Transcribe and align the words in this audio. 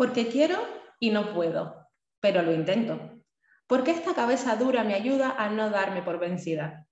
Porque 0.00 0.28
quiero 0.28 0.56
y 0.98 1.10
no 1.10 1.34
puedo, 1.34 1.86
pero 2.20 2.40
lo 2.40 2.54
intento. 2.54 3.20
Porque 3.66 3.90
esta 3.90 4.14
cabeza 4.14 4.56
dura 4.56 4.82
me 4.82 4.94
ayuda 4.94 5.34
a 5.36 5.50
no 5.50 5.68
darme 5.68 6.00
por 6.00 6.18
vencida. 6.18 6.86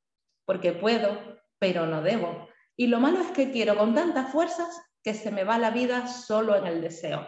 Porque 0.45 0.73
puedo, 0.73 1.41
pero 1.59 1.87
no 1.87 2.03
debo. 2.03 2.51
Y 2.77 2.89
lo 2.89 3.01
malo 3.01 3.23
es 3.23 3.29
que 3.29 3.51
quiero 3.51 3.79
con 3.79 3.95
tantas 3.95 4.31
fuerzas 4.31 4.79
que 5.03 5.15
se 5.15 5.31
me 5.31 5.45
va 5.45 5.57
la 5.57 5.71
vida 5.71 6.07
solo 6.07 6.55
en 6.57 6.67
el 6.67 6.83
deseo. 6.83 7.27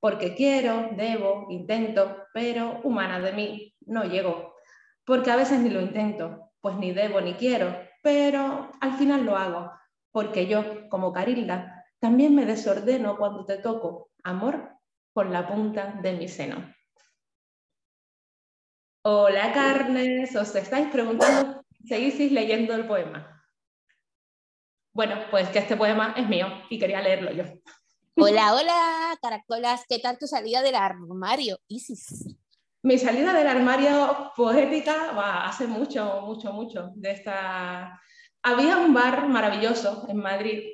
Porque 0.00 0.34
quiero, 0.34 0.88
debo, 0.96 1.46
intento, 1.48 2.24
pero 2.34 2.80
humana 2.82 3.20
de 3.20 3.34
mí 3.34 3.74
no 3.86 4.02
llego. 4.02 4.56
Porque 5.04 5.30
a 5.30 5.36
veces 5.36 5.60
ni 5.60 5.70
lo 5.70 5.80
intento, 5.80 6.50
pues 6.60 6.74
ni 6.74 6.90
debo 6.90 7.20
ni 7.20 7.34
quiero, 7.34 7.72
pero 8.02 8.72
al 8.80 8.94
final 8.94 9.24
lo 9.24 9.36
hago. 9.36 9.70
Porque 10.10 10.48
yo, 10.48 10.88
como 10.88 11.12
Carilda, 11.12 11.84
también 12.00 12.34
me 12.34 12.46
desordeno 12.46 13.16
cuando 13.16 13.44
te 13.44 13.58
toco, 13.58 14.10
amor, 14.24 14.73
con 15.14 15.32
la 15.32 15.46
punta 15.46 16.00
de 16.02 16.12
mi 16.12 16.28
seno. 16.28 16.74
Hola 19.06 19.52
carnes, 19.52 20.34
os 20.34 20.54
estáis 20.56 20.88
preguntando, 20.88 21.64
¿seguís 21.86 22.32
leyendo 22.32 22.74
el 22.74 22.86
poema? 22.86 23.30
Bueno, 24.92 25.16
pues 25.30 25.48
que 25.50 25.60
este 25.60 25.76
poema 25.76 26.14
es 26.16 26.28
mío 26.28 26.48
y 26.68 26.78
quería 26.78 27.00
leerlo 27.00 27.30
yo. 27.30 27.44
Hola, 28.16 28.54
hola, 28.54 29.18
caracolas, 29.22 29.84
¿qué 29.88 29.98
tal 30.00 30.18
tu 30.18 30.26
salida 30.26 30.62
del 30.62 30.74
armario, 30.74 31.58
Isis? 31.68 32.36
Mi 32.82 32.98
salida 32.98 33.32
del 33.32 33.46
armario 33.46 34.32
poética 34.36 35.12
va 35.12 35.46
hace 35.46 35.66
mucho, 35.66 36.22
mucho, 36.22 36.52
mucho. 36.52 36.90
De 36.96 37.12
esta... 37.12 38.00
Había 38.42 38.78
un 38.78 38.92
bar 38.92 39.28
maravilloso 39.28 40.06
en 40.08 40.18
Madrid 40.18 40.64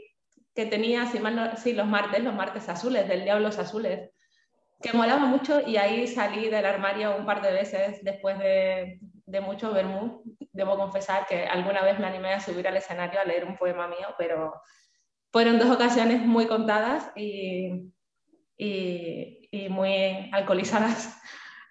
que 0.54 0.66
tenía, 0.66 1.06
si 1.06 1.18
mal 1.18 1.56
sí, 1.56 1.72
los 1.72 1.86
martes, 1.86 2.22
los 2.22 2.34
martes 2.34 2.68
azules, 2.68 3.06
del 3.06 3.24
Diablos 3.24 3.58
Azules, 3.58 4.10
que 4.82 4.92
molaba 4.92 5.26
mucho 5.26 5.60
y 5.66 5.76
ahí 5.76 6.06
salí 6.06 6.48
del 6.48 6.64
armario 6.64 7.16
un 7.16 7.26
par 7.26 7.42
de 7.42 7.52
veces 7.52 8.02
después 8.02 8.38
de, 8.38 8.98
de 9.26 9.40
mucho 9.40 9.72
vermú. 9.72 10.22
Debo 10.52 10.76
confesar 10.76 11.26
que 11.26 11.46
alguna 11.46 11.82
vez 11.82 11.98
me 11.98 12.06
animé 12.06 12.32
a 12.32 12.40
subir 12.40 12.66
al 12.66 12.76
escenario 12.76 13.20
a 13.20 13.24
leer 13.24 13.44
un 13.44 13.56
poema 13.56 13.86
mío, 13.86 14.08
pero 14.18 14.60
fueron 15.32 15.58
dos 15.58 15.70
ocasiones 15.70 16.22
muy 16.22 16.46
contadas 16.46 17.10
y, 17.14 17.92
y, 18.56 19.68
muy 19.68 20.30
alcoholizadas. 20.32 21.20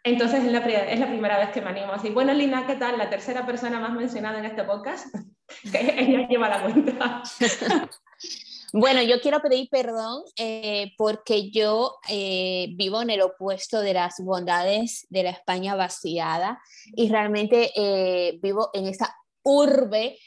Entonces 0.04 0.46
es 0.46 0.52
la, 0.52 0.60
es 0.60 1.00
la, 1.00 1.08
primera 1.08 1.38
vez 1.38 1.50
que 1.50 1.62
me 1.62 1.70
animo 1.70 1.92
así. 1.92 2.10
Bueno, 2.10 2.34
Lina, 2.34 2.66
¿qué 2.66 2.76
tal? 2.76 2.98
La 2.98 3.10
tercera 3.10 3.46
persona 3.46 3.80
más 3.80 3.92
mencionada 3.92 4.40
en 4.40 4.46
este 4.46 4.64
podcast. 4.64 5.14
ella 5.74 6.28
lleva 6.28 6.50
la 6.50 6.62
cuenta. 6.62 7.24
Bueno, 8.72 9.02
yo 9.02 9.20
quiero 9.20 9.42
pedir 9.42 9.68
perdón 9.70 10.24
eh, 10.38 10.94
porque 10.96 11.50
yo 11.50 11.98
eh, 12.08 12.68
vivo 12.76 13.02
en 13.02 13.10
el 13.10 13.22
opuesto 13.22 13.82
de 13.82 13.96
las 13.96 14.18
bondades 14.20 15.08
de 15.10 15.24
la 15.24 15.32
España 15.32 15.76
vaciada 15.76 16.62
y 16.96 17.10
realmente 17.10 17.72
eh, 17.76 18.38
vivo 18.42 18.70
en 18.74 18.88
esta 18.88 19.16
urbe 19.44 20.20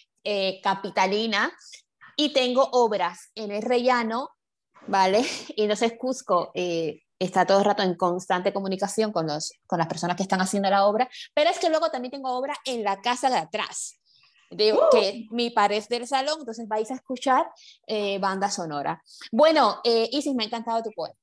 capitalina 0.63 1.53
y 2.17 2.33
tengo 2.33 2.69
obras 2.73 3.31
en 3.35 3.51
el 3.51 3.63
rellano, 3.63 4.31
¿vale? 4.87 5.25
Y 5.57 5.63
entonces 5.63 5.95
Cusco 5.99 6.53
está 6.55 7.47
todo 7.47 7.59
el 7.59 7.65
rato 7.65 7.83
en 7.83 7.97
constante 7.97 8.53
comunicación 8.53 9.13
con, 9.13 9.27
los, 9.27 9.53
con 9.67 9.79
las 9.79 9.89
personas 9.89 10.17
que 10.17 10.23
están 10.25 10.41
haciendo 10.41 10.71
la 10.71 10.87
obra, 10.87 11.09
pero 11.35 11.51
es 11.51 11.59
que 11.59 11.71
luego 11.71 11.91
también 11.91 12.11
tengo 12.11 12.37
obra 12.37 12.55
en 12.65 12.83
la 12.83 13.01
casa 13.01 13.31
de 13.31 13.37
atrás 13.37 14.02
de, 14.53 14.79
que 14.91 15.27
¡Uh! 15.31 15.35
mi 15.35 15.51
pared 15.51 15.83
del 15.89 16.07
salón, 16.07 16.37
entonces 16.41 16.67
vais 16.69 16.91
a 16.91 16.95
escuchar 16.95 17.47
eh, 17.87 18.19
banda 18.19 18.51
sonora. 18.51 19.03
Bueno, 19.31 19.81
eh, 19.85 20.09
Isis, 20.13 20.35
me 20.35 20.45
ha 20.45 20.47
encantado 20.47 20.83
tu 20.83 20.91
poema. 20.91 21.17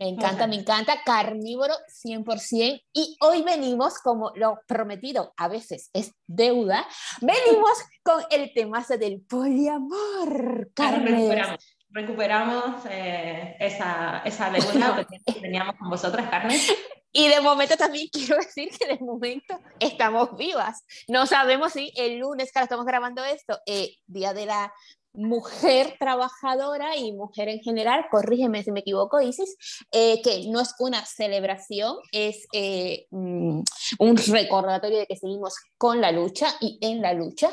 Me 0.00 0.08
encanta, 0.08 0.46
me 0.46 0.56
encanta, 0.56 1.02
carnívoro 1.04 1.74
100%. 2.02 2.82
Y 2.94 3.18
hoy 3.20 3.42
venimos, 3.42 3.98
como 3.98 4.32
lo 4.34 4.58
prometido 4.66 5.34
a 5.36 5.46
veces 5.48 5.90
es 5.92 6.14
deuda, 6.26 6.86
venimos 7.20 7.72
con 8.02 8.22
el 8.30 8.50
tema 8.54 8.82
del 8.98 9.20
poliamor. 9.20 10.70
Recuperamos, 10.74 11.58
recuperamos 11.90 12.86
eh, 12.88 13.56
esa, 13.60 14.22
esa 14.24 14.48
deuda 14.48 15.06
que 15.26 15.32
teníamos 15.34 15.76
con 15.76 15.90
vosotras, 15.90 16.30
Carmen. 16.30 16.58
Y 17.12 17.28
de 17.28 17.40
momento 17.40 17.76
también 17.76 18.08
quiero 18.12 18.36
decir 18.36 18.70
que 18.76 18.86
de 18.86 18.98
momento 18.98 19.58
estamos 19.78 20.36
vivas. 20.36 20.84
No 21.08 21.26
sabemos 21.26 21.72
si 21.72 21.92
el 21.96 22.18
lunes 22.18 22.52
que 22.52 22.60
estamos 22.60 22.86
grabando 22.86 23.24
esto, 23.24 23.58
eh, 23.66 23.96
Día 24.06 24.32
de 24.32 24.46
la 24.46 24.72
Mujer 25.12 25.96
Trabajadora 25.98 26.96
y 26.96 27.12
Mujer 27.12 27.48
en 27.48 27.58
general, 27.58 28.06
corrígeme 28.12 28.62
si 28.62 28.70
me 28.70 28.80
equivoco, 28.80 29.20
Isis, 29.20 29.56
eh, 29.90 30.22
que 30.22 30.46
no 30.48 30.60
es 30.60 30.72
una 30.78 31.04
celebración, 31.04 31.96
es 32.12 32.46
eh, 32.52 33.06
mm, 33.10 33.60
un 33.98 34.16
recordatorio 34.16 34.98
de 34.98 35.06
que 35.06 35.16
seguimos 35.16 35.56
con 35.76 36.00
la 36.00 36.12
lucha 36.12 36.54
y 36.60 36.78
en 36.80 37.02
la 37.02 37.12
lucha. 37.12 37.50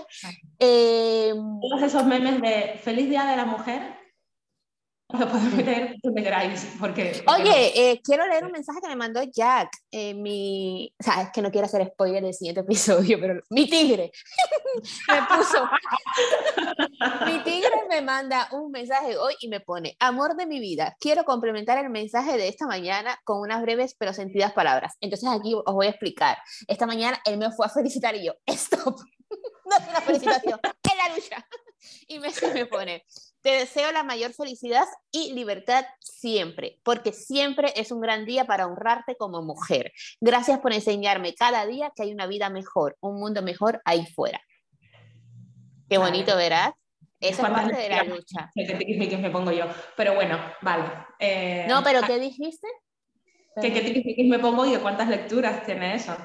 Todos 0.59 1.81
esos 1.81 2.06
memes 2.06 2.41
de 2.41 2.79
Feliz 2.84 3.09
Día 3.09 3.25
de 3.25 3.38
la 3.38 3.46
Mujer 3.46 3.97
porque... 6.79 7.23
Oye, 7.28 7.91
eh, 7.91 8.01
quiero 8.03 8.28
leer 8.28 8.44
un 8.44 8.51
mensaje 8.51 8.81
que 8.81 8.90
me 8.90 8.97
mandó 8.97 9.22
Jack. 9.23 9.69
Eh, 9.90 10.13
mi... 10.13 10.94
O 11.00 11.03
sea, 11.03 11.22
es 11.22 11.29
que 11.31 11.41
no 11.41 11.50
quiero 11.50 11.66
hacer 11.66 11.88
spoiler 11.88 12.22
del 12.23 12.34
siguiente 12.34 12.59
episodio, 12.68 13.17
pero 13.19 13.41
mi 13.50 13.69
tigre 13.69 14.12
me 15.07 15.38
puso... 15.38 15.66
mi 17.25 17.40
tigre 17.44 17.72
me 17.90 18.01
manda 18.01 18.50
un 18.51 18.69
mensaje 18.69 19.16
hoy 19.17 19.34
y 19.40 19.47
me 19.47 19.62
pone, 19.62 19.96
amor 20.00 20.35
de 20.35 20.46
mi 20.46 20.59
vida, 20.59 20.97
quiero 21.00 21.23
complementar 21.23 21.78
el 21.78 21.90
mensaje 21.90 22.35
de 22.35 22.50
esta 22.50 22.67
mañana 22.67 23.17
con 23.23 23.40
unas 23.40 23.62
breves 23.62 23.96
pero 23.97 24.12
sentidas 24.12 24.51
palabras. 24.51 24.96
Entonces 25.00 25.29
aquí 25.29 25.53
os 25.53 25.73
voy 25.73 25.88
a 25.88 25.91
explicar. 25.91 26.38
Esta 26.67 26.85
mañana 26.85 27.17
él 27.23 27.38
me 27.38 27.50
fue 27.51 27.66
a 27.66 27.69
felicitar 27.69 28.13
y 28.17 28.25
yo, 28.25 28.34
stop, 28.46 29.00
no 29.66 29.78
es 29.78 29.88
una 29.90 30.01
felicitación, 30.01 30.59
es 30.63 30.97
la 30.97 31.16
lucha. 31.16 31.47
Y 32.07 32.19
me, 32.19 32.29
me 32.53 32.66
pone, 32.66 33.06
te 33.42 33.50
deseo 33.52 33.92
la 33.92 34.03
mayor 34.03 34.34
felicidad 34.34 34.86
y 35.12 35.34
libertad 35.34 35.86
siempre, 36.00 36.80
porque 36.84 37.14
siempre 37.14 37.72
es 37.75 37.92
un 37.92 38.02
gran 38.02 38.25
día 38.25 38.46
para 38.46 38.68
honrarte 38.68 39.16
como 39.16 39.42
mujer. 39.42 39.94
Gracias 40.20 40.59
por 40.59 40.74
enseñarme 40.74 41.34
cada 41.34 41.66
día 41.66 41.92
que 41.96 42.03
hay 42.03 42.12
una 42.12 42.28
vida 42.28 42.50
mejor, 42.50 42.97
un 43.00 43.20
mundo 43.20 43.42
mejor 43.42 43.81
ahí 43.86 44.06
fuera. 44.06 44.42
Qué 45.90 45.97
bonito, 45.97 46.36
¿verdad? 46.36 46.74
Esa 47.20 47.44
es 47.44 47.50
parte 47.50 47.76
de 47.76 47.90
la 47.90 48.03
lucha. 48.03 48.52
Que 48.53 49.18
me 49.18 49.30
pongo 49.30 49.52
yo. 49.52 49.66
Pero 49.96 50.14
bueno, 50.16 50.38
vale. 50.62 50.84
Eh, 51.20 51.66
no, 51.68 51.84
pero 51.84 52.02
¿qué 52.02 52.20
dijiste? 52.20 52.68
Que 53.62 53.74
qué 53.74 54.24
me 54.30 54.40
pongo 54.40 54.66
y 54.66 54.74
de 54.74 54.80
cuántas 54.80 55.08
lecturas 55.08 55.66
tiene 55.66 55.96
eso. 55.96 56.16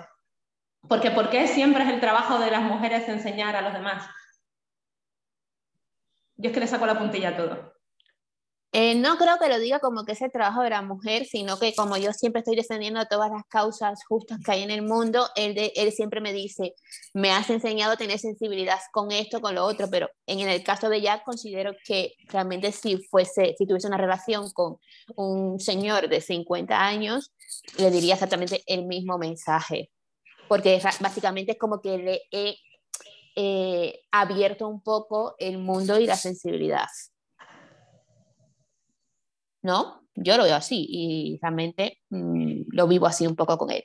Porque 0.88 1.10
¿por 1.10 1.30
qué 1.30 1.46
siempre 1.46 1.84
es 1.84 1.90
el 1.90 2.00
trabajo 2.00 2.38
de 2.38 2.50
las 2.50 2.62
mujeres 2.62 3.08
enseñar 3.08 3.56
a 3.56 3.62
los 3.62 3.72
demás? 3.72 4.04
Yo 6.42 6.48
es 6.48 6.54
que 6.54 6.60
le 6.60 6.66
saco 6.66 6.86
la 6.86 6.98
puntilla 6.98 7.28
a 7.28 7.36
todo. 7.36 7.72
Eh, 8.74 8.94
no 8.94 9.18
creo 9.18 9.38
que 9.38 9.50
lo 9.50 9.60
diga 9.60 9.80
como 9.80 10.04
que 10.04 10.12
es 10.12 10.22
el 10.22 10.32
trabajo 10.32 10.62
de 10.62 10.70
la 10.70 10.80
mujer, 10.80 11.26
sino 11.26 11.58
que 11.58 11.74
como 11.74 11.98
yo 11.98 12.12
siempre 12.14 12.40
estoy 12.40 12.56
defendiendo 12.56 13.04
todas 13.04 13.30
las 13.30 13.44
causas 13.46 14.02
justas 14.08 14.40
que 14.42 14.50
hay 14.50 14.62
en 14.62 14.70
el 14.70 14.80
mundo, 14.80 15.28
él, 15.36 15.54
de, 15.54 15.72
él 15.76 15.92
siempre 15.92 16.22
me 16.22 16.32
dice, 16.32 16.74
me 17.12 17.30
has 17.30 17.50
enseñado 17.50 17.92
a 17.92 17.96
tener 17.96 18.18
sensibilidad 18.18 18.78
con 18.90 19.12
esto, 19.12 19.42
con 19.42 19.54
lo 19.54 19.66
otro, 19.66 19.88
pero 19.90 20.08
en 20.26 20.40
el 20.40 20.64
caso 20.64 20.88
de 20.88 21.02
Jack 21.02 21.22
considero 21.22 21.74
que 21.84 22.14
realmente 22.28 22.72
si 22.72 22.96
fuese, 22.96 23.54
si 23.58 23.66
tuviese 23.66 23.88
una 23.88 23.98
relación 23.98 24.50
con 24.52 24.78
un 25.16 25.60
señor 25.60 26.08
de 26.08 26.22
50 26.22 26.74
años, 26.74 27.30
le 27.76 27.90
diría 27.90 28.14
exactamente 28.14 28.62
el 28.66 28.86
mismo 28.86 29.18
mensaje, 29.18 29.90
porque 30.48 30.80
básicamente 30.98 31.52
es 31.52 31.58
como 31.58 31.82
que 31.82 31.98
le 31.98 32.22
he 32.32 32.56
eh, 33.36 34.00
abierto 34.10 34.68
un 34.68 34.82
poco 34.82 35.34
el 35.38 35.58
mundo 35.58 35.98
y 35.98 36.06
la 36.06 36.16
sensibilidad. 36.16 36.88
¿No? 39.62 40.02
Yo 40.14 40.36
lo 40.36 40.44
veo 40.44 40.56
así 40.56 40.86
y 40.88 41.38
realmente 41.40 42.00
mm, 42.10 42.62
lo 42.68 42.86
vivo 42.86 43.06
así 43.06 43.26
un 43.26 43.36
poco 43.36 43.56
con 43.56 43.70
él. 43.70 43.84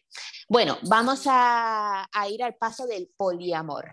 Bueno, 0.49 0.77
vamos 0.83 1.23
a, 1.27 2.07
ir 2.29 2.43
al 2.43 2.55
paso 2.55 2.85
del 2.85 3.09
poliamor. 3.15 3.89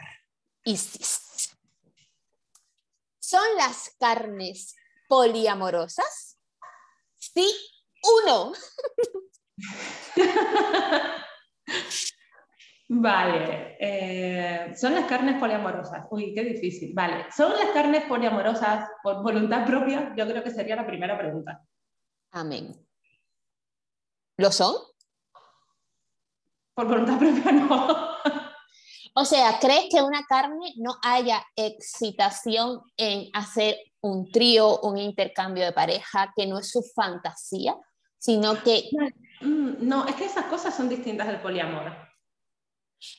¿Son 3.21 3.57
las 3.57 3.95
carnes 3.99 4.75
poliamorosas? 5.09 6.39
Sí, 7.17 7.49
uno. 8.25 8.53
Vale, 12.87 13.77
eh, 13.81 14.75
son 14.77 14.95
las 14.95 15.07
carnes 15.07 15.39
poliamorosas. 15.41 16.07
Uy, 16.11 16.35
qué 16.35 16.45
difícil. 16.45 16.93
Vale, 16.95 17.27
¿son 17.35 17.53
las 17.53 17.71
carnes 17.71 18.05
poliamorosas 18.05 18.89
por 19.03 19.23
voluntad 19.23 19.67
propia? 19.67 20.13
Yo 20.17 20.27
creo 20.27 20.43
que 20.43 20.51
sería 20.51 20.77
la 20.77 20.87
primera 20.87 21.19
pregunta. 21.19 21.63
Amén. 22.33 22.75
¿Lo 24.37 24.51
son? 24.51 24.75
Por 26.75 26.89
voluntad 26.89 27.19
propia 27.19 27.53
no. 27.53 28.15
O 29.17 29.25
sea, 29.25 29.59
¿crees 29.61 29.87
que 29.91 30.03
una 30.03 30.25
carne 30.25 30.75
no 30.77 30.97
haya 31.03 31.43
excitación 31.55 32.83
en 32.97 33.31
hacer 33.33 33.77
un 34.01 34.31
trío, 34.31 34.81
un 34.81 34.99
intercambio 34.99 35.65
de 35.65 35.73
pareja, 35.73 36.33
que 36.37 36.47
no 36.47 36.59
es 36.59 36.71
su 36.71 36.83
fantasía? 36.83 37.77
sino 38.25 38.63
que... 38.63 38.89
Mm, 39.43 39.87
no, 39.87 40.07
es 40.07 40.15
que 40.15 40.25
esas 40.25 40.47
cosas 40.47 40.75
son 40.75 40.89
distintas 40.89 41.27
del 41.27 41.41
poliamor. 41.41 41.93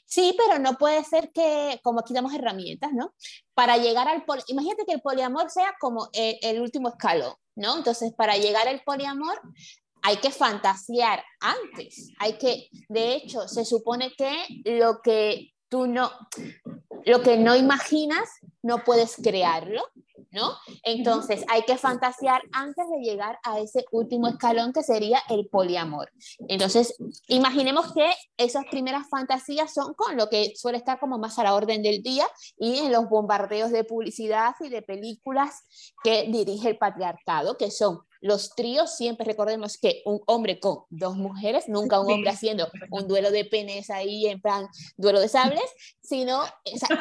Sí, 0.05 0.35
pero 0.37 0.59
no 0.59 0.77
puede 0.77 1.03
ser 1.03 1.31
que, 1.31 1.79
como 1.83 1.99
aquí 1.99 2.13
damos 2.13 2.33
herramientas, 2.33 2.91
¿no? 2.93 3.13
Para 3.53 3.77
llegar 3.77 4.07
al 4.07 4.23
imagínate 4.47 4.85
que 4.85 4.93
el 4.93 5.01
poliamor 5.01 5.49
sea 5.49 5.75
como 5.79 6.09
el, 6.13 6.37
el, 6.41 6.61
último 6.61 6.89
escalón, 6.89 7.33
¿no? 7.55 7.77
Entonces, 7.77 8.13
para 8.13 8.37
llegar 8.37 8.67
al 8.67 8.81
poliamor 8.83 9.39
hay 10.01 10.17
que 10.17 10.29
fantasear 10.29 11.23
antes, 11.39 12.11
hay 12.19 12.37
que, 12.37 12.69
de 12.89 13.15
hecho, 13.15 13.47
se 13.47 13.65
supone 13.65 14.13
que 14.15 14.35
lo 14.63 15.01
que 15.01 15.53
tú 15.67 15.87
no, 15.87 16.11
lo 17.05 17.21
que 17.21 17.37
no 17.37 17.55
imaginas, 17.55 18.29
no 18.61 18.83
puedes 18.83 19.15
crearlo, 19.15 19.83
¿no? 20.35 20.55
Entonces 20.83 21.43
hay 21.47 21.63
que 21.63 21.77
fantasear 21.77 22.41
antes 22.51 22.85
de 22.89 22.99
llegar 22.99 23.39
a 23.43 23.59
ese 23.59 23.85
último 23.91 24.27
escalón 24.27 24.73
que 24.73 24.83
sería 24.83 25.19
el 25.29 25.47
poliamor. 25.47 26.11
Entonces, 26.47 26.95
imaginemos 27.27 27.93
que 27.93 28.11
esas 28.37 28.65
primeras 28.69 29.07
fantasías 29.09 29.73
son 29.73 29.93
con 29.93 30.17
lo 30.17 30.29
que 30.29 30.53
suele 30.55 30.77
estar 30.77 30.99
como 30.99 31.17
más 31.17 31.39
a 31.39 31.43
la 31.43 31.55
orden 31.55 31.81
del 31.81 32.03
día 32.03 32.27
y 32.57 32.79
en 32.79 32.91
los 32.91 33.09
bombardeos 33.09 33.71
de 33.71 33.85
publicidad 33.85 34.53
y 34.59 34.69
de 34.69 34.81
películas 34.81 35.63
que 36.03 36.27
dirige 36.29 36.69
el 36.69 36.77
patriarcado, 36.77 37.57
que 37.57 37.71
son 37.71 38.01
los 38.21 38.55
tríos, 38.55 38.95
siempre 38.95 39.25
recordemos 39.25 39.77
que 39.77 40.01
un 40.05 40.21
hombre 40.27 40.59
con 40.59 40.79
dos 40.89 41.15
mujeres, 41.15 41.67
nunca 41.67 41.99
un 41.99 42.11
hombre 42.11 42.29
haciendo 42.31 42.69
un 42.91 43.07
duelo 43.07 43.31
de 43.31 43.45
penes 43.45 43.89
ahí 43.89 44.27
en 44.27 44.41
plan 44.41 44.67
duelo 44.97 45.19
de 45.19 45.29
sables, 45.29 45.65
sino 46.01 46.43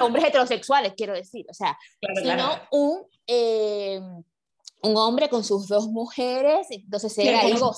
hombres 0.01 0.25
heterosexuales, 0.25 0.95
quiero 0.97 1.15
decir, 1.15 1.47
o 1.49 1.55
sea, 1.55 1.79
sino 2.23 2.51
un... 2.71 3.07
Eh, 3.27 4.01
un 4.85 4.99
hombre 4.99 5.31
con 5.31 5.43
sus 5.43 5.67
dos 5.67 5.89
mujeres, 5.89 6.67
entonces 6.69 7.17
era 7.17 7.41
algo... 7.41 7.75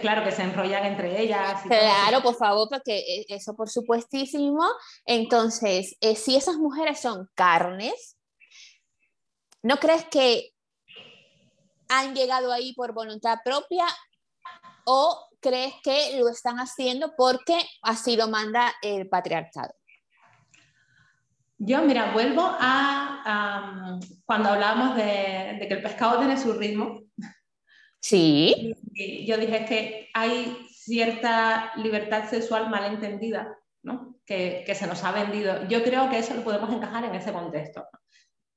Claro, 0.00 0.24
que 0.24 0.32
se 0.32 0.42
enrollan 0.42 0.86
entre 0.86 1.20
ellas. 1.20 1.60
claro, 1.66 2.22
por 2.22 2.34
favor, 2.36 2.68
porque 2.70 3.00
e, 3.00 3.26
eso 3.28 3.54
por 3.54 3.68
supuestísimo. 3.68 4.64
Entonces, 5.04 5.96
eh, 6.00 6.16
si 6.16 6.34
esas 6.34 6.56
mujeres 6.56 7.00
son 7.00 7.28
carnes, 7.34 8.16
¿no 9.62 9.76
crees 9.76 10.06
que 10.06 10.51
han 11.98 12.14
llegado 12.14 12.52
ahí 12.52 12.74
por 12.74 12.92
voluntad 12.92 13.38
propia 13.44 13.86
o 14.84 15.28
crees 15.40 15.74
que 15.82 16.18
lo 16.18 16.28
están 16.28 16.58
haciendo 16.58 17.14
porque 17.16 17.58
así 17.82 18.16
lo 18.16 18.28
manda 18.28 18.72
el 18.82 19.08
patriarcado? 19.08 19.74
Yo, 21.58 21.82
mira, 21.82 22.12
vuelvo 22.12 22.42
a 22.44 23.98
cuando 24.24 24.48
hablábamos 24.48 24.96
de, 24.96 25.64
que 25.68 25.74
el 25.74 25.82
pescado 25.82 26.18
tiene 26.18 26.36
su 26.36 26.54
ritmo. 26.54 27.02
Sí. 28.00 28.74
yo 29.26 29.36
dije 29.36 29.64
que 29.64 30.08
hay 30.12 30.66
cierta 30.68 31.72
libertad 31.76 32.28
sexual 32.28 32.68
malentendida, 32.68 33.56
¿no? 33.84 34.16
que, 34.26 34.64
que, 34.66 34.74
se 34.74 34.88
nos 34.88 35.04
ha 35.04 35.12
vendido. 35.12 35.68
Yo 35.68 35.84
creo 35.84 36.10
que 36.10 36.18
eso 36.18 36.34
lo 36.34 36.42
podemos 36.42 36.72
encajar 36.72 37.04
en 37.04 37.14
ese 37.14 37.32
contexto 37.32 37.86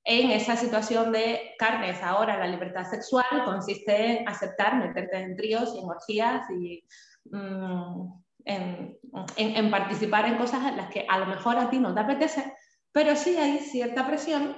en 0.06 0.32
esa 0.32 0.56
situación 0.56 1.12
de 1.12 1.56
carnes. 1.58 2.02
Ahora 2.04 2.38
la 2.38 2.48
libertad 2.48 2.86
sexual 2.86 3.26
consiste 3.44 4.20
en 4.20 4.30
aceptar 4.30 4.78
meterte 4.78 5.18
en 5.18 5.36
tríos 5.36 5.74
y 5.76 5.80
en 5.80 5.90
orgías 5.90 6.50
y 6.52 6.84
mm, 7.32 8.14
en, 8.46 9.72
participar 9.72 10.28
en 10.28 10.38
cosas 10.38 10.64
en 10.68 10.78
las 10.78 10.90
que 10.92 11.08
a 11.10 11.18
lo 11.18 11.26
mejor 11.26 11.58
a 11.58 11.72
ti 11.72 11.80
no 11.80 11.94
te 11.94 12.02
apetece, 12.02 12.54
pero 12.92 13.16
sí 13.16 13.36
hay 13.36 13.58
cierta 13.58 14.06
presión 14.06 14.56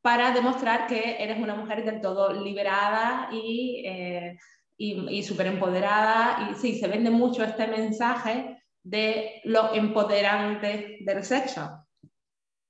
para 0.00 0.30
demostrar 0.30 0.86
que 0.86 1.22
eres 1.22 1.38
una 1.38 1.56
mujer 1.56 1.84
del 1.84 2.00
todo 2.00 2.32
liberada 2.32 3.28
y, 3.32 3.82
eh, 3.84 4.38
y, 4.76 5.18
y 5.18 5.22
súper 5.24 5.48
empoderada. 5.48 6.48
Y 6.48 6.54
sí, 6.54 6.78
se 6.78 6.86
vende 6.86 7.10
mucho 7.10 7.42
este 7.42 7.66
mensaje 7.66 8.62
de 8.84 9.42
lo 9.44 9.74
empoderante 9.74 10.98
del 11.00 11.24
sexo. 11.24 11.79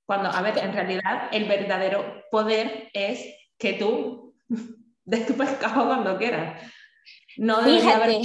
Cuando, 0.05 0.29
a 0.29 0.41
ver, 0.41 0.57
en 0.57 0.73
realidad 0.73 1.29
el 1.31 1.45
verdadero 1.45 2.23
poder 2.29 2.89
es 2.93 3.23
que 3.57 3.73
tú 3.73 4.35
des 5.05 5.25
tu 5.25 5.35
pescado 5.35 5.87
cuando 5.87 6.17
quieras. 6.17 6.61
No 7.37 7.61
debería, 7.61 7.95
haber, 7.95 8.21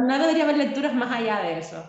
no 0.00 0.18
debería 0.18 0.44
haber 0.44 0.58
lecturas 0.58 0.94
más 0.94 1.10
allá 1.10 1.40
de 1.40 1.58
eso. 1.58 1.82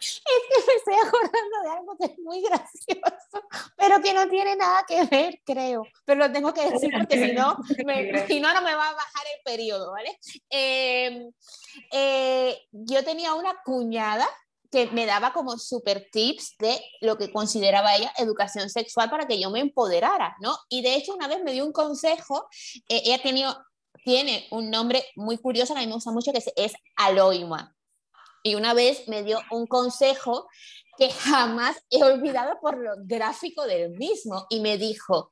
Es 0.00 0.20
que 0.22 0.66
me 0.66 0.74
estoy 0.76 0.94
acordando 0.94 1.62
de 1.62 1.70
algo 1.70 1.96
que 1.96 2.06
es 2.06 2.18
muy 2.18 2.42
gracioso, 2.42 3.48
pero 3.76 4.00
que 4.00 4.12
no 4.12 4.28
tiene 4.28 4.56
nada 4.56 4.84
que 4.86 5.04
ver, 5.04 5.40
creo. 5.44 5.84
Pero 6.04 6.26
lo 6.26 6.32
tengo 6.32 6.52
que 6.52 6.70
decir 6.70 6.90
porque 6.98 7.26
si 7.26 7.32
no, 7.32 7.56
si 8.26 8.40
no, 8.40 8.52
no 8.52 8.62
me 8.62 8.74
va 8.74 8.88
a 8.88 8.94
bajar 8.94 9.24
el 9.36 9.42
periodo, 9.44 9.92
¿vale? 9.92 10.18
Eh, 10.50 11.30
eh, 11.92 12.58
yo 12.72 13.04
tenía 13.04 13.34
una 13.34 13.54
cuñada 13.64 14.26
que 14.74 14.88
me 14.88 15.06
daba 15.06 15.32
como 15.32 15.56
super 15.56 16.08
tips 16.10 16.56
de 16.58 16.82
lo 17.00 17.16
que 17.16 17.32
consideraba 17.32 17.94
ella 17.94 18.12
educación 18.18 18.68
sexual 18.68 19.08
para 19.08 19.28
que 19.28 19.40
yo 19.40 19.48
me 19.48 19.60
empoderara, 19.60 20.34
¿no? 20.40 20.58
Y 20.68 20.82
de 20.82 20.96
hecho 20.96 21.14
una 21.14 21.28
vez 21.28 21.44
me 21.44 21.52
dio 21.52 21.64
un 21.64 21.72
consejo, 21.72 22.48
eh, 22.88 23.02
ella 23.04 23.22
tenido, 23.22 23.56
tiene 24.04 24.48
un 24.50 24.70
nombre 24.70 25.04
muy 25.14 25.38
curioso, 25.38 25.74
a 25.74 25.78
mí 25.78 25.86
me 25.86 25.92
gusta 25.92 26.10
mucho, 26.10 26.32
que 26.32 26.42
es 26.56 26.72
Aloima. 26.96 27.72
Y 28.42 28.56
una 28.56 28.74
vez 28.74 29.06
me 29.06 29.22
dio 29.22 29.38
un 29.52 29.68
consejo 29.68 30.48
que 30.98 31.08
jamás 31.08 31.76
he 31.88 32.02
olvidado 32.02 32.58
por 32.60 32.76
lo 32.76 32.94
gráfico 33.04 33.64
del 33.66 33.90
mismo 33.90 34.46
y 34.50 34.58
me 34.58 34.76
dijo, 34.76 35.30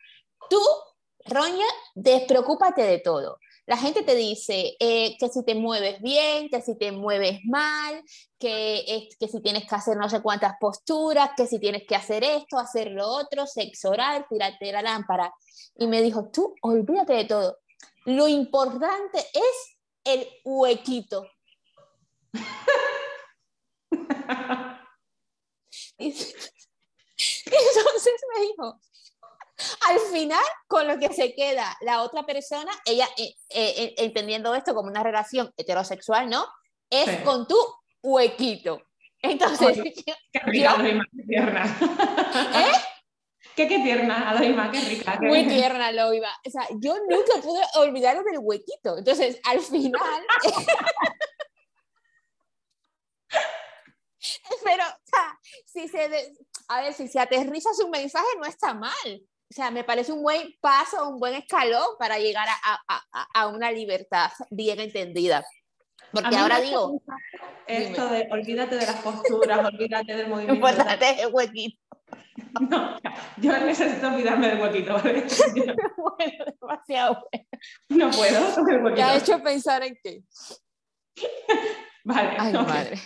tú, 0.49 0.61
Roña, 1.27 1.67
despreocúpate 1.97 2.83
de 2.83 3.01
todo. 3.01 3.41
La 3.67 3.77
gente 3.77 4.03
te 4.03 4.15
dice 4.15 4.77
eh, 4.81 5.17
que 5.19 5.29
si 5.29 5.45
te 5.45 5.55
mueves 5.55 6.01
bien, 6.03 6.49
que 6.49 6.61
si 6.61 6.77
te 6.77 6.93
mueves 6.93 7.41
mal, 7.45 8.03
que, 8.39 9.09
que 9.19 9.29
si 9.29 9.41
tienes 9.41 9.69
que 9.69 9.75
hacer 9.75 9.97
no 9.97 10.09
sé 10.09 10.21
cuántas 10.21 10.55
posturas, 10.61 11.31
que 11.37 11.47
si 11.47 11.59
tienes 11.59 11.85
que 11.87 11.95
hacer 11.95 12.25
esto, 12.25 12.59
hacer 12.59 12.91
lo 12.91 13.07
otro, 13.07 13.47
sexo 13.47 13.91
oral, 13.91 14.27
tirarte 14.29 14.73
la 14.73 14.83
lámpara. 14.83 15.33
Y 15.77 15.87
me 15.87 16.03
dijo, 16.03 16.31
tú 16.31 16.55
olvídate 16.63 17.15
de 17.15 17.25
todo. 17.25 17.59
Lo 18.05 18.29
importante 18.29 19.19
es 19.19 19.79
el 20.05 20.29
huequito. 20.45 21.27
Entonces 25.99 26.25
me 28.35 28.43
dijo, 28.43 28.81
al 29.89 29.99
final, 30.13 30.45
con 30.67 30.87
lo 30.87 30.99
que 30.99 31.13
se 31.13 31.35
queda 31.35 31.77
la 31.83 32.03
otra 32.03 32.25
persona, 32.25 32.71
ella 32.85 33.09
eh, 33.17 33.35
eh, 33.51 33.75
eh, 33.77 33.95
entendiendo 33.99 34.55
esto 34.55 34.75
como 34.75 34.89
una 34.89 35.03
relación 35.03 35.53
heterosexual, 35.57 36.29
¿no? 36.29 36.47
Es 36.91 37.21
con 37.23 37.47
tu 37.47 37.57
huequito. 38.03 38.83
Entonces, 39.21 39.77
qué 39.77 39.83
rica, 39.83 40.17
qué 40.33 40.41
tierna. 41.27 41.79
¿Eh? 42.55 42.73
Qué, 43.55 43.69
qué 43.69 43.79
tierna, 43.79 44.71
qué 44.73 44.81
rica. 44.81 45.19
Muy 45.21 45.47
tierna, 45.47 45.87
Aloima. 45.89 46.29
O 46.47 46.51
sea, 46.51 46.67
yo 46.81 46.97
nunca 47.09 47.41
pude 47.43 47.63
olvidarme 47.77 48.31
del 48.31 48.41
huequito. 48.41 48.99
Entonces, 48.99 49.41
al 49.45 49.61
final... 49.61 50.01
Pero, 54.65 54.85
o 54.85 55.05
sea, 55.05 55.39
si 55.67 55.89
se, 55.89 56.35
a 56.69 56.81
ver, 56.81 56.95
si 56.95 57.09
se 57.09 57.19
aterriza 57.19 57.75
su 57.75 57.89
mensaje, 57.89 58.27
no 58.39 58.45
está 58.45 58.73
mal 58.73 59.23
o 59.53 59.55
sea, 59.55 59.71
me 59.71 59.85
parece 59.85 60.13
un 60.13 60.23
buen 60.23 60.55
paso, 60.63 61.11
un 61.11 61.21
buen 61.21 61.35
escalón 61.35 61.85
para 61.99 62.19
llegar 62.19 62.49
a, 62.49 62.83
a, 62.89 63.27
a 63.35 63.47
una 63.49 63.71
libertad 63.71 64.31
bien 64.51 64.81
entendida. 64.81 65.45
Porque 66.11 66.35
ahora 66.35 66.59
digo... 66.59 67.03
Esto 67.67 68.09
de 68.09 68.29
olvídate 68.31 68.77
de 68.77 68.87
las 68.87 68.97
posturas, 69.03 69.59
olvídate 69.75 70.17
del 70.17 70.29
movimiento. 70.29 70.67
Olvídate 70.67 71.17
del 71.17 71.35
huequito. 71.35 71.79
No, 72.61 72.99
yo 73.39 73.59
necesito 73.59 74.09
olvidarme 74.09 74.49
del 74.49 74.61
huequito, 74.61 74.95
¿vale? 74.95 75.25
bueno, 75.97 76.45
demasiado 76.61 77.27
bueno. 77.31 77.47
No 77.89 78.11
puedo. 78.11 78.95
¿Te 78.95 79.03
ha 79.03 79.17
hecho 79.17 79.43
pensar 79.43 79.83
en 79.83 79.99
qué? 80.03 80.23
vale. 82.05 82.37
Ay, 82.39 82.53
madre. 82.53 82.99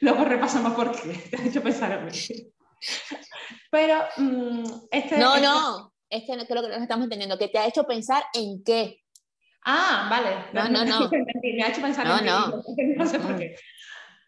Luego 0.00 0.24
repasamos 0.24 0.72
por 0.74 0.92
qué. 0.92 1.14
Te 1.30 1.36
ha 1.36 1.46
hecho 1.46 1.62
pensar 1.62 1.92
en 1.92 2.08
qué. 2.08 2.52
Pero 3.70 3.98
mm, 4.16 4.64
este, 4.90 5.18
No, 5.18 5.34
este 5.34 5.46
no, 5.46 5.92
es 6.10 6.24
que 6.24 6.46
creo 6.46 6.62
que 6.62 6.68
nos 6.68 6.82
estamos 6.82 7.04
entendiendo, 7.04 7.38
que 7.38 7.48
te 7.48 7.58
ha 7.58 7.66
hecho 7.66 7.84
pensar 7.84 8.24
en 8.32 8.62
qué. 8.64 9.02
Ah, 9.64 10.06
vale. 10.10 10.46
No, 10.52 10.68
no, 10.68 10.84
no. 10.84 11.10
Me 11.42 11.62
ha 11.62 11.68
hecho 11.68 11.82
pensar 11.82 12.06
no, 12.06 12.18
en 12.18 12.26
no. 12.26 12.62
no 12.96 13.06
sé 13.06 13.18
por 13.18 13.36
qué. 13.38 13.56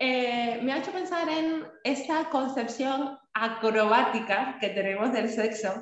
Eh, 0.02 0.60
me 0.62 0.72
ha 0.72 0.78
hecho 0.78 0.92
pensar 0.92 1.28
en 1.28 1.66
esta 1.84 2.30
concepción 2.30 3.18
acrobática 3.34 4.56
que 4.58 4.70
tenemos 4.70 5.12
del 5.12 5.28
sexo 5.28 5.74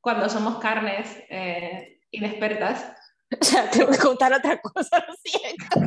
cuando 0.00 0.28
somos 0.28 0.58
carnes 0.58 1.08
eh, 1.28 2.00
inexpertas. 2.10 2.92
O 3.40 3.44
sea, 3.44 3.68
tengo 3.68 3.90
que 3.90 3.98
contar 3.98 4.32
otra 4.32 4.60
cosa, 4.60 5.04
lo 5.04 5.14
siento. 5.16 5.80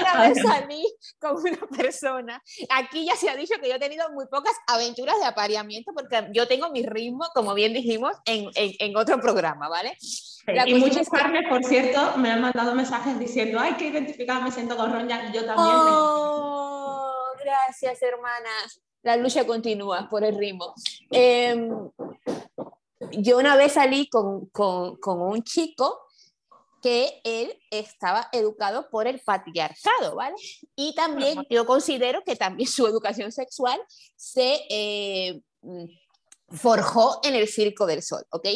Una 0.00 0.28
vez 0.28 0.42
salí 0.42 0.84
con 1.20 1.36
una 1.36 1.66
persona. 1.76 2.42
Aquí 2.70 3.06
ya 3.06 3.16
se 3.16 3.28
ha 3.28 3.36
dicho 3.36 3.54
que 3.60 3.68
yo 3.68 3.76
he 3.76 3.78
tenido 3.78 4.10
muy 4.10 4.26
pocas 4.26 4.54
aventuras 4.66 5.18
de 5.18 5.26
apareamiento 5.26 5.92
porque 5.94 6.28
yo 6.32 6.46
tengo 6.46 6.70
mi 6.70 6.84
ritmo, 6.84 7.26
como 7.34 7.54
bien 7.54 7.72
dijimos, 7.72 8.12
en, 8.24 8.50
en, 8.54 8.96
otro 8.96 9.20
programa, 9.20 9.68
¿vale? 9.68 9.96
y 10.66 10.74
muchos 10.74 11.08
carnes, 11.08 11.48
por 11.48 11.64
cierto, 11.64 12.16
me 12.16 12.30
han 12.30 12.40
mandado 12.40 12.74
mensajes 12.74 13.18
diciendo, 13.18 13.58
ay, 13.60 13.74
que 13.74 13.86
identificada 13.88 14.40
me 14.40 14.50
siento 14.50 14.76
con 14.76 14.92
Ronja, 14.92 15.32
yo 15.32 15.44
también. 15.44 15.76
Oh, 15.76 17.12
gracias, 17.42 18.02
hermanas. 18.02 18.80
La 19.02 19.16
lucha 19.16 19.46
continúa 19.46 20.08
por 20.08 20.24
el 20.24 20.36
ritmo. 20.36 20.74
Em, 21.10 21.90
yo 23.12 23.38
una 23.38 23.56
vez 23.56 23.72
salí 23.72 24.08
con, 24.08 24.46
con, 24.46 24.96
con 24.96 25.20
un 25.20 25.42
chico 25.42 26.07
que 26.82 27.20
él 27.24 27.52
estaba 27.70 28.28
educado 28.32 28.88
por 28.90 29.06
el 29.06 29.20
patriarcado, 29.20 30.16
¿vale? 30.16 30.36
Y 30.76 30.94
también 30.94 31.44
yo 31.50 31.66
considero 31.66 32.22
que 32.24 32.36
también 32.36 32.68
su 32.70 32.86
educación 32.86 33.32
sexual 33.32 33.80
se 34.16 34.60
eh, 34.70 35.42
forjó 36.50 37.20
en 37.22 37.34
el 37.34 37.46
Circo 37.46 37.86
del 37.86 38.02
Sol, 38.02 38.24
¿ok? 38.30 38.46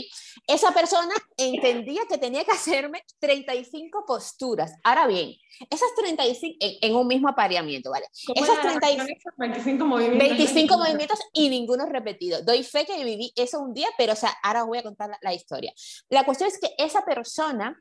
Esa 0.47 0.73
persona 0.73 1.15
entendía 1.37 2.03
que 2.09 2.19
tenía 2.19 2.45
que 2.45 2.53
hacerme 2.53 3.05
35 3.19 4.05
posturas. 4.07 4.73
Ahora 4.83 5.07
bien, 5.07 5.35
esas 5.69 5.95
35 5.97 6.57
en, 6.61 6.95
un 6.95 7.07
mismo 7.07 7.29
apareamiento, 7.29 7.91
¿vale? 7.91 8.07
Esas 8.35 8.61
35, 8.61 9.31
25 9.37 9.85
movimientos. 9.85 10.29
25 10.29 10.79
movimientos 10.79 11.19
y 11.33 11.49
ninguno 11.51 11.87
repetido. 11.87 12.43
Doy 12.43 12.63
fe 12.63 12.87
que 12.87 13.05
viví 13.05 13.33
eso 13.37 13.61
un 13.61 13.75
día, 13.75 13.89
pero 13.99 14.15
o 14.15 14.17
sea, 14.17 14.35
ahora 14.43 14.65
voy 14.65 14.79
a 14.79 14.83
contar 14.83 15.11
la 15.21 15.35
historia. 15.35 15.73
La 16.09 16.25
cuestión 16.25 16.49
es 16.49 16.59
que 16.59 16.75
esa 16.79 17.05
persona 17.05 17.79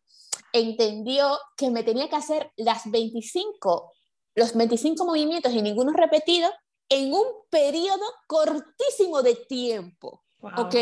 entendió 0.52 1.38
que 1.56 1.70
me 1.70 1.84
tenía 1.84 2.10
que 2.10 2.18
hacer 2.18 2.52
las 2.58 2.90
25, 2.90 3.94
los 4.36 4.56
25 4.56 5.06
movimientos 5.06 5.54
y 5.54 5.62
ninguno 5.62 5.94
repetido 5.94 6.52
en 6.92 7.14
un 7.14 7.26
periodo 7.50 8.04
cortísimo 8.28 9.24
de 9.24 9.36
tiempo. 9.36 10.24
¿Ok? 10.58 10.76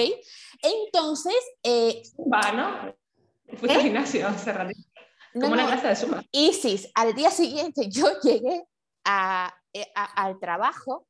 Entonces... 0.62 1.36
Eh, 1.62 2.01
Va, 2.18 2.51
¿no? 2.51 2.96
Fue 3.58 3.72
¿eh? 3.72 3.82
gimnasio 3.82 4.28
hace 4.28 4.54
Como 5.34 5.54
una 5.54 5.68
clase 5.68 5.88
de 5.88 5.96
suma. 5.96 6.24
Isis, 6.32 6.89
al 6.96 7.13
día 7.13 7.30
siguiente 7.30 7.89
yo 7.89 8.08
llegué 8.24 8.63
a, 9.06 9.54
eh, 9.72 9.86
al 9.94 10.39
trabajo 10.39 11.06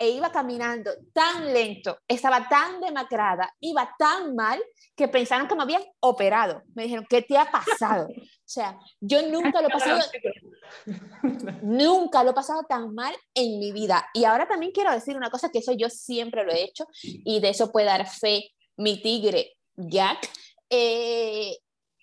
e 0.00 0.08
iba 0.08 0.32
caminando 0.32 0.90
tan 1.12 1.52
lento, 1.52 1.98
estaba 2.08 2.48
tan 2.48 2.80
demacrada, 2.80 3.54
iba 3.60 3.94
tan 3.98 4.34
mal 4.34 4.60
que 4.96 5.08
pensaron 5.08 5.46
que 5.46 5.54
me 5.54 5.62
habían 5.62 5.82
operado. 6.00 6.62
Me 6.74 6.84
dijeron, 6.84 7.06
¿qué 7.08 7.22
te 7.22 7.38
ha 7.38 7.50
pasado? 7.50 8.08
O 8.50 8.52
sea, 8.52 8.76
yo 9.00 9.22
nunca 9.28 9.62
lo 9.62 9.68
he 9.68 9.70
pasado, 9.70 10.00
nunca 11.62 12.24
lo 12.24 12.30
he 12.30 12.34
pasado 12.34 12.64
tan 12.68 12.92
mal 12.92 13.14
en 13.32 13.60
mi 13.60 13.70
vida. 13.70 14.08
Y 14.12 14.24
ahora 14.24 14.48
también 14.48 14.72
quiero 14.72 14.90
decir 14.90 15.16
una 15.16 15.30
cosa 15.30 15.50
que 15.52 15.60
eso 15.60 15.70
yo 15.70 15.88
siempre 15.88 16.44
lo 16.44 16.50
he 16.50 16.64
hecho 16.64 16.84
y 17.00 17.38
de 17.38 17.50
eso 17.50 17.70
puede 17.70 17.86
dar 17.86 18.08
fe 18.08 18.50
mi 18.76 19.00
tigre 19.00 19.56
Jack. 19.76 20.28
Eh, 20.68 21.58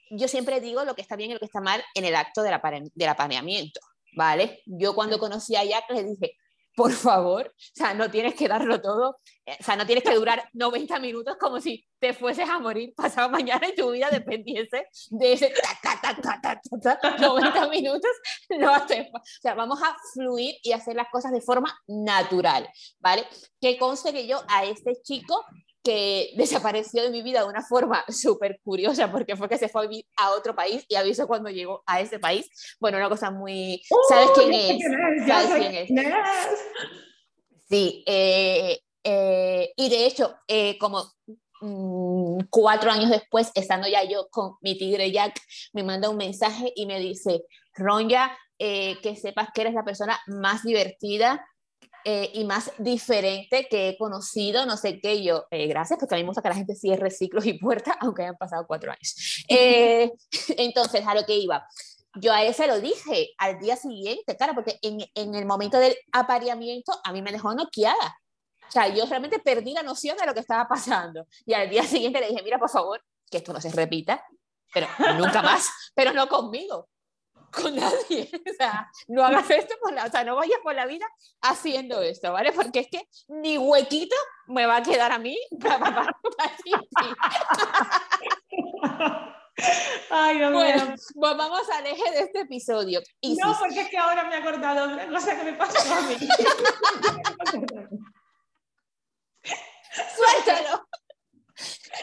yo 0.10 0.30
siempre 0.30 0.62
digo 0.62 0.86
lo 0.86 0.96
que 0.96 1.02
está 1.02 1.18
bien 1.18 1.32
y 1.32 1.34
lo 1.34 1.40
que 1.40 1.48
está 1.48 1.60
mal 1.60 1.84
en 1.94 2.06
el 2.06 2.16
acto 2.16 2.42
del, 2.44 2.58
del 2.96 3.10
apareamiento, 3.10 3.82
¿vale? 4.16 4.62
Yo 4.66 4.96
cuando 4.96 5.20
conocí 5.20 5.58
a 5.58 5.66
Jack 5.66 5.92
le 5.92 6.06
dije, 6.06 6.38
por 6.78 6.92
favor, 6.92 7.48
o 7.48 7.74
sea, 7.74 7.96
no 7.96 8.12
tienes 8.12 8.36
que 8.36 8.48
darlo 8.48 8.80
todo, 8.80 9.18
eh, 9.48 9.58
o 9.60 9.64
sea, 9.64 9.76
no 9.76 9.88
tienes 9.88 10.04
que 10.04 10.14
durar 10.14 10.48
90 10.54 11.00
minutos 11.00 11.36
como 11.40 11.60
si 11.60 11.84
te 11.98 12.14
fueses 12.14 12.48
a 12.48 12.60
morir 12.60 12.94
pasado 12.96 13.32
mañana 13.32 13.68
y 13.68 13.74
tu 13.74 13.90
vida 13.90 14.12
dependiese 14.12 14.86
de 15.10 15.34
ese 15.34 15.52
90 17.20 17.70
minutos, 17.70 18.12
no 18.60 18.70
hace, 18.70 19.10
o 19.12 19.20
sea, 19.42 19.56
vamos 19.56 19.82
a 19.82 19.98
fluir 20.14 20.54
y 20.62 20.72
hacer 20.72 20.96
las 20.96 21.08
cosas 21.12 21.32
de 21.32 21.42
forma 21.42 21.76
natural, 21.88 22.70
¿vale? 23.00 23.26
Que 23.60 23.80
conste 23.80 24.14
que 24.14 24.28
yo 24.28 24.40
a 24.48 24.64
este 24.66 25.02
chico 25.02 25.44
que 25.88 26.32
desapareció 26.36 27.02
de 27.02 27.10
mi 27.10 27.22
vida 27.22 27.44
de 27.44 27.48
una 27.48 27.62
forma 27.62 28.04
súper 28.10 28.60
curiosa 28.62 29.10
porque 29.10 29.38
fue 29.38 29.48
que 29.48 29.58
se 29.58 29.70
fue 29.70 29.86
a 29.86 29.88
vivir 29.88 30.06
a 30.18 30.32
otro 30.32 30.54
país 30.54 30.84
y 30.90 30.96
aviso 30.96 31.28
cuando 31.28 31.50
llegó 31.50 31.82
a 31.86 32.02
ese 32.02 32.20
país. 32.20 32.50
Bueno, 32.78 32.98
una 32.98 33.08
cosa 33.08 33.32
muy... 33.32 33.82
¿Sabes 34.10 34.32
quién 34.36 34.54
es? 34.54 34.84
¿Sabes 35.26 35.50
quién 35.56 35.76
es? 35.76 35.90
Sí, 37.70 38.04
eh, 38.06 38.82
eh, 39.02 39.72
y 39.78 39.90
de 39.90 40.06
hecho, 40.06 40.36
eh, 40.46 40.78
como 40.78 41.06
mm, 41.62 42.40
cuatro 42.50 42.92
años 42.92 43.10
después, 43.10 43.50
estando 43.56 43.88
ya 43.88 44.04
yo 44.04 44.28
con 44.30 44.56
mi 44.60 44.78
tigre 44.78 45.10
Jack, 45.14 45.40
me 45.72 45.84
manda 45.84 46.10
un 46.10 46.18
mensaje 46.18 46.74
y 46.76 46.86
me 46.86 47.00
dice, 47.00 47.46
Ronja, 47.74 48.38
que 48.60 49.18
sepas 49.22 49.50
que 49.54 49.62
eres 49.62 49.74
la 49.74 49.86
persona 49.86 50.20
más 50.26 50.64
divertida 50.64 51.46
eh, 52.06 52.32
y 52.34 52.46
más 52.46 52.72
diferente 52.78 53.68
que 53.70 53.90
he 53.90 53.98
conocido, 53.98 54.66
no 54.66 54.78
sé 54.78 55.00
qué, 55.00 55.24
yo, 55.24 55.46
eh, 55.52 55.68
gracias, 55.68 56.00
porque 56.00 56.16
a 56.16 56.18
mí 56.18 56.24
me 56.24 56.30
gusta 56.30 56.42
que 56.42 56.50
la 56.50 56.56
gente 56.56 56.76
cierre 56.76 57.12
ciclos 57.12 57.46
y 57.46 57.54
puertas, 57.54 57.96
aunque 58.02 58.24
hayan 58.24 58.38
pasado 58.38 58.66
cuatro 58.68 58.92
años. 58.92 59.44
Eh, 59.48 60.12
entonces, 60.58 61.06
a 61.06 61.16
lo 61.16 61.26
que 61.26 61.36
iba. 61.36 61.66
Yo 62.16 62.34
a 62.34 62.44
ese 62.44 62.66
lo 62.66 62.80
dije 62.80 63.32
al 63.38 63.60
día 63.60 63.76
siguiente, 63.76 64.36
claro, 64.36 64.54
porque 64.56 64.80
en, 64.82 65.00
en 65.14 65.36
el 65.36 65.46
momento 65.46 65.78
del 65.78 65.96
apareamiento 66.12 66.94
a 67.04 67.14
mí 67.14 67.22
me 67.22 67.32
dejó 67.32 67.54
noqueada. 67.54 68.18
O 68.68 68.72
sea, 68.72 68.88
yo 68.88 69.06
realmente 69.06 69.40
perdí 69.40 69.74
la 69.74 69.84
noción 69.84 70.18
de 70.18 70.26
lo 70.26 70.34
que 70.34 70.40
estaba 70.40 70.68
pasando. 70.68 71.28
Y 71.46 71.54
al 71.54 71.70
día 71.70 71.84
siguiente 71.84 72.20
le 72.20 72.30
dije, 72.30 72.42
mira, 72.44 72.58
por 72.58 72.70
favor, 72.70 73.04
que 73.30 73.38
esto 73.38 73.54
no 73.54 73.62
se 73.62 73.72
repita, 73.72 74.26
pero 74.74 74.88
nunca 75.18 75.42
más, 75.42 75.68
pero 75.94 76.12
no 76.12 76.28
conmigo 76.28 76.90
con 77.62 77.76
nadie. 77.76 78.30
O 78.48 78.54
sea, 78.58 78.90
no 79.08 79.24
hagas 79.24 79.50
esto 79.50 79.76
por 79.82 79.94
la, 79.94 80.06
o 80.06 80.10
sea, 80.10 80.24
no 80.24 80.36
vayas 80.36 80.60
por 80.64 80.74
la 80.74 80.86
vida 80.86 81.06
haciendo 81.42 82.02
esto, 82.02 82.32
¿vale? 82.32 82.52
Porque 82.52 82.80
es 82.80 82.88
que 82.88 83.08
ni 83.28 83.58
huequito 83.58 84.16
me 84.48 84.66
va 84.66 84.78
a 84.78 84.84
quedar 84.84 85.12
a 85.12 85.20
mí 85.20 85.38
para, 85.62 86.16
Ay, 90.10 90.38
Dios 90.38 90.54
bueno, 90.54 90.96
pues 91.16 91.38
vamos 91.38 91.70
al 91.72 91.88
eje 91.88 92.12
de 92.12 92.20
este 92.20 92.42
episodio. 92.42 93.02
No, 93.24 93.58
porque 93.60 93.82
es 93.82 93.90
que 93.90 93.98
ahora 93.98 94.24
me 94.26 94.36
he 94.36 94.40
acordado 94.40 94.88
de 94.88 94.94
una 94.94 95.08
cosa 95.08 95.38
que 95.38 95.44
me 95.44 95.54
pasó 95.54 95.94
a 95.94 96.02
mí. 96.02 96.16
Suéltalo. 100.16 100.88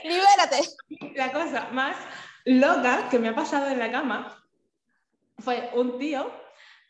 Libérate. 0.03 0.69
La 1.15 1.33
cosa 1.33 1.69
más 1.71 1.97
loca 2.45 3.09
que 3.09 3.19
me 3.19 3.29
ha 3.29 3.35
pasado 3.35 3.69
en 3.69 3.79
la 3.79 3.91
cama 3.91 4.44
fue 5.39 5.71
un 5.75 5.99
tío 5.99 6.31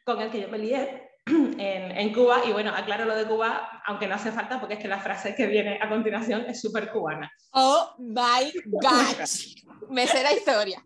con 0.05 0.21
el 0.21 0.31
que 0.31 0.41
yo 0.41 0.49
me 0.49 0.59
lié 0.59 1.11
en, 1.27 1.59
en, 1.59 2.13
Cuba, 2.13 2.43
y 2.45 2.53
bueno, 2.53 2.71
aclaro 2.75 3.07
lo 3.07 3.17
de 3.17 3.25
Cuba, 3.25 3.83
aunque 3.87 4.07
no 4.07 4.15
hace 4.15 4.31
falta, 4.31 4.61
porque 4.61 4.75
es 4.75 4.81
que 4.81 4.89
la 4.89 5.01
frase 5.01 5.35
que 5.35 5.47
viene 5.47 5.79
a 5.81 5.89
continuación 5.89 6.45
es 6.47 6.61
súper 6.61 6.91
cubana. 6.91 7.33
Oh 7.53 7.95
my 7.99 8.53
God, 8.67 9.17
me 9.91 10.07
sé 10.07 10.23
la 10.23 10.33
historia. 10.33 10.83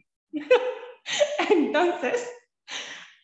Entonces, 1.50 2.30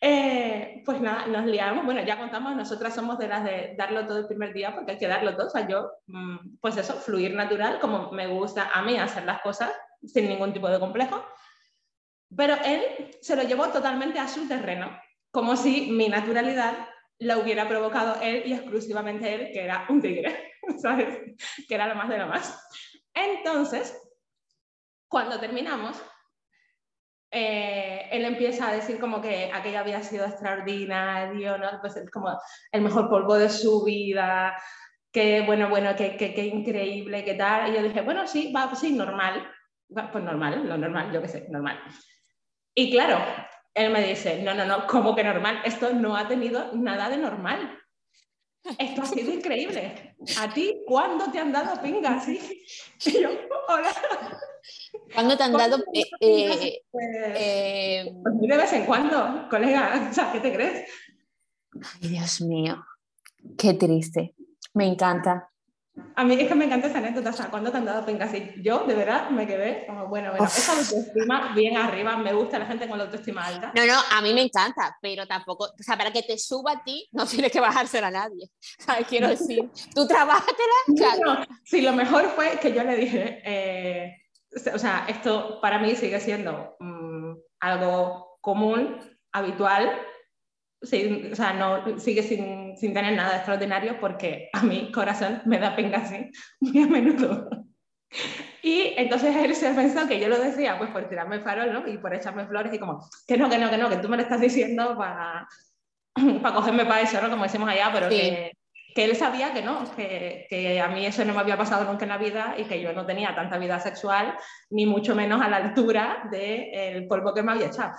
eh, 0.01 0.83
pues 0.85 0.99
nada, 0.99 1.25
nos 1.27 1.45
liamos, 1.45 1.85
bueno, 1.85 2.03
ya 2.03 2.17
contamos, 2.17 2.55
nosotras 2.55 2.93
somos 2.93 3.17
de 3.17 3.27
las 3.27 3.43
de 3.43 3.75
darlo 3.77 4.05
todo 4.05 4.19
el 4.19 4.27
primer 4.27 4.53
día, 4.53 4.75
porque 4.75 4.91
hay 4.91 4.97
que 4.97 5.07
darlo 5.07 5.35
todo, 5.35 5.47
o 5.47 5.49
sea, 5.49 5.67
yo, 5.67 5.89
mm, 6.07 6.57
pues 6.59 6.75
eso, 6.77 6.93
fluir 6.95 7.33
natural, 7.33 7.79
como 7.79 8.11
me 8.11 8.27
gusta 8.27 8.71
a 8.73 8.81
mí 8.81 8.97
hacer 8.97 9.23
las 9.23 9.41
cosas 9.41 9.71
sin 10.05 10.27
ningún 10.27 10.53
tipo 10.53 10.69
de 10.69 10.79
complejo. 10.79 11.25
Pero 12.35 12.55
él 12.63 13.11
se 13.21 13.35
lo 13.35 13.43
llevó 13.43 13.67
totalmente 13.69 14.19
a 14.19 14.27
su 14.27 14.47
terreno, 14.47 14.97
como 15.31 15.55
si 15.55 15.91
mi 15.91 16.07
naturalidad 16.07 16.87
la 17.19 17.37
hubiera 17.37 17.67
provocado 17.67 18.19
él 18.21 18.43
y 18.45 18.53
exclusivamente 18.53 19.33
él, 19.33 19.51
que 19.53 19.63
era 19.63 19.85
un 19.89 20.01
tigre, 20.01 20.53
¿sabes? 20.81 21.19
Que 21.67 21.75
era 21.75 21.87
lo 21.87 21.95
más 21.95 22.09
de 22.09 22.17
lo 22.17 22.27
más. 22.27 22.67
Entonces, 23.13 23.97
cuando 25.07 25.39
terminamos, 25.39 26.01
eh, 27.31 28.07
él 28.11 28.25
empieza 28.25 28.69
a 28.69 28.73
decir 28.73 28.99
como 28.99 29.21
que 29.21 29.51
aquello 29.53 29.79
había 29.79 30.01
sido 30.01 30.25
extraordinario, 30.25 31.57
¿no? 31.57 31.67
Pues 31.81 31.95
es 31.97 32.09
como 32.09 32.37
el 32.71 32.81
mejor 32.81 33.09
polvo 33.09 33.35
de 33.35 33.49
su 33.49 33.83
vida, 33.83 34.57
que 35.11 35.41
bueno, 35.41 35.69
bueno, 35.69 35.95
que, 35.95 36.17
que, 36.17 36.33
que 36.33 36.45
increíble, 36.45 37.23
que 37.23 37.35
tal. 37.35 37.71
Y 37.71 37.75
yo 37.75 37.83
dije, 37.83 38.01
bueno, 38.01 38.27
sí, 38.27 38.51
va, 38.53 38.73
sí, 38.75 38.93
normal. 38.93 39.49
Pues 39.87 40.23
normal, 40.23 40.67
lo 40.67 40.77
normal, 40.77 41.11
yo 41.13 41.21
qué 41.21 41.27
sé, 41.27 41.47
normal. 41.49 41.79
Y 42.75 42.91
claro, 42.91 43.17
él 43.73 43.91
me 43.91 44.05
dice, 44.05 44.41
no, 44.43 44.53
no, 44.53 44.65
no, 44.65 44.85
¿cómo 44.87 45.15
que 45.15 45.23
normal? 45.23 45.61
Esto 45.63 45.93
no 45.93 46.15
ha 46.15 46.27
tenido 46.27 46.73
nada 46.73 47.09
de 47.09 47.17
normal. 47.17 47.79
Esto 48.77 49.03
ha 49.03 49.05
sido 49.05 49.31
increíble. 49.31 50.15
¿A 50.39 50.53
ti 50.53 50.81
cuándo 50.85 51.31
te 51.31 51.39
han 51.39 51.51
dado 51.51 51.81
pingas? 51.81 52.27
Y 53.05 53.21
yo, 53.21 53.29
hola. 53.67 53.93
¿Cuándo 55.13 55.37
te 55.37 55.43
han 55.43 55.53
dado? 55.53 55.77
Eh, 55.93 56.03
eh, 56.19 56.81
pues, 56.91 57.05
eh, 57.35 58.13
pues, 58.23 58.35
de 58.39 58.57
vez 58.57 58.73
en 58.73 58.85
cuando, 58.85 59.47
colega. 59.49 60.07
O 60.11 60.13
sea, 60.13 60.31
¿qué 60.31 60.39
te 60.39 60.53
crees? 60.53 60.89
Ay, 61.73 62.09
Dios 62.09 62.41
mío. 62.41 62.83
Qué 63.57 63.73
triste. 63.75 64.35
Me 64.73 64.87
encanta. 64.87 65.49
A 66.15 66.25
mí 66.25 66.35
es 66.39 66.47
que 66.47 66.55
me 66.55 66.65
encanta 66.65 66.87
esa 66.87 66.97
anécdota, 66.97 67.29
o 67.29 67.33
sea, 67.33 67.49
cuando 67.49 67.71
te 67.71 67.77
han 67.77 67.85
dado 67.85 68.05
pinga 68.05 68.25
así, 68.25 68.51
yo 68.61 68.85
de 68.85 68.95
verdad 68.95 69.29
me 69.29 69.47
quedé 69.47 69.85
como, 69.85 70.07
bueno, 70.07 70.31
bueno, 70.31 70.45
esa 70.45 70.77
autoestima 70.77 71.53
bien 71.53 71.77
arriba, 71.77 72.17
me 72.17 72.33
gusta 72.33 72.59
la 72.59 72.65
gente 72.65 72.87
con 72.87 72.97
la 72.97 73.05
autoestima 73.05 73.45
alta. 73.45 73.71
No, 73.73 73.85
no, 73.85 73.97
a 74.11 74.21
mí 74.21 74.33
me 74.33 74.41
encanta, 74.41 74.97
pero 75.01 75.25
tampoco, 75.25 75.65
o 75.65 75.83
sea, 75.83 75.97
para 75.97 76.11
que 76.11 76.23
te 76.23 76.37
suba 76.37 76.73
a 76.73 76.83
ti, 76.83 77.07
no 77.13 77.25
tienes 77.25 77.51
que 77.51 77.61
bajárselo 77.61 78.07
a 78.07 78.11
nadie, 78.11 78.49
¿sabes? 78.77 79.07
Quiero 79.07 79.29
decir, 79.29 79.69
tú 79.93 80.05
trabájatela, 80.05 80.73
claro. 80.97 81.45
sí, 81.63 81.81
lo 81.81 81.93
mejor 81.93 82.25
fue 82.35 82.59
que 82.61 82.73
yo 82.73 82.83
le 82.83 82.95
dije, 82.97 83.41
eh, 83.45 84.17
o 84.73 84.79
sea, 84.79 85.05
esto 85.07 85.59
para 85.61 85.79
mí 85.79 85.95
sigue 85.95 86.19
siendo 86.19 86.75
mm, 86.79 87.33
algo 87.61 88.37
común, 88.41 88.99
habitual, 89.31 90.01
o 90.81 91.35
sea, 91.35 91.53
no, 91.53 91.99
sigue 91.99 92.23
sin, 92.23 92.64
sin, 92.77 92.93
tener 92.93 93.15
nada 93.15 93.37
extraordinario 93.37 93.99
porque 93.99 94.49
a 94.53 94.63
mi 94.63 94.91
corazón 94.91 95.41
me 95.45 95.59
da 95.59 95.75
pena 95.75 95.99
así 95.99 96.31
muy 96.59 96.83
a 96.83 96.87
menudo. 96.87 97.49
Y 98.61 98.93
entonces 98.97 99.35
él 99.35 99.53
se 99.55 99.73
pensado 99.73 100.07
que 100.07 100.19
yo 100.19 100.27
lo 100.27 100.39
decía 100.39 100.77
pues 100.77 100.89
por 100.89 101.07
tirarme 101.07 101.35
el 101.35 101.43
farol 101.43 101.71
¿no? 101.71 101.87
y 101.87 101.97
por 101.97 102.13
echarme 102.13 102.47
flores 102.47 102.73
y 102.73 102.79
como, 102.79 103.07
que 103.27 103.37
no, 103.37 103.49
que 103.49 103.57
no, 103.57 103.69
que 103.69 103.77
no, 103.77 103.89
que 103.89 103.97
tú 103.97 104.09
me 104.09 104.17
lo 104.17 104.23
estás 104.23 104.41
diciendo 104.41 104.97
para, 104.97 105.47
para 106.41 106.55
cogerme 106.55 106.85
para 106.85 107.01
eso, 107.01 107.21
¿no? 107.21 107.29
como 107.29 107.43
decimos 107.43 107.69
allá, 107.69 107.91
pero 107.93 108.09
que, 108.09 108.53
que, 108.95 109.05
él 109.05 109.15
sabía 109.15 109.53
que 109.53 109.61
no, 109.61 109.83
que, 109.95 110.47
que, 110.49 110.81
a 110.81 110.87
mí 110.87 111.05
eso 111.05 111.23
no 111.25 111.33
me 111.33 111.41
había 111.41 111.57
pasado 111.57 111.85
nunca 111.85 112.05
en 112.05 112.09
la 112.09 112.17
vida 112.17 112.55
y 112.57 112.63
que 112.63 112.81
yo 112.81 112.91
no 112.93 113.05
tenía 113.05 113.35
tanta 113.35 113.59
vida 113.59 113.79
sexual, 113.79 114.35
ni 114.71 114.85
mucho 114.85 115.13
menos 115.13 115.41
a 115.41 115.49
la 115.49 115.57
altura 115.57 116.23
del 116.31 117.07
polvo 117.07 117.33
que 117.33 117.43
me 117.43 117.51
había 117.51 117.67
echado. 117.67 117.93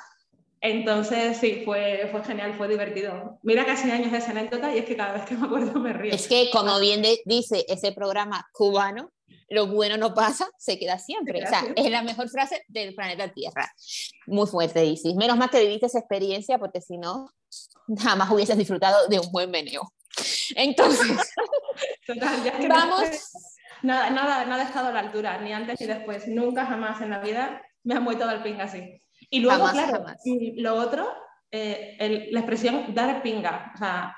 Entonces, 0.61 1.37
sí, 1.37 1.63
fue, 1.65 2.09
fue 2.11 2.25
genial, 2.25 2.55
fue 2.55 2.69
divertido. 2.69 3.39
Mira 3.43 3.65
casi 3.67 3.91
años 3.91 4.11
de 4.11 4.19
esa 4.19 4.31
anécdota 4.31 4.75
y 4.75 4.79
es 4.79 4.85
que 4.85 4.97
cada 4.97 5.13
vez 5.13 5.25
que 5.25 5.35
me 5.35 5.47
acuerdo 5.47 5.79
me 5.79 5.93
río. 5.93 6.15
Es 6.15 6.27
que, 6.27 6.51
como 6.51 6.79
bien 6.81 7.03
dice 7.25 7.65
ese 7.69 7.93
programa 7.93 8.49
cubano, 8.53 9.13
lo 9.49 9.69
bueno 9.69 9.97
no 9.97 10.15
pasa, 10.15 10.49
se 10.59 10.79
queda 10.79 10.99
siempre. 10.99 11.45
o 11.45 11.47
sea, 11.47 11.63
es 11.77 11.91
la 11.91 12.03
mejor 12.03 12.29
frase 12.29 12.65
del 12.69 12.95
planeta 12.95 13.33
Tierra. 13.33 13.71
Muy 14.27 14.47
fuerte, 14.47 14.85
Isis. 14.85 15.15
Menos 15.15 15.37
mal 15.37 15.51
que 15.51 15.61
viviste 15.61 15.87
esa 15.87 16.01
experiencia, 16.01 16.59
porque 16.59 16.81
si 16.81 16.99
no, 16.99 17.31
jamás 17.99 18.31
hubieses 18.31 18.57
disfrutado 18.57 19.07
de 19.09 19.21
un 19.21 19.31
buen 19.31 19.51
meneo. 19.51 19.93
Entonces, 20.57 21.33
vamos. 22.69 23.03
nada, 23.83 24.11
nada, 24.11 24.45
nada 24.47 24.63
ha 24.63 24.67
estado 24.67 24.89
a 24.89 24.93
la 24.93 25.01
altura, 25.01 25.39
ni 25.41 25.53
antes 25.53 25.81
ni 25.81 25.87
después. 25.87 26.27
Nunca 26.27 26.67
jamás 26.67 27.01
en 27.03 27.11
la 27.11 27.21
vida 27.21 27.63
me 27.85 27.95
han 27.95 28.05
vuelto 28.05 28.29
al 28.29 28.43
ping 28.43 28.61
así. 28.61 29.01
Y 29.31 29.41
luego, 29.41 29.69
claro, 29.71 30.05
lo 30.57 30.75
otro, 30.75 31.13
eh, 31.51 32.29
la 32.31 32.41
expresión 32.41 32.95
dar 32.95 33.23
pinga. 33.23 33.73
O 33.75 33.79
sea, 33.79 34.17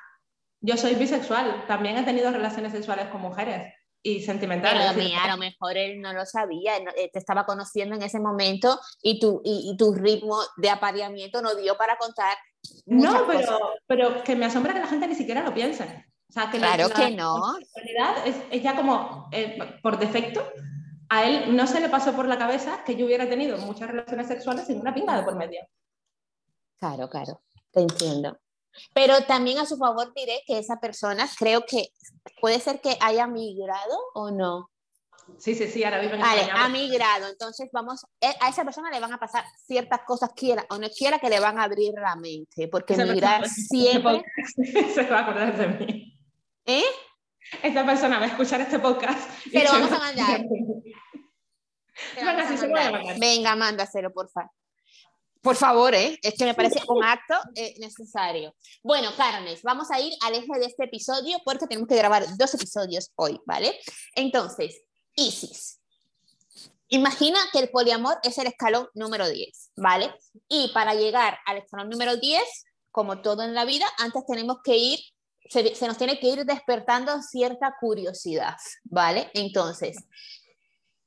yo 0.60 0.76
soy 0.76 0.94
bisexual, 0.94 1.66
también 1.66 1.96
he 1.96 2.02
tenido 2.02 2.30
relaciones 2.30 2.72
sexuales 2.72 3.06
con 3.08 3.20
mujeres 3.20 3.72
y 4.02 4.20
sentimentales. 4.22 4.92
Pero 4.94 5.04
mira, 5.04 5.24
a 5.24 5.30
lo 5.30 5.36
mejor 5.36 5.76
él 5.76 6.00
no 6.00 6.12
lo 6.12 6.24
sabía, 6.26 6.76
eh, 6.76 7.10
te 7.12 7.18
estaba 7.18 7.44
conociendo 7.44 7.94
en 7.94 8.02
ese 8.02 8.20
momento 8.20 8.78
y 9.02 9.18
tu, 9.20 9.40
y, 9.44 9.76
tu 9.76 9.94
ritmo 9.94 10.40
de 10.56 10.70
apareamiento 10.70 11.42
no 11.42 11.54
dio 11.54 11.76
para 11.76 11.96
contar. 11.96 12.36
No, 12.86 13.26
pero, 13.26 13.58
pero 13.86 14.22
que 14.24 14.36
me 14.36 14.46
asombra 14.46 14.74
que 14.74 14.80
la 14.80 14.86
gente 14.86 15.06
ni 15.06 15.14
siquiera 15.14 15.42
lo 15.42 15.54
piense. 15.54 16.06
O 16.28 16.32
sea, 16.32 16.50
que 16.50 16.58
claro 16.58 16.90
que 16.90 17.10
no. 17.12 17.56
En 17.56 17.64
realidad 17.74 18.26
es, 18.26 18.36
es 18.50 18.62
ya 18.62 18.76
como 18.76 19.28
eh, 19.32 19.58
por 19.82 19.98
defecto 19.98 20.42
a 21.08 21.24
él 21.24 21.56
no 21.56 21.66
se 21.66 21.80
le 21.80 21.88
pasó 21.88 22.14
por 22.14 22.26
la 22.26 22.38
cabeza 22.38 22.82
que 22.84 22.96
yo 22.96 23.06
hubiera 23.06 23.28
tenido 23.28 23.58
muchas 23.58 23.90
relaciones 23.90 24.28
sexuales 24.28 24.66
sin 24.66 24.80
una 24.80 24.94
pinga 24.94 25.16
de 25.16 25.24
por 25.24 25.36
medio. 25.36 25.60
Claro, 26.78 27.08
claro, 27.08 27.42
te 27.72 27.80
entiendo. 27.80 28.38
Pero 28.94 29.22
también 29.24 29.58
a 29.58 29.66
su 29.66 29.76
favor 29.76 30.12
diré 30.14 30.42
que 30.46 30.58
esa 30.58 30.78
persona 30.78 31.28
creo 31.38 31.64
que 31.66 31.88
puede 32.40 32.60
ser 32.60 32.80
que 32.80 32.96
haya 33.00 33.26
migrado 33.26 33.98
o 34.14 34.30
no. 34.30 34.70
Sí, 35.36 35.54
sí, 35.54 35.66
sí, 35.68 35.84
ahora 35.84 36.00
vive 36.00 36.14
en 36.14 36.20
vale, 36.20 36.48
ha 36.50 36.68
migrado. 36.68 37.28
Entonces, 37.28 37.68
vamos, 37.72 38.06
eh, 38.20 38.32
a 38.40 38.48
esa 38.48 38.64
persona 38.64 38.90
le 38.90 39.00
van 39.00 39.12
a 39.12 39.18
pasar 39.18 39.44
ciertas 39.66 40.00
cosas, 40.06 40.30
quiera 40.34 40.64
o 40.70 40.78
no 40.78 40.88
quiera, 40.88 41.18
que 41.18 41.28
le 41.28 41.38
van 41.38 41.58
a 41.58 41.64
abrir 41.64 41.92
la 41.94 42.16
mente, 42.16 42.68
porque 42.68 42.96
migrar 42.96 43.46
siempre... 43.46 44.24
Se 44.94 45.02
va 45.04 45.18
a 45.18 45.22
acordar 45.22 45.56
de 45.56 45.84
mí. 45.84 46.18
¿Eh? 46.64 46.84
Esta 47.62 47.84
persona 47.84 48.18
va 48.18 48.26
a 48.26 48.28
escuchar 48.28 48.60
este 48.60 48.78
podcast. 48.78 49.30
Pero 49.52 49.72
vamos 49.72 49.92
a 49.92 49.98
mandar. 49.98 50.44
Venga, 52.16 52.48
se 52.56 52.68
puede 52.68 53.18
Venga, 53.18 53.56
mándaselo, 53.56 54.12
por 54.12 54.30
favor. 54.30 54.50
Por 55.40 55.54
favor, 55.54 55.94
¿eh? 55.94 56.18
es 56.20 56.34
que 56.34 56.44
me 56.44 56.54
parece 56.54 56.82
un 56.88 57.04
acto 57.04 57.34
eh, 57.54 57.74
necesario. 57.78 58.54
Bueno, 58.82 59.10
Carnes, 59.16 59.62
vamos 59.62 59.88
a 59.90 60.00
ir 60.00 60.12
al 60.22 60.34
eje 60.34 60.58
de 60.58 60.66
este 60.66 60.84
episodio 60.84 61.38
porque 61.44 61.66
tenemos 61.66 61.88
que 61.88 61.96
grabar 61.96 62.24
dos 62.36 62.54
episodios 62.54 63.12
hoy, 63.14 63.40
¿vale? 63.46 63.78
Entonces, 64.16 64.82
Isis. 65.14 65.80
Imagina 66.88 67.38
que 67.52 67.60
el 67.60 67.70
poliamor 67.70 68.18
es 68.22 68.36
el 68.38 68.48
escalón 68.48 68.88
número 68.94 69.28
10, 69.28 69.72
¿vale? 69.76 70.12
Y 70.48 70.72
para 70.72 70.94
llegar 70.94 71.38
al 71.46 71.58
escalón 71.58 71.88
número 71.88 72.16
10, 72.16 72.42
como 72.90 73.20
todo 73.20 73.42
en 73.42 73.54
la 73.54 73.64
vida, 73.64 73.86
antes 73.98 74.24
tenemos 74.26 74.58
que 74.64 74.76
ir 74.76 74.98
se, 75.48 75.86
nos 75.86 75.98
tiene 75.98 76.18
que 76.18 76.28
ir 76.28 76.44
despertando 76.44 77.22
cierta 77.22 77.74
curiosidad, 77.80 78.56
¿vale? 78.84 79.30
Entonces, 79.34 79.96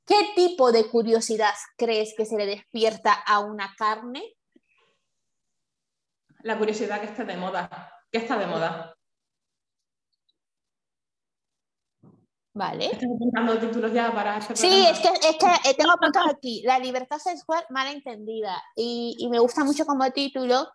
¿qué 0.06 0.32
tipo 0.36 0.72
de 0.72 0.90
curiosidad 0.90 1.54
crees 1.78 2.14
que 2.16 2.26
se 2.26 2.38
le 2.38 2.46
despierta 2.46 3.14
a 3.14 3.40
una 3.40 3.74
carne? 3.78 4.24
La 6.44 6.58
curiosidad 6.58 7.00
que 7.00 7.08
está 7.08 7.24
de 7.24 7.38
moda. 7.38 7.92
¿Qué 8.12 8.18
está 8.18 8.38
de 8.38 8.48
moda? 8.48 8.96
Vale. 12.54 12.88
Estoy 12.88 13.08
apuntando 13.16 13.58
títulos 13.60 13.94
ya 13.94 14.14
para 14.14 14.38
este 14.38 14.56
Sí, 14.58 14.86
es 14.86 15.00
que, 15.00 15.08
es 15.08 15.38
que 15.38 15.70
eh, 15.70 15.74
tengo 15.78 15.92
apuntado 15.92 16.30
aquí, 16.30 16.62
la 16.66 16.80
libertad 16.80 17.18
sexual 17.18 17.64
mal 17.70 17.88
entendida. 17.88 18.62
Y, 18.76 19.16
y 19.20 19.30
me 19.30 19.40
gusta 19.40 19.64
mucho 19.64 19.86
como 19.86 20.10
título 20.12 20.68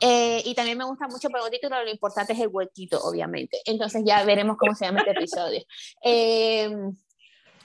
eh, 0.00 0.42
y 0.44 0.54
también 0.54 0.78
me 0.78 0.84
gusta 0.84 1.06
mucho 1.08 1.28
pero 1.28 1.44
el 1.44 1.52
título, 1.52 1.82
lo 1.82 1.90
importante 1.90 2.32
es 2.32 2.40
el 2.40 2.48
huequito, 2.48 3.00
obviamente. 3.02 3.60
Entonces 3.64 4.02
ya 4.04 4.24
veremos 4.24 4.56
cómo 4.56 4.74
se 4.74 4.86
llama 4.86 5.00
este 5.00 5.12
episodio. 5.12 5.62
Eh, 6.02 6.74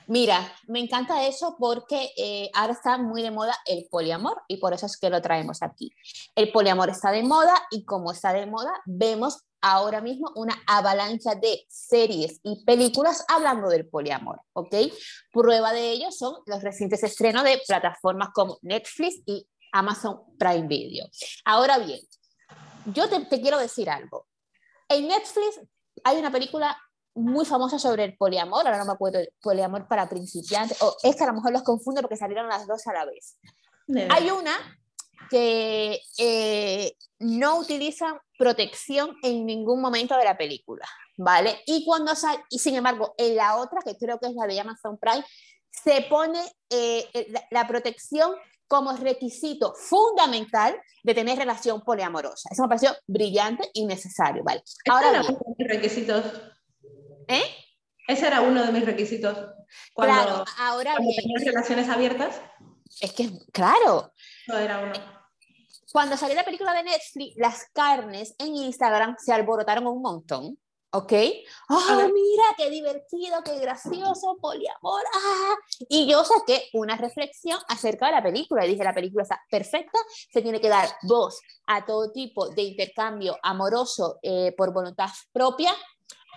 mira, 0.08 0.54
me 0.68 0.80
encanta 0.80 1.26
eso 1.26 1.56
porque 1.58 2.12
eh, 2.18 2.50
ahora 2.54 2.74
está 2.74 2.98
muy 2.98 3.22
de 3.22 3.32
moda 3.32 3.56
el 3.66 3.88
poliamor 3.90 4.42
y 4.48 4.58
por 4.58 4.74
eso 4.74 4.86
es 4.86 4.98
que 4.98 5.10
lo 5.10 5.22
traemos 5.22 5.62
aquí. 5.64 5.92
El 6.36 6.52
poliamor 6.52 6.90
está 6.90 7.12
de 7.12 7.24
moda 7.24 7.54
y 7.72 7.86
como 7.86 8.12
está 8.12 8.34
de 8.34 8.46
moda, 8.46 8.72
vemos 8.86 9.46
ahora 9.62 10.00
mismo 10.00 10.32
una 10.36 10.56
avalancha 10.68 11.34
de 11.34 11.66
series 11.70 12.40
y 12.44 12.64
películas 12.66 13.26
hablando 13.28 13.68
del 13.70 13.88
poliamor, 13.88 14.42
¿ok? 14.54 14.76
Prueba 15.32 15.74
de 15.74 15.90
ello 15.90 16.12
son 16.12 16.36
los 16.46 16.62
recientes 16.62 17.02
estrenos 17.02 17.44
de 17.44 17.60
plataformas 17.66 18.30
como 18.32 18.60
Netflix 18.62 19.24
y 19.26 19.48
Amazon 19.76 20.22
Prime 20.38 20.68
Video. 20.68 21.06
Ahora 21.44 21.78
bien, 21.78 22.00
yo 22.86 23.10
te, 23.10 23.42
quiero 23.42 23.60
decir 23.60 23.90
algo. 23.90 24.28
En 24.88 25.08
Netflix 25.08 25.60
hay 26.04 26.18
una 26.18 26.32
película 26.32 26.78
muy 27.14 27.46
famosa 27.46 27.78
sobre 27.78 28.06
el 28.06 28.18
poliamor, 28.18 28.66
ahora 28.66 28.78
no 28.78 28.86
me 28.86 28.94
acuerdo, 28.94 29.20
poliamor 29.42 29.88
para 29.88 30.08
principiantes, 30.10 30.82
o 30.82 30.96
es 31.04 31.16
que 31.16 31.24
a 31.24 31.28
lo 31.28 31.34
mejor 31.34 31.52
los 31.52 31.64
confundo 31.64 32.02
porque 32.02 32.18
salieron 32.18 32.48
las 32.48 32.68
dos 32.68 32.88
a 32.88 32.94
la 32.94 33.06
vez. 33.06 33.38
Hay 34.10 34.32
una 34.32 34.54
que 35.30 36.00
eh, 36.18 36.96
no 37.20 37.60
utiliza 37.60 38.22
protección 38.38 39.16
en 39.24 39.46
ningún 39.46 39.82
momento 39.82 40.18
de 40.18 40.26
la 40.26 40.38
película, 40.38 40.88
¿vale? 41.18 41.62
Y 41.66 41.86
cuando 41.86 42.16
sale, 42.16 42.44
y 42.50 42.60
sin 42.60 42.76
embargo, 42.76 43.16
en 43.18 43.36
la 43.36 43.58
otra, 43.58 43.80
que 43.84 43.98
creo 43.98 44.20
que 44.20 44.28
es 44.28 44.36
la 44.36 44.46
de 44.46 44.60
Amazon 44.60 44.98
Prime, 44.98 45.26
se 45.72 46.06
pone 46.10 46.42
eh, 46.70 47.34
la 47.52 47.68
protección 47.68 48.36
como 48.68 48.92
requisito 48.94 49.74
fundamental 49.76 50.80
de 51.04 51.14
tener 51.14 51.38
relación 51.38 51.82
poliamorosa. 51.82 52.50
Eso 52.52 52.64
me 52.64 52.70
pareció 52.70 52.96
brillante 53.08 53.70
y 53.74 53.86
necesario, 53.86 54.44
¿vale? 54.44 54.64
Ahora 54.90 55.10
era 55.10 55.22
uno 55.22 55.30
de 55.30 55.56
mis 55.58 55.68
requisitos. 55.68 56.26
¿Eh? 57.28 57.44
Ese 58.08 58.28
era 58.28 58.42
uno 58.42 58.64
de 58.64 58.72
mis 58.72 58.86
requisitos. 58.86 59.38
Cuando, 59.94 60.24
claro, 60.24 60.46
ahora 60.60 60.94
cuando 60.96 61.14
tenías 61.16 61.44
relaciones 61.44 61.90
abiertas. 61.90 62.42
Es 63.02 63.14
que, 63.14 63.32
claro. 63.52 64.14
No 64.48 64.58
era 64.58 64.80
uno. 64.80 64.94
Cuando 65.92 66.18
salió 66.18 66.36
la 66.36 66.44
película 66.44 66.74
de 66.74 66.84
Netflix, 66.84 67.36
las 67.38 67.70
carnes 67.74 68.36
en 68.38 68.56
Instagram 68.56 69.16
se 69.18 69.34
alborotaron 69.34 69.88
un 69.88 70.02
montón. 70.02 70.58
¿Ok? 70.96 71.14
¡Oh, 71.70 72.10
mira, 72.14 72.44
qué 72.58 72.70
divertido, 72.70 73.44
qué 73.44 73.60
gracioso, 73.60 74.38
poliamor! 74.40 75.02
¡Ah! 75.14 75.56
Y 75.90 76.08
yo 76.08 76.24
saqué 76.24 76.70
una 76.74 76.96
reflexión 76.96 77.60
acerca 77.68 78.08
de 78.08 78.14
la 78.14 78.24
película 78.24 78.66
y 78.66 78.70
dije, 78.70 78.84
la 78.84 78.94
película 78.94 79.24
está 79.24 79.42
perfecta, 79.50 80.00
se 80.32 80.42
tiene 80.42 80.62
que 80.62 80.70
dar 80.70 80.88
voz 81.04 81.40
a 81.68 81.86
todo 81.86 82.12
tipo 82.12 82.50
de 82.50 82.64
intercambio 82.64 83.38
amoroso 83.44 84.20
eh, 84.22 84.54
por 84.58 84.74
voluntad 84.74 85.10
propia. 85.32 85.76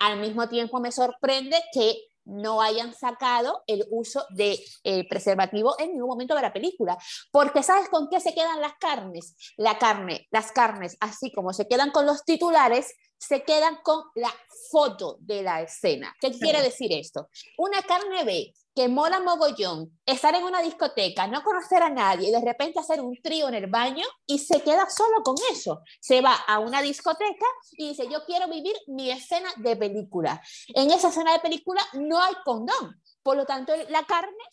Al 0.01 0.19
mismo 0.19 0.49
tiempo 0.49 0.81
me 0.81 0.93
sorprende 0.93 1.61
que 1.73 2.09
no 2.25 2.61
hayan 2.61 2.95
sacado 2.95 3.63
el 3.67 3.87
uso 3.91 4.25
de 4.31 4.63
eh, 4.85 5.09
preservativo 5.09 5.75
en 5.79 5.93
ningún 5.93 6.11
momento 6.11 6.35
de 6.35 6.43
la 6.43 6.53
película. 6.53 6.99
Porque 7.33 7.63
¿sabes 7.63 7.89
con 7.89 8.09
qué 8.11 8.21
se 8.21 8.35
quedan 8.35 8.61
las 8.61 8.75
carnes? 8.79 9.35
La 9.57 9.79
carne, 9.79 10.27
las 10.31 10.53
carnes, 10.53 10.97
así 11.01 11.33
como 11.33 11.53
se 11.53 11.67
quedan 11.67 11.91
con 11.91 12.07
los 12.07 12.25
titulares, 12.25 12.95
se 13.19 13.43
quedan 13.43 13.79
con 13.83 14.05
la 14.15 14.33
foto 14.71 15.17
de 15.21 15.43
la 15.43 15.61
escena. 15.63 16.15
¿Qué 16.21 16.31
quiere 16.31 16.63
decir 16.63 16.93
esto? 16.93 17.29
Una 17.59 17.83
carne 17.83 18.25
B 18.25 18.55
que 18.75 18.89
mola 18.89 19.19
mogollón, 19.19 19.99
estar 20.07 20.37
en 20.37 20.45
una 20.45 20.63
discoteca, 20.63 21.27
no 21.27 21.43
conocer 21.43 21.83
a 21.83 21.89
nadie 21.89 22.29
y 22.29 22.31
de 22.31 22.41
repente 22.41 22.79
hacer 22.79 23.01
un 23.01 23.21
trío 23.21 23.49
en 23.49 23.55
el 23.55 23.67
baño 23.67 24.05
y 24.25 24.39
se 24.39 24.63
queda 24.63 24.89
solo 24.89 25.23
con 25.25 25.35
eso. 25.51 25.81
Se 26.01 26.21
va 26.21 26.35
a 26.35 26.61
una 26.61 26.81
discoteca 26.81 27.47
y 27.73 27.89
dice, 27.89 28.09
yo 28.09 28.25
quiero 28.25 28.47
vivir 28.47 28.77
mi 28.87 29.11
escena 29.11 29.49
de 29.57 29.75
película. 29.75 30.41
En 30.69 30.93
esa 30.93 31.09
escena 31.09 31.33
de 31.33 31.41
película 31.41 31.83
no 31.95 32.23
hay 32.23 32.35
condón. 32.45 33.03
Por 33.25 33.37
lo 33.37 33.45
tanto, 33.45 33.73
la 33.89 34.05
carne, 34.05 34.45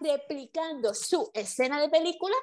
replicando 0.00 0.92
su 0.92 1.30
escena 1.32 1.80
de 1.80 1.88
película, 1.88 2.34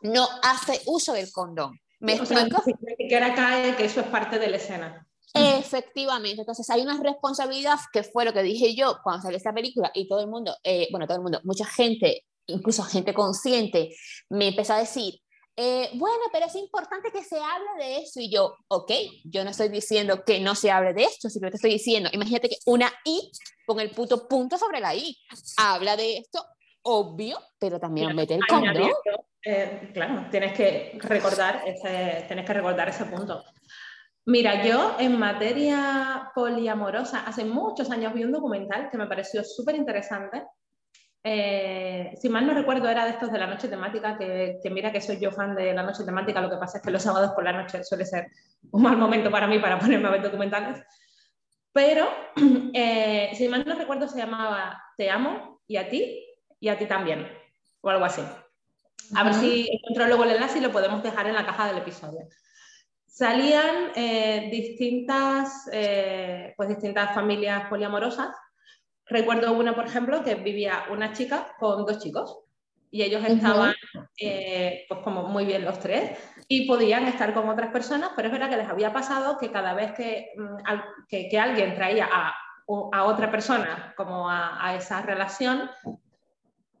no 0.00 0.26
hace 0.42 0.80
uso 0.86 1.12
del 1.12 1.30
condón. 1.30 1.78
¿Me 2.00 2.14
explico? 2.14 2.62
que 3.08 3.14
ahora 3.14 3.34
cae 3.34 3.76
que 3.76 3.84
eso 3.84 4.00
es 4.00 4.06
parte 4.06 4.38
de 4.38 4.48
la 4.48 4.56
escena. 4.56 5.06
Efectivamente, 5.34 6.40
entonces 6.40 6.68
hay 6.70 6.80
una 6.80 7.00
responsabilidad 7.00 7.78
que 7.92 8.02
fue 8.02 8.24
lo 8.24 8.32
que 8.32 8.42
dije 8.42 8.74
yo 8.74 8.98
cuando 9.02 9.22
salió 9.22 9.36
esta 9.36 9.52
película 9.52 9.90
y 9.94 10.08
todo 10.08 10.20
el 10.20 10.28
mundo, 10.28 10.56
eh, 10.64 10.88
bueno, 10.90 11.06
todo 11.06 11.16
el 11.16 11.22
mundo, 11.22 11.40
mucha 11.44 11.66
gente, 11.66 12.24
incluso 12.46 12.82
gente 12.82 13.12
consciente, 13.12 13.94
me 14.30 14.48
empezó 14.48 14.72
a 14.72 14.78
decir, 14.78 15.20
eh, 15.60 15.90
bueno, 15.94 16.22
pero 16.32 16.46
es 16.46 16.54
importante 16.54 17.10
que 17.10 17.24
se 17.24 17.36
hable 17.36 17.84
de 17.84 17.96
eso. 17.98 18.20
Y 18.20 18.30
yo, 18.30 18.54
ok, 18.68 18.92
yo 19.24 19.42
no 19.42 19.50
estoy 19.50 19.68
diciendo 19.68 20.22
que 20.24 20.38
no 20.38 20.54
se 20.54 20.70
hable 20.70 20.94
de 20.94 21.02
esto, 21.02 21.28
simplemente 21.28 21.56
estoy 21.56 21.72
diciendo, 21.72 22.08
imagínate 22.12 22.48
que 22.48 22.58
una 22.66 22.92
I 23.04 23.30
con 23.66 23.80
el 23.80 23.90
puto 23.90 24.28
punto 24.28 24.56
sobre 24.56 24.80
la 24.80 24.94
I 24.94 25.16
habla 25.56 25.96
de 25.96 26.18
esto, 26.18 26.44
obvio, 26.88 27.38
pero 27.58 27.78
también 27.78 28.14
mete 28.16 28.34
el 28.34 28.46
condón. 28.46 28.90
Eh, 29.44 29.90
claro, 29.92 30.26
tienes 30.30 30.52
que 30.52 30.98
recordar 31.00 31.62
ese, 31.66 32.24
tienes 32.26 32.44
que 32.44 32.52
recordar 32.52 32.88
ese 32.88 33.04
punto. 33.04 33.44
Mira, 34.26 34.62
yo 34.62 34.96
en 34.98 35.18
materia 35.18 36.30
poliamorosa, 36.34 37.20
hace 37.26 37.44
muchos 37.44 37.90
años 37.90 38.12
vi 38.14 38.24
un 38.24 38.32
documental 38.32 38.90
que 38.90 38.98
me 38.98 39.06
pareció 39.06 39.44
súper 39.44 39.76
interesante. 39.76 40.44
Eh, 41.24 42.12
si 42.20 42.28
mal 42.28 42.46
no 42.46 42.54
recuerdo, 42.54 42.88
era 42.88 43.04
de 43.04 43.12
estos 43.12 43.30
de 43.32 43.38
la 43.38 43.46
noche 43.46 43.68
temática, 43.68 44.16
que, 44.18 44.58
mira 44.70 44.92
que 44.92 45.00
soy 45.00 45.18
yo 45.20 45.30
fan 45.30 45.54
de 45.54 45.72
la 45.72 45.82
noche 45.82 46.04
temática, 46.04 46.40
lo 46.40 46.50
que 46.50 46.56
pasa 46.56 46.78
es 46.78 46.84
que 46.84 46.90
los 46.90 47.02
sábados 47.02 47.32
por 47.32 47.44
la 47.44 47.52
noche 47.52 47.84
suele 47.84 48.04
ser 48.04 48.26
un 48.70 48.82
mal 48.82 48.96
momento 48.96 49.30
para 49.30 49.46
mí 49.46 49.58
para 49.58 49.78
ponerme 49.78 50.08
a 50.08 50.12
ver 50.12 50.22
documentales. 50.22 50.82
Pero, 51.72 52.08
eh, 52.74 53.30
si 53.34 53.48
mal 53.48 53.64
no 53.66 53.74
recuerdo, 53.74 54.08
se 54.08 54.18
llamaba 54.18 54.82
Te 54.96 55.10
amo 55.10 55.60
y 55.66 55.76
a 55.76 55.88
ti 55.88 56.27
y 56.60 56.68
a 56.68 56.78
ti 56.78 56.86
también, 56.86 57.28
o 57.80 57.90
algo 57.90 58.04
así. 58.04 58.22
A 59.16 59.24
ver 59.24 59.34
si 59.34 59.68
encuentro 59.72 60.06
luego 60.06 60.24
el 60.24 60.32
enlace 60.32 60.58
y 60.58 60.62
lo 60.62 60.72
podemos 60.72 61.02
dejar 61.02 61.26
en 61.26 61.34
la 61.34 61.46
caja 61.46 61.66
del 61.66 61.78
episodio. 61.78 62.28
Salían 63.06 63.90
eh, 63.96 64.48
distintas, 64.50 65.68
eh, 65.72 66.54
pues 66.56 66.68
distintas 66.68 67.14
familias 67.14 67.68
poliamorosas. 67.68 68.28
Recuerdo 69.06 69.52
una, 69.52 69.74
por 69.74 69.86
ejemplo, 69.86 70.22
que 70.22 70.34
vivía 70.34 70.84
una 70.90 71.12
chica 71.12 71.52
con 71.58 71.86
dos 71.86 71.98
chicos 71.98 72.40
y 72.90 73.02
ellos 73.02 73.24
estaban 73.24 73.74
eh, 74.18 74.84
pues 74.88 75.00
como 75.00 75.24
muy 75.24 75.44
bien 75.44 75.64
los 75.64 75.78
tres 75.80 76.18
y 76.48 76.66
podían 76.66 77.06
estar 77.06 77.34
con 77.34 77.48
otras 77.48 77.70
personas, 77.70 78.10
pero 78.14 78.28
es 78.28 78.32
verdad 78.32 78.50
que 78.50 78.56
les 78.56 78.68
había 78.68 78.92
pasado 78.92 79.38
que 79.38 79.50
cada 79.50 79.74
vez 79.74 79.92
que, 79.92 80.32
mm, 80.36 81.08
que, 81.08 81.38
alguien 81.38 81.74
traía 81.74 82.08
a, 82.10 82.34
a, 82.92 83.04
otra 83.04 83.30
persona 83.30 83.94
como 83.96 84.30
a, 84.30 84.64
a, 84.64 84.74
esa 84.76 85.02
relación, 85.02 85.70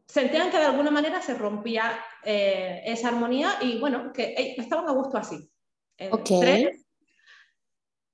sentían 0.08 0.50
que 0.50 0.58
de 0.58 0.64
alguna 0.64 0.90
manera 0.90 1.20
se 1.20 1.34
rompía 1.34 1.98
eh, 2.24 2.82
esa 2.86 3.08
armonía 3.08 3.58
y 3.60 3.78
bueno, 3.78 4.12
que 4.12 4.54
estaban 4.56 4.88
a 4.88 4.92
gusto 4.92 5.18
así. 5.18 5.50
Tres 6.24 6.86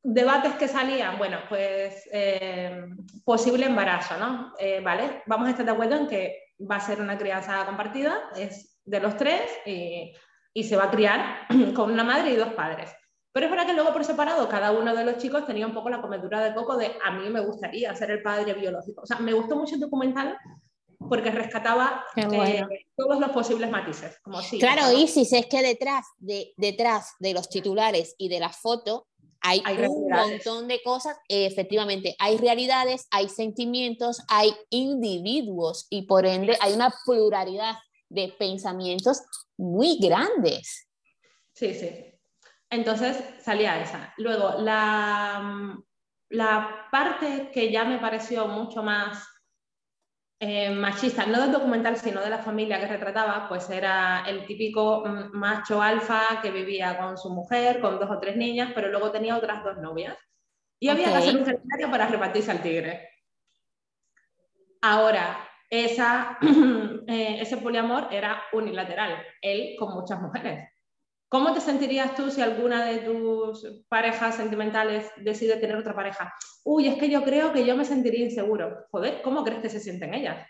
debates 0.02 0.54
que 0.54 0.68
salían, 0.68 1.16
bueno, 1.16 1.38
pues 1.48 2.06
eh, 2.12 2.84
posible 3.24 3.66
embarazo, 3.66 4.18
¿no? 4.18 4.52
Eh, 4.58 4.80
vale, 4.80 5.22
vamos 5.26 5.48
a 5.48 5.50
estar 5.52 5.64
de 5.64 5.72
acuerdo 5.72 5.96
en 5.96 6.08
que 6.08 6.52
va 6.70 6.76
a 6.76 6.80
ser 6.80 7.00
una 7.00 7.16
crianza 7.16 7.64
compartida, 7.64 8.30
es 8.36 8.78
de 8.84 9.00
los 9.00 9.16
tres 9.16 9.50
y, 9.64 10.12
y 10.52 10.64
se 10.64 10.76
va 10.76 10.84
a 10.84 10.90
criar 10.90 11.46
con 11.74 11.90
una 11.90 12.04
madre 12.04 12.32
y 12.32 12.36
dos 12.36 12.52
padres. 12.52 12.90
Pero 13.32 13.46
es 13.46 13.50
verdad 13.50 13.66
que 13.66 13.72
luego 13.72 13.92
por 13.92 14.04
separado 14.04 14.48
cada 14.48 14.72
uno 14.72 14.94
de 14.94 15.04
los 15.04 15.16
chicos 15.16 15.46
tenía 15.46 15.66
un 15.66 15.74
poco 15.74 15.88
la 15.88 16.02
comedura 16.02 16.44
de 16.44 16.54
coco 16.54 16.76
de 16.76 16.92
a 17.02 17.10
mí 17.12 17.28
me 17.30 17.40
gustaría 17.40 17.94
ser 17.94 18.10
el 18.10 18.22
padre 18.22 18.54
biológico. 18.54 19.02
O 19.02 19.06
sea, 19.06 19.18
me 19.18 19.32
gustó 19.32 19.56
mucho 19.56 19.74
el 19.74 19.80
documental 19.80 20.38
porque 21.08 21.30
rescataba 21.30 22.04
eh, 22.16 22.62
todos 22.96 23.20
los 23.20 23.30
posibles 23.30 23.70
matices. 23.70 24.18
Como 24.22 24.38
claro, 24.58 24.92
Isis, 24.92 25.32
es 25.32 25.46
que 25.46 25.62
detrás 25.62 26.06
de, 26.18 26.52
detrás 26.56 27.14
de 27.18 27.34
los 27.34 27.48
titulares 27.48 28.14
y 28.18 28.28
de 28.28 28.40
la 28.40 28.50
foto 28.50 29.06
hay, 29.46 29.62
un 29.86 30.08
montón 30.08 30.68
de 30.68 30.80
cosas, 30.82 31.18
efectivamente, 31.28 32.16
hay 32.18 32.38
realidades, 32.38 33.06
hay 33.10 33.28
sentimientos, 33.28 34.22
hay 34.28 34.54
individuos 34.70 35.86
y 35.90 36.06
por 36.06 36.24
ende 36.24 36.56
hay 36.60 36.72
una 36.72 36.90
pluralidad 37.04 37.74
de 38.08 38.34
pensamientos 38.38 39.20
muy 39.58 39.98
grandes. 39.98 40.88
Sí, 41.52 41.74
sí. 41.74 41.90
Entonces 42.70 43.22
salía 43.42 43.82
esa. 43.82 44.14
Luego, 44.16 44.54
la, 44.60 45.76
la 46.30 46.88
parte 46.90 47.50
que 47.52 47.70
ya 47.70 47.84
me 47.84 47.98
pareció 47.98 48.48
mucho 48.48 48.82
más 48.82 49.28
eh, 50.40 50.70
machista, 50.70 51.26
no 51.26 51.40
del 51.40 51.52
documental, 51.52 51.96
sino 51.96 52.20
de 52.20 52.30
la 52.30 52.38
familia 52.38 52.80
que 52.80 52.86
retrataba, 52.86 53.48
pues 53.48 53.70
era 53.70 54.24
el 54.26 54.44
típico 54.46 55.04
mm, 55.06 55.36
macho 55.36 55.80
alfa 55.80 56.40
que 56.42 56.50
vivía 56.50 56.98
con 56.98 57.16
su 57.16 57.30
mujer, 57.30 57.80
con 57.80 57.98
dos 57.98 58.10
o 58.10 58.18
tres 58.18 58.36
niñas, 58.36 58.72
pero 58.74 58.88
luego 58.88 59.10
tenía 59.10 59.36
otras 59.36 59.62
dos 59.62 59.78
novias. 59.78 60.16
Y 60.80 60.88
había 60.88 61.10
que 61.10 61.16
hacer 61.16 61.36
un 61.36 61.46
seminario 61.46 61.90
para 61.90 62.08
repartirse 62.08 62.50
al 62.50 62.62
tigre. 62.62 63.08
Ahora, 64.82 65.48
esa, 65.70 66.38
eh, 67.06 67.38
ese 67.40 67.56
poliamor 67.56 68.08
era 68.10 68.42
unilateral, 68.52 69.24
él 69.40 69.76
con 69.78 69.94
muchas 69.94 70.20
mujeres. 70.20 70.68
¿Cómo 71.28 71.52
te 71.52 71.60
sentirías 71.60 72.14
tú 72.14 72.30
si 72.30 72.40
alguna 72.40 72.84
de 72.84 72.98
tus 72.98 73.84
parejas 73.88 74.36
sentimentales 74.36 75.10
decide 75.16 75.56
tener 75.56 75.76
otra 75.76 75.94
pareja? 75.94 76.32
Uy, 76.64 76.86
es 76.86 76.96
que 76.96 77.10
yo 77.10 77.24
creo 77.24 77.52
que 77.52 77.66
yo 77.66 77.76
me 77.76 77.84
sentiría 77.84 78.24
inseguro. 78.24 78.86
Joder, 78.90 79.20
¿cómo 79.22 79.42
crees 79.42 79.60
que 79.60 79.70
se 79.70 79.80
sienten 79.80 80.14
ellas? 80.14 80.46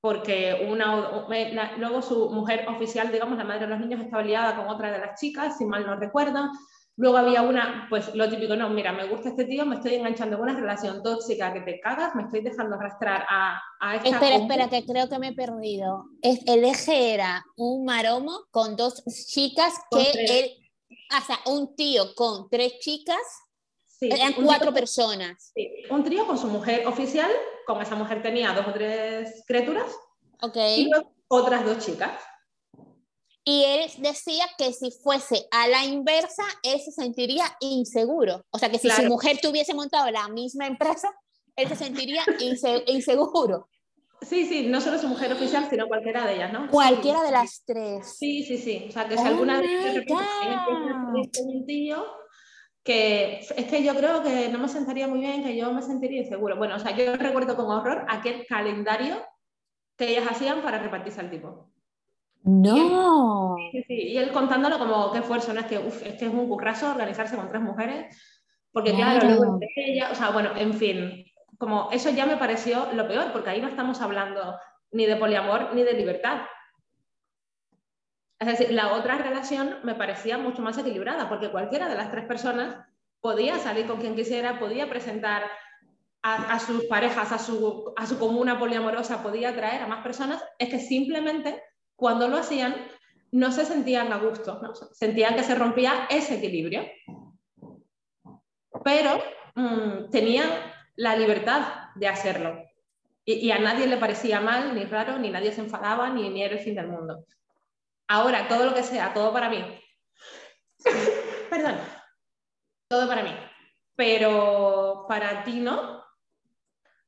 Porque 0.00 0.68
una, 0.70 1.76
luego 1.78 2.02
su 2.02 2.30
mujer 2.30 2.66
oficial, 2.68 3.10
digamos, 3.10 3.36
la 3.36 3.44
madre 3.44 3.60
de 3.60 3.66
los 3.66 3.80
niños, 3.80 4.00
estaba 4.00 4.22
liada 4.22 4.54
con 4.54 4.68
otra 4.68 4.92
de 4.92 4.98
las 4.98 5.18
chicas, 5.18 5.58
si 5.58 5.64
mal 5.64 5.84
no 5.84 5.96
recuerdo. 5.96 6.50
Luego 6.98 7.18
había 7.18 7.42
una, 7.42 7.86
pues 7.90 8.14
lo 8.14 8.28
típico, 8.30 8.56
no, 8.56 8.70
mira, 8.70 8.90
me 8.90 9.06
gusta 9.06 9.28
este 9.28 9.44
tío, 9.44 9.66
me 9.66 9.76
estoy 9.76 9.96
enganchando 9.96 10.38
con 10.38 10.48
una 10.48 10.58
relación 10.58 11.02
tóxica 11.02 11.52
que 11.52 11.60
te 11.60 11.78
cagas, 11.78 12.14
me 12.14 12.22
estoy 12.22 12.40
dejando 12.40 12.76
arrastrar 12.76 13.26
a, 13.28 13.60
a 13.80 13.96
esta... 13.96 14.08
Espera, 14.08 14.36
espera, 14.36 14.68
que 14.70 14.86
creo 14.86 15.06
que 15.06 15.18
me 15.18 15.28
he 15.28 15.34
perdido. 15.34 16.06
el 16.22 16.64
eje 16.64 17.12
era 17.12 17.44
un 17.56 17.84
maromo 17.84 18.46
con 18.50 18.76
dos 18.76 19.04
chicas 19.26 19.74
que 19.90 20.10
él, 20.10 20.50
o 20.90 21.26
sea, 21.26 21.38
un 21.52 21.76
tío 21.76 22.14
con 22.14 22.48
tres 22.48 22.78
chicas, 22.80 23.20
sí, 23.84 24.08
eran 24.10 24.32
cuatro 24.32 24.72
personas. 24.72 25.52
Sí, 25.54 25.68
un 25.90 26.02
trío 26.02 26.26
con 26.26 26.38
su 26.38 26.46
mujer 26.46 26.86
oficial, 26.86 27.30
con 27.66 27.82
esa 27.82 27.94
mujer 27.94 28.22
tenía 28.22 28.54
dos 28.54 28.68
o 28.68 28.72
tres 28.72 29.44
criaturas, 29.46 29.94
okay. 30.40 30.80
y 30.80 30.88
luego 30.88 31.12
otras 31.28 31.62
dos 31.62 31.84
chicas. 31.84 32.12
Y 33.48 33.62
él 33.62 33.88
decía 33.98 34.44
que 34.58 34.72
si 34.72 34.90
fuese 34.90 35.46
a 35.52 35.68
la 35.68 35.84
inversa, 35.84 36.42
él 36.64 36.80
se 36.80 36.90
sentiría 36.90 37.44
inseguro. 37.60 38.44
O 38.50 38.58
sea, 38.58 38.68
que 38.70 38.78
si 38.80 38.90
su 38.90 39.04
mujer 39.04 39.38
tuviese 39.40 39.72
montado 39.72 40.10
la 40.10 40.28
misma 40.28 40.66
empresa, 40.66 41.14
él 41.54 41.68
se 41.68 41.76
sentiría 41.76 42.24
inseguro. 42.88 43.68
Sí, 44.22 44.46
sí, 44.46 44.66
no 44.66 44.80
solo 44.80 44.98
su 44.98 45.06
mujer 45.06 45.32
oficial, 45.32 45.68
sino 45.70 45.86
cualquiera 45.86 46.26
de 46.26 46.34
ellas, 46.34 46.52
¿no? 46.52 46.68
Cualquiera 46.68 47.22
de 47.22 47.30
las 47.30 47.62
tres. 47.64 48.16
Sí, 48.18 48.42
sí, 48.42 48.58
sí. 48.58 48.86
O 48.88 48.90
sea, 48.90 49.06
que 49.06 49.16
si 49.16 49.24
alguna 49.24 49.60
vez 49.60 50.04
un 51.40 51.66
tío 51.66 52.04
que 52.82 53.40
es 53.40 53.66
que 53.66 53.84
yo 53.84 53.94
creo 53.94 54.24
que 54.24 54.48
no 54.48 54.58
me 54.58 54.68
sentaría 54.68 55.06
muy 55.06 55.20
bien, 55.20 55.44
que 55.44 55.56
yo 55.56 55.72
me 55.72 55.82
sentiría 55.82 56.22
inseguro. 56.22 56.56
Bueno, 56.56 56.74
o 56.74 56.78
sea, 56.80 56.96
yo 56.96 57.16
recuerdo 57.16 57.54
con 57.54 57.66
horror 57.66 58.06
aquel 58.08 58.44
calendario 58.46 59.24
que 59.96 60.10
ellas 60.10 60.26
hacían 60.28 60.62
para 60.62 60.80
repartirse 60.80 61.20
al 61.20 61.30
tipo. 61.30 61.70
No. 62.46 63.56
Y 63.58 63.78
él, 63.78 63.84
sí, 63.88 63.94
Y 63.94 64.18
él 64.18 64.30
contándolo 64.30 64.78
como 64.78 65.10
qué 65.10 65.18
esfuerzo, 65.18 65.52
¿no? 65.52 65.60
Es 65.60 65.66
que, 65.66 65.78
uf, 65.78 66.00
es 66.06 66.14
que 66.14 66.26
es 66.26 66.32
un 66.32 66.48
currazo 66.48 66.90
organizarse 66.90 67.34
con 67.34 67.48
tres 67.48 67.60
mujeres, 67.60 68.16
porque 68.72 68.94
claro, 68.94 69.26
luego 69.26 69.58
ella, 69.74 70.10
o 70.12 70.14
sea, 70.14 70.30
bueno, 70.30 70.50
en 70.56 70.72
fin, 70.74 71.24
como 71.58 71.88
eso 71.90 72.10
ya 72.10 72.24
me 72.24 72.36
pareció 72.36 72.86
lo 72.92 73.08
peor, 73.08 73.32
porque 73.32 73.50
ahí 73.50 73.60
no 73.60 73.66
estamos 73.66 74.00
hablando 74.00 74.56
ni 74.92 75.06
de 75.06 75.16
poliamor 75.16 75.74
ni 75.74 75.82
de 75.82 75.94
libertad. 75.94 76.42
Es 78.38 78.46
decir, 78.46 78.70
la 78.72 78.92
otra 78.92 79.18
relación 79.18 79.78
me 79.82 79.96
parecía 79.96 80.38
mucho 80.38 80.62
más 80.62 80.78
equilibrada, 80.78 81.28
porque 81.28 81.50
cualquiera 81.50 81.88
de 81.88 81.96
las 81.96 82.12
tres 82.12 82.26
personas 82.26 82.76
podía 83.20 83.58
salir 83.58 83.86
con 83.86 83.98
quien 83.98 84.14
quisiera, 84.14 84.60
podía 84.60 84.88
presentar 84.88 85.42
a, 86.22 86.52
a 86.52 86.60
sus 86.60 86.84
parejas, 86.84 87.32
a 87.32 87.38
su, 87.38 87.92
a 87.96 88.06
su 88.06 88.20
comuna 88.20 88.56
poliamorosa, 88.56 89.24
podía 89.24 89.48
atraer 89.48 89.82
a 89.82 89.88
más 89.88 90.04
personas, 90.04 90.44
es 90.60 90.68
que 90.68 90.78
simplemente 90.78 91.60
cuando 91.96 92.28
lo 92.28 92.36
hacían 92.36 92.74
no 93.32 93.50
se 93.50 93.64
sentían 93.64 94.12
a 94.12 94.18
gusto, 94.18 94.60
sentían 94.92 95.34
que 95.34 95.42
se 95.42 95.54
rompía 95.54 96.06
ese 96.08 96.36
equilibrio. 96.36 96.84
pero 98.84 99.20
mm, 99.54 100.10
tenían 100.10 100.48
la 100.94 101.16
libertad 101.16 101.90
de 101.96 102.08
hacerlo. 102.08 102.62
Y, 103.24 103.50
a 103.50 103.58
nadie 103.58 103.88
le 103.88 103.96
parecía 103.96 104.40
mal, 104.40 104.72
ni 104.76 104.84
raro, 104.84 105.18
ni 105.18 105.30
nadie 105.30 105.50
se 105.50 105.60
enfadaba, 105.60 106.10
ni, 106.10 106.30
ni 106.30 106.44
era 106.44 106.54
el 106.54 106.60
fin 106.60 106.76
del 106.76 106.86
mundo. 106.86 107.24
Ahora, 108.06 108.46
todo 108.46 108.66
lo 108.66 108.74
que 108.74 108.84
sea, 108.84 109.12
todo 109.12 109.32
para 109.32 109.50
mí. 109.50 109.64
Perdón. 111.50 111.76
Todo 112.88 113.08
para 113.08 113.24
mí. 113.24 113.36
Pero 113.96 115.06
para 115.08 115.42
ti 115.42 115.58
no. 115.58 116.04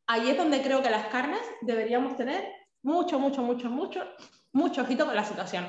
Ahí 0.09 0.31
es 0.31 0.37
donde 0.37 0.61
creo 0.61 0.83
que 0.83 0.91
las 0.91 1.07
carnes 1.07 1.43
deberíamos 1.61 2.17
tener 2.17 2.45
mucho, 2.83 3.19
mucho, 3.19 3.43
mucho, 3.43 3.71
mucho, 3.71 4.05
mucho 4.53 4.83
ojito 4.83 5.07
con 5.07 5.17
la 5.17 5.25
situación. 5.25 5.69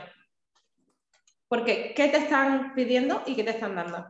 Porque, 1.47 1.93
¿qué 1.95 2.07
te 2.09 2.17
están 2.17 2.73
pidiendo 2.75 3.23
y 3.25 3.35
qué 3.35 3.43
te 3.43 3.51
están 3.51 3.75
dando? 3.75 4.05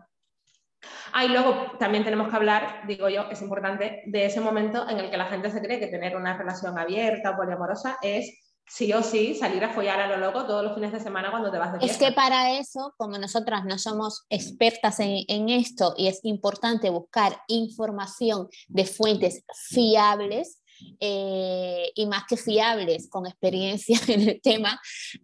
Ah, 1.13 1.25
y 1.25 1.29
luego 1.29 1.71
también 1.79 2.03
tenemos 2.03 2.29
que 2.29 2.35
hablar, 2.35 2.83
digo 2.87 3.09
yo, 3.09 3.23
es 3.31 3.41
importante, 3.41 4.03
de 4.05 4.25
ese 4.25 4.41
momento 4.41 4.87
en 4.87 4.99
el 4.99 5.09
que 5.09 5.17
la 5.17 5.25
gente 5.25 5.49
se 5.49 5.61
cree 5.61 5.79
que 5.79 5.87
tener 5.87 6.15
una 6.15 6.37
relación 6.37 6.77
abierta 6.77 7.31
o 7.31 7.37
poliamorosa 7.37 7.97
es 8.01 8.39
sí 8.69 8.93
o 8.93 9.01
sí 9.01 9.33
salir 9.33 9.63
a 9.63 9.73
follar 9.73 9.99
a 9.99 10.07
lo 10.07 10.17
loco 10.17 10.45
todos 10.45 10.63
los 10.63 10.75
fines 10.75 10.91
de 10.91 10.99
semana 10.99 11.31
cuando 11.31 11.51
te 11.51 11.57
vas 11.57 11.73
de 11.73 11.79
fiesta. 11.79 12.05
Es 12.05 12.09
que 12.09 12.15
para 12.15 12.59
eso, 12.59 12.93
como 12.97 13.17
nosotras 13.17 13.65
no 13.65 13.79
somos 13.79 14.25
expertas 14.29 14.99
en, 14.99 15.23
en, 15.27 15.49
esto 15.49 15.95
y 15.97 16.07
es 16.07 16.19
importante 16.23 16.89
buscar 16.91 17.41
información 17.47 18.47
de 18.67 18.85
fuentes 18.85 19.43
fiables, 19.69 20.58
eh, 20.99 21.91
y 21.95 22.05
más 22.05 22.23
que 22.27 22.37
fiables, 22.37 23.09
con 23.09 23.25
experiencia 23.25 23.99
en 24.07 24.29
el 24.29 24.41
tema, 24.41 24.79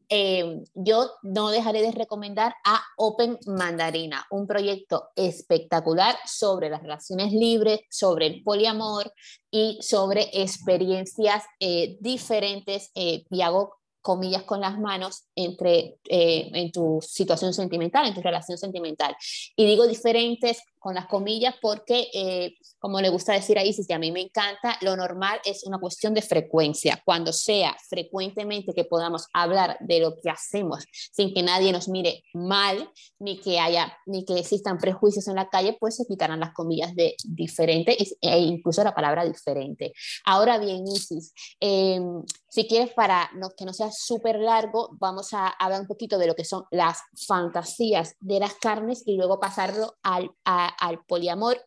eh, 0.10 0.62
yo 0.74 1.12
no 1.24 1.50
dejaré 1.50 1.82
de 1.82 1.92
recomendar 1.92 2.56
a 2.66 2.82
Open 2.98 3.38
Mandarina, 3.46 4.26
un 4.30 4.48
proyecto 4.48 5.10
espectacular 5.16 6.16
sobre 6.26 6.70
las 6.70 6.82
relaciones 6.82 7.32
libres, 7.32 7.82
sobre 7.90 8.28
el 8.28 8.44
poliamor 8.44 9.14
y 9.52 9.80
sobre 9.82 10.30
experiencias 10.34 11.44
eh, 11.60 11.98
diferentes. 12.00 12.92
y 12.96 13.42
hago 13.42 13.76
comillas 14.06 14.44
con 14.44 14.62
las 14.62 14.78
manos 14.78 15.24
entre, 15.34 15.98
en 16.04 16.72
tu 16.72 17.00
situación 17.02 17.56
sentimental, 17.56 18.06
en 18.06 18.14
tu 18.14 18.22
relación 18.22 18.56
sentimental. 18.56 19.18
Y 19.56 19.66
digo 19.66 19.88
diferentes 19.88 20.62
con 20.86 20.94
las 20.94 21.08
comillas 21.08 21.56
porque, 21.60 22.10
eh, 22.14 22.54
como 22.78 23.02
le 23.02 23.10
gusta 23.10 23.34
decir 23.34 23.58
a 23.58 23.64
Isis, 23.64 23.90
y 23.90 23.94
a 23.94 23.98
mí 23.98 24.12
me 24.12 24.22
encanta, 24.22 24.78
lo 24.82 24.96
normal 24.96 25.40
es 25.44 25.64
una 25.66 25.80
cuestión 25.80 26.14
de 26.14 26.22
frecuencia. 26.22 27.02
Cuando 27.04 27.34
sea 27.34 27.76
frecuentemente 27.90 28.72
que 28.76 28.84
podamos 28.84 29.26
hablar 29.34 29.78
de 29.80 30.02
lo 30.02 30.16
que 30.22 30.30
hacemos 30.30 30.86
sin 31.12 31.34
que 31.34 31.42
nadie 31.42 31.72
nos 31.72 31.90
mire 31.90 32.24
mal, 32.36 32.88
ni 33.18 33.40
que 33.40 33.60
haya, 33.60 33.98
ni 34.06 34.26
que 34.26 34.38
existan 34.38 34.78
prejuicios 34.78 35.28
en 35.28 35.38
la 35.38 35.50
calle, 35.50 35.76
pues 35.80 35.96
se 35.96 36.06
quitarán 36.06 36.40
las 36.40 36.54
comillas 36.54 36.94
de 36.94 37.16
diferente 37.24 37.98
e 38.22 38.38
incluso 38.38 38.84
la 38.84 38.94
palabra 38.94 39.26
diferente. 39.26 39.92
Ahora 40.24 40.60
bien, 40.60 40.86
Isis, 40.86 41.34
em, 41.60 42.22
si 42.48 42.68
quieres, 42.68 42.94
para 42.94 43.32
no, 43.34 43.50
que 43.50 43.66
no 43.66 43.74
sea 43.74 43.90
súper 43.98 44.40
largo, 44.40 44.90
vamos 45.00 45.34
a 45.34 45.48
hablar 45.48 45.82
un 45.82 45.88
poquito 45.88 46.18
de 46.18 46.28
lo 46.28 46.36
que 46.36 46.46
son 46.46 46.66
las 46.72 47.02
fantasías 47.28 48.16
de 48.20 48.40
las 48.40 48.54
carnes 48.56 49.04
y 49.06 49.18
luego 49.18 49.40
pasarlo 49.40 49.96
al, 50.04 50.32
a, 50.44 50.68
al 50.68 51.04
poliamor 51.06 51.58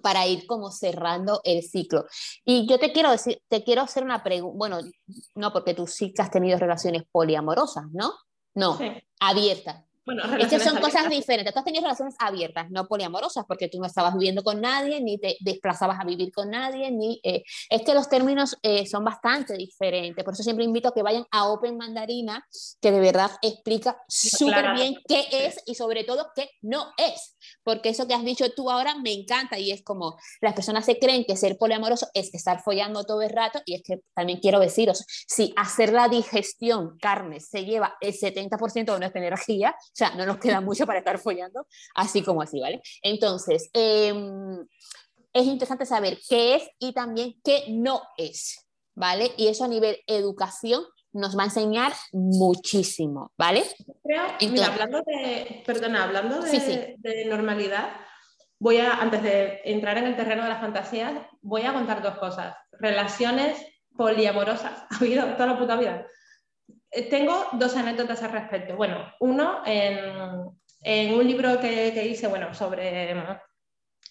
para 0.00 0.26
ir 0.26 0.46
como 0.46 0.70
cerrando 0.70 1.40
el 1.44 1.62
ciclo. 1.62 2.06
Y 2.44 2.66
yo 2.66 2.78
te 2.78 2.92
quiero 2.92 3.10
decir, 3.10 3.42
te 3.48 3.62
quiero 3.62 3.82
hacer 3.82 4.02
una 4.02 4.22
pregunta, 4.22 4.56
bueno, 4.56 4.78
no 5.34 5.52
porque 5.52 5.74
tú 5.74 5.86
sí 5.86 6.12
que 6.12 6.22
has 6.22 6.30
tenido 6.30 6.58
relaciones 6.58 7.04
poliamorosas, 7.10 7.84
¿no? 7.92 8.12
No, 8.54 8.78
abiertas. 9.20 9.84
Bueno, 10.14 10.36
es 10.36 10.48
que 10.48 10.58
son 10.58 10.78
cosas 10.78 11.08
diferentes. 11.08 11.52
Tú 11.52 11.58
has 11.60 11.64
tenido 11.64 11.82
relaciones 11.82 12.16
abiertas, 12.18 12.70
no 12.70 12.88
poliamorosas, 12.88 13.44
porque 13.46 13.68
tú 13.68 13.78
no 13.78 13.86
estabas 13.86 14.14
viviendo 14.14 14.42
con 14.42 14.60
nadie, 14.60 15.00
ni 15.00 15.18
te 15.18 15.36
desplazabas 15.40 16.00
a 16.00 16.04
vivir 16.04 16.32
con 16.32 16.50
nadie, 16.50 16.90
ni... 16.90 17.20
Eh, 17.22 17.44
es 17.68 17.82
que 17.82 17.94
los 17.94 18.08
términos 18.08 18.56
eh, 18.62 18.86
son 18.86 19.04
bastante 19.04 19.56
diferentes. 19.56 20.24
Por 20.24 20.34
eso 20.34 20.42
siempre 20.42 20.64
invito 20.64 20.88
a 20.88 20.94
que 20.94 21.02
vayan 21.02 21.26
a 21.30 21.48
Open 21.48 21.76
Mandarina, 21.76 22.44
que 22.80 22.90
de 22.90 23.00
verdad 23.00 23.30
explica 23.42 24.02
súper 24.08 24.74
bien 24.74 24.96
qué 25.06 25.26
es 25.30 25.62
y 25.66 25.74
sobre 25.74 26.04
todo 26.04 26.32
qué 26.34 26.50
no 26.62 26.92
es. 26.96 27.36
Porque 27.62 27.90
eso 27.90 28.06
que 28.06 28.14
has 28.14 28.24
dicho 28.24 28.52
tú 28.54 28.70
ahora 28.70 28.96
me 28.96 29.12
encanta 29.12 29.58
y 29.58 29.70
es 29.70 29.82
como 29.82 30.16
las 30.40 30.54
personas 30.54 30.84
se 30.84 30.98
creen 30.98 31.24
que 31.24 31.36
ser 31.36 31.56
poliamoroso 31.56 32.08
es 32.14 32.34
estar 32.34 32.62
follando 32.62 33.04
todo 33.04 33.22
el 33.22 33.30
rato 33.30 33.60
y 33.64 33.74
es 33.76 33.82
que 33.82 34.00
también 34.14 34.40
quiero 34.40 34.58
deciros, 34.58 35.04
si 35.26 35.52
hacer 35.56 35.92
la 35.92 36.08
digestión, 36.08 36.98
carne, 36.98 37.40
se 37.40 37.64
lleva 37.64 37.96
el 38.00 38.12
70% 38.12 38.92
de 38.92 38.98
nuestra 38.98 39.20
energía, 39.20 39.74
sea, 40.06 40.14
no 40.16 40.26
nos 40.26 40.38
queda 40.38 40.60
mucho 40.60 40.86
para 40.86 40.98
estar 40.98 41.18
follando, 41.18 41.66
así 41.94 42.22
como 42.22 42.42
así, 42.42 42.60
¿vale? 42.60 42.80
Entonces, 43.02 43.70
em, 43.72 44.66
es 45.32 45.46
interesante 45.46 45.86
saber 45.86 46.18
qué 46.28 46.56
es 46.56 46.68
y 46.78 46.92
también 46.92 47.40
qué 47.44 47.64
no 47.68 48.02
es, 48.16 48.66
¿vale? 48.94 49.32
Y 49.36 49.48
eso 49.48 49.64
a 49.64 49.68
nivel 49.68 49.98
educación 50.06 50.84
nos 51.12 51.36
va 51.36 51.42
a 51.42 51.46
enseñar 51.46 51.92
muchísimo, 52.12 53.32
¿vale? 53.36 53.64
Creo, 54.02 54.22
mira, 54.52 54.66
hablando 54.66 55.02
de, 55.04 55.62
perdona, 55.66 56.04
hablando 56.04 56.40
de, 56.40 56.96
de, 56.98 57.24
normalidad, 57.26 57.90
voy 58.58 58.78
a, 58.78 58.94
antes 58.94 59.22
de 59.22 59.60
entrar 59.64 59.98
en 59.98 60.04
el 60.04 60.16
terreno 60.16 60.42
de 60.42 60.50
las 60.50 60.60
fantasías, 60.60 61.14
voy 61.42 61.62
a 61.62 61.72
contar 61.72 62.02
dos 62.02 62.18
cosas. 62.18 62.54
Relaciones 62.72 63.58
poliamorosas, 63.96 64.84
ha 64.90 64.96
habido 64.96 65.26
toda 65.34 65.46
la 65.46 65.58
puta 65.58 65.76
vida. 65.76 66.06
Eh, 66.90 67.08
tengo 67.08 67.46
dos 67.52 67.76
anécdotas 67.76 68.22
al 68.22 68.32
respecto. 68.32 68.76
Bueno, 68.76 69.12
uno 69.20 69.62
en, 69.64 71.14
un 71.14 71.26
libro 71.26 71.60
que, 71.60 72.06
hice, 72.06 72.26
bueno, 72.26 72.52
sobre, 72.54 73.14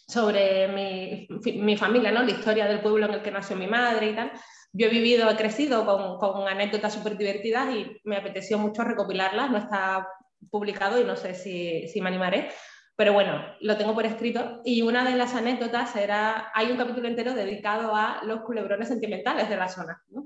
sobre 0.07 0.67
mi, 0.69 1.27
mi, 1.59 1.75
familia, 1.77 2.11
¿no? 2.11 2.23
La 2.23 2.31
historia 2.31 2.67
del 2.67 2.81
pueblo 2.81 3.07
en 3.07 3.15
el 3.15 3.21
que 3.21 3.31
nació 3.31 3.55
mi 3.55 3.67
madre 3.67 4.11
y 4.11 4.15
tal. 4.15 4.31
Yo 4.71 4.87
he 4.87 4.89
vivido, 4.89 5.29
he 5.29 5.35
crecido 5.35 5.85
con, 5.85 6.19
con 6.19 6.47
anécdotas 6.47 6.93
súper 6.93 7.17
divertidas 7.17 7.73
y 7.75 7.99
me 8.03 8.17
apeteció 8.17 8.57
mucho 8.57 8.83
recopilarlas. 8.83 9.49
No 9.49 9.57
está 9.57 10.07
publicado 10.49 11.01
y 11.01 11.03
no 11.03 11.15
sé 11.15 11.33
si, 11.33 11.87
si 11.87 12.01
me 12.01 12.09
animaré. 12.09 12.49
Pero 12.95 13.13
bueno, 13.13 13.41
lo 13.61 13.77
tengo 13.77 13.93
por 13.93 14.05
escrito. 14.05 14.61
Y 14.63 14.83
una 14.83 15.03
de 15.03 15.15
las 15.15 15.33
anécdotas 15.33 15.95
era, 15.95 16.51
hay 16.53 16.71
un 16.71 16.77
capítulo 16.77 17.07
entero 17.07 17.33
dedicado 17.33 17.95
a 17.95 18.21
los 18.23 18.41
culebrones 18.41 18.89
sentimentales 18.89 19.49
de 19.49 19.57
la 19.57 19.69
zona. 19.69 20.03
¿no? 20.09 20.25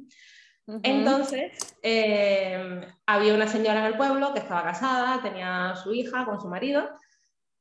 Entonces, 0.67 1.75
eh, 1.81 2.81
había 3.05 3.33
una 3.33 3.47
señora 3.47 3.79
en 3.81 3.85
el 3.85 3.97
pueblo 3.97 4.33
que 4.33 4.39
estaba 4.39 4.63
casada, 4.63 5.21
tenía 5.21 5.75
su 5.75 5.93
hija 5.93 6.25
con 6.25 6.39
su 6.39 6.47
marido 6.47 6.89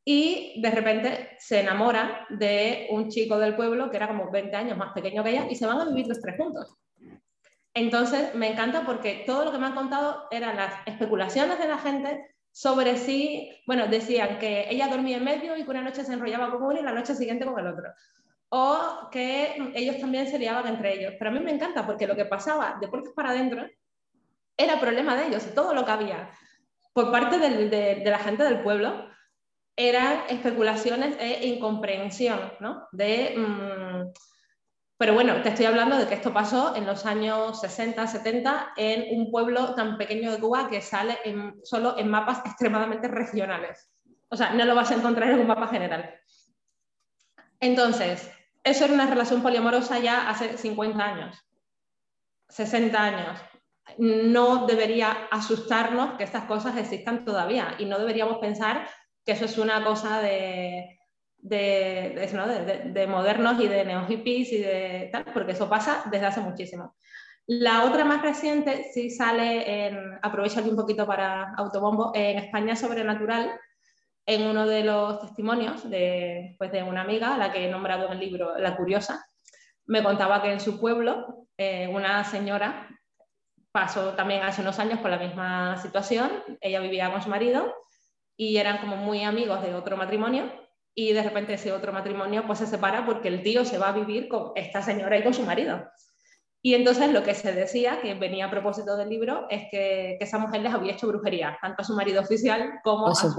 y 0.04 0.60
de 0.60 0.70
repente 0.70 1.36
se 1.38 1.60
enamora 1.60 2.26
de 2.30 2.88
un 2.90 3.08
chico 3.08 3.38
del 3.38 3.56
pueblo 3.56 3.90
que 3.90 3.96
era 3.96 4.08
como 4.08 4.30
20 4.30 4.54
años 4.54 4.78
más 4.78 4.92
pequeño 4.92 5.24
que 5.24 5.30
ella 5.30 5.46
y 5.50 5.56
se 5.56 5.66
van 5.66 5.80
a 5.80 5.84
vivir 5.84 6.06
los 6.06 6.20
tres 6.20 6.36
juntos. 6.36 6.76
Entonces, 7.74 8.34
me 8.34 8.52
encanta 8.52 8.84
porque 8.84 9.24
todo 9.26 9.46
lo 9.46 9.52
que 9.52 9.58
me 9.58 9.66
han 9.66 9.74
contado 9.74 10.28
eran 10.30 10.56
las 10.56 10.74
especulaciones 10.86 11.58
de 11.58 11.68
la 11.68 11.78
gente 11.78 12.36
sobre 12.52 12.98
si, 12.98 13.50
bueno, 13.66 13.86
decían 13.88 14.38
que 14.38 14.66
ella 14.68 14.88
dormía 14.88 15.16
en 15.16 15.24
medio 15.24 15.56
y 15.56 15.64
que 15.64 15.70
una 15.70 15.82
noche 15.82 16.04
se 16.04 16.12
enrollaba 16.12 16.50
con 16.50 16.62
uno 16.62 16.78
y 16.78 16.82
la 16.82 16.92
noche 16.92 17.14
siguiente 17.14 17.46
con 17.46 17.58
el 17.58 17.66
otro 17.66 17.88
o 18.54 19.08
que 19.10 19.56
ellos 19.74 19.98
también 19.98 20.28
se 20.28 20.38
liaban 20.38 20.66
entre 20.66 20.94
ellos. 20.94 21.14
Pero 21.18 21.30
a 21.30 21.32
mí 21.32 21.40
me 21.40 21.52
encanta 21.52 21.86
porque 21.86 22.06
lo 22.06 22.14
que 22.14 22.26
pasaba 22.26 22.76
de 22.80 22.88
puertas 22.88 23.14
para 23.14 23.30
adentro 23.30 23.66
era 24.56 24.78
problema 24.78 25.16
de 25.16 25.28
ellos 25.28 25.54
todo 25.54 25.72
lo 25.72 25.86
que 25.86 25.90
había 25.90 26.30
por 26.92 27.10
parte 27.10 27.38
de, 27.38 28.02
la 28.04 28.18
gente 28.18 28.44
del 28.44 28.62
pueblo 28.62 29.08
eran 29.74 30.24
especulaciones 30.28 31.16
e 31.18 31.46
incomprensión, 31.48 32.52
¿no? 32.60 32.88
De, 32.92 33.34
mm, 33.38 34.12
pero 34.98 35.14
bueno, 35.14 35.40
te 35.42 35.48
estoy 35.48 35.64
hablando 35.64 35.96
de 35.96 36.06
que 36.06 36.14
esto 36.14 36.34
pasó 36.34 36.76
en 36.76 36.86
los 36.86 37.06
años 37.06 37.58
60, 37.60 38.06
70 38.06 38.74
en 38.76 39.18
un 39.18 39.30
pueblo 39.30 39.74
tan 39.74 39.96
pequeño 39.96 40.30
de 40.30 40.38
Cuba 40.38 40.68
que 40.68 40.82
sale 40.82 41.18
solo 41.64 41.98
en 41.98 42.08
mapas 42.08 42.42
extremadamente 42.44 43.08
regionales. 43.08 43.90
O 44.28 44.36
sea, 44.36 44.52
no 44.52 44.64
lo 44.66 44.74
vas 44.74 44.90
a 44.90 44.96
encontrar 44.96 45.30
en 45.30 45.40
un 45.40 45.46
mapa 45.46 45.68
general. 45.68 46.14
Entonces, 47.58 48.30
eso 48.64 48.84
era 48.84 48.94
una 48.94 49.06
relación 49.06 49.42
poliamorosa 49.42 49.98
ya 49.98 50.28
hace 50.28 50.56
50 50.56 51.04
años, 51.04 51.36
60 52.48 53.02
años. 53.02 53.40
No 53.98 54.66
debería 54.66 55.26
asustarnos 55.30 56.16
que 56.16 56.24
estas 56.24 56.44
cosas 56.44 56.76
existan 56.76 57.24
todavía 57.24 57.74
y 57.78 57.86
no 57.86 57.98
deberíamos 57.98 58.38
pensar 58.38 58.88
que 59.24 59.32
eso 59.32 59.46
es 59.46 59.58
una 59.58 59.84
cosa 59.84 60.20
de, 60.20 60.98
de, 61.38 63.06
modernos 63.08 63.60
y 63.60 63.68
de 63.68 63.84
neo 63.84 64.06
hippies 64.06 64.52
y 64.52 64.58
de 64.58 65.08
tal, 65.12 65.24
porque 65.32 65.52
eso 65.52 65.68
pasa 65.68 66.04
desde 66.10 66.26
hace 66.26 66.40
muchísimo. 66.40 66.94
La 67.46 67.84
otra 67.84 68.04
más 68.04 68.22
reciente 68.22 68.84
sí 68.94 69.10
sale 69.10 69.86
en, 69.86 70.18
aprovecho 70.22 70.60
aquí 70.60 70.70
un 70.70 70.76
poquito 70.76 71.06
para 71.06 71.52
autobombo, 71.56 72.12
en 72.14 72.38
España 72.38 72.76
Sobrenatural, 72.76 73.50
en 74.26 74.46
uno 74.46 74.66
de 74.66 74.84
los 74.84 75.20
testimonios 75.20 75.88
de, 75.88 76.54
pues 76.58 76.70
de 76.72 76.82
una 76.82 77.02
amiga, 77.02 77.36
la 77.36 77.52
que 77.52 77.66
he 77.66 77.70
nombrado 77.70 78.06
en 78.06 78.12
el 78.12 78.20
libro 78.20 78.56
La 78.58 78.76
Curiosa, 78.76 79.24
me 79.86 80.02
contaba 80.02 80.42
que 80.42 80.52
en 80.52 80.60
su 80.60 80.80
pueblo 80.80 81.46
eh, 81.56 81.88
una 81.88 82.24
señora 82.24 82.88
pasó 83.72 84.12
también 84.14 84.42
hace 84.42 84.60
unos 84.60 84.78
años 84.78 85.00
por 85.00 85.10
la 85.10 85.18
misma 85.18 85.76
situación, 85.78 86.30
ella 86.60 86.80
vivía 86.80 87.10
con 87.10 87.22
su 87.22 87.30
marido 87.30 87.74
y 88.36 88.58
eran 88.58 88.78
como 88.78 88.96
muy 88.96 89.24
amigos 89.24 89.62
de 89.62 89.74
otro 89.74 89.96
matrimonio 89.96 90.52
y 90.94 91.12
de 91.12 91.22
repente 91.22 91.54
ese 91.54 91.72
otro 91.72 91.92
matrimonio 91.92 92.46
pues 92.46 92.58
se 92.58 92.66
separa 92.66 93.06
porque 93.06 93.28
el 93.28 93.42
tío 93.42 93.64
se 93.64 93.78
va 93.78 93.88
a 93.88 93.92
vivir 93.92 94.28
con 94.28 94.52
esta 94.54 94.82
señora 94.82 95.18
y 95.18 95.22
con 95.22 95.34
su 95.34 95.42
marido. 95.42 95.88
Y 96.64 96.74
entonces 96.74 97.10
lo 97.10 97.24
que 97.24 97.34
se 97.34 97.52
decía, 97.52 98.00
que 98.00 98.14
venía 98.14 98.46
a 98.46 98.50
propósito 98.50 98.96
del 98.96 99.08
libro, 99.08 99.46
es 99.50 99.68
que, 99.70 100.16
esa 100.20 100.38
mujer 100.38 100.60
les 100.60 100.72
había 100.72 100.92
hecho 100.92 101.08
brujería, 101.08 101.58
tanto 101.60 101.82
a 101.82 101.84
su 101.84 101.94
marido 101.96 102.20
oficial 102.20 102.80
como 102.84 103.08
a 103.08 103.14
su 103.16 103.34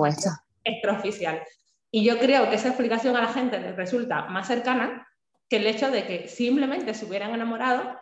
extraoficial. 0.63 1.43
Y 1.91 2.03
yo 2.03 2.17
creo 2.17 2.49
que 2.49 2.55
esa 2.55 2.69
explicación 2.69 3.15
a 3.15 3.21
la 3.21 3.33
gente 3.33 3.59
les 3.59 3.75
resulta 3.75 4.25
más 4.25 4.47
cercana 4.47 5.07
que 5.49 5.57
el 5.57 5.67
hecho 5.67 5.91
de 5.91 6.05
que 6.05 6.27
simplemente 6.27 6.93
se 6.93 7.05
hubieran 7.05 7.33
enamorado 7.33 7.99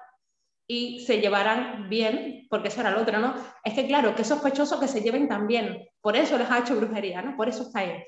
y 0.67 1.01
se 1.01 1.19
llevaran 1.19 1.89
bien, 1.89 2.47
porque 2.49 2.69
eso 2.69 2.79
era 2.79 2.91
lo 2.91 3.01
otro, 3.01 3.19
¿no? 3.19 3.35
Es 3.63 3.73
que 3.73 3.87
claro, 3.87 4.15
que 4.15 4.23
sospechoso 4.23 4.79
que 4.79 4.87
se 4.87 5.01
lleven 5.01 5.27
tan 5.27 5.47
bien, 5.47 5.85
por 5.99 6.15
eso 6.15 6.37
les 6.37 6.49
ha 6.49 6.59
hecho 6.59 6.77
brujería, 6.77 7.21
¿no? 7.21 7.35
Por 7.35 7.49
eso 7.49 7.63
está 7.63 7.79
ahí. 7.79 8.03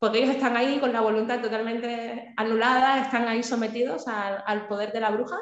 Porque 0.00 0.18
ellos 0.18 0.34
están 0.34 0.56
ahí 0.56 0.80
con 0.80 0.92
la 0.92 1.00
voluntad 1.00 1.40
totalmente 1.40 2.34
anulada, 2.36 3.02
están 3.02 3.28
ahí 3.28 3.44
sometidos 3.44 4.08
al, 4.08 4.42
al 4.46 4.66
poder 4.66 4.90
de 4.92 5.00
la 5.00 5.10
bruja, 5.10 5.38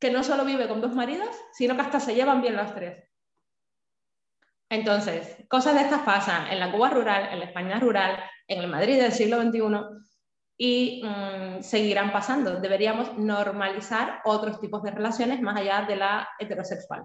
que 0.00 0.10
no 0.10 0.24
solo 0.24 0.46
vive 0.46 0.68
con 0.68 0.80
dos 0.80 0.94
maridos, 0.94 1.36
sino 1.52 1.76
que 1.76 1.82
hasta 1.82 2.00
se 2.00 2.14
llevan 2.14 2.40
bien 2.40 2.56
los 2.56 2.74
tres. 2.74 3.09
Entonces, 4.70 5.36
cosas 5.48 5.74
de 5.74 5.82
estas 5.82 6.02
pasan 6.02 6.46
en 6.46 6.60
la 6.60 6.70
Cuba 6.70 6.90
rural, 6.90 7.28
en 7.32 7.40
la 7.40 7.46
España 7.46 7.80
rural, 7.80 8.22
en 8.46 8.60
el 8.60 8.68
Madrid 8.68 9.00
del 9.00 9.12
siglo 9.12 9.42
XXI 9.42 9.60
y 10.56 11.02
mm, 11.02 11.62
seguirán 11.62 12.12
pasando. 12.12 12.60
Deberíamos 12.60 13.18
normalizar 13.18 14.20
otros 14.24 14.60
tipos 14.60 14.82
de 14.84 14.92
relaciones 14.92 15.40
más 15.40 15.56
allá 15.56 15.84
de 15.88 15.96
la 15.96 16.28
heterosexual. 16.38 17.04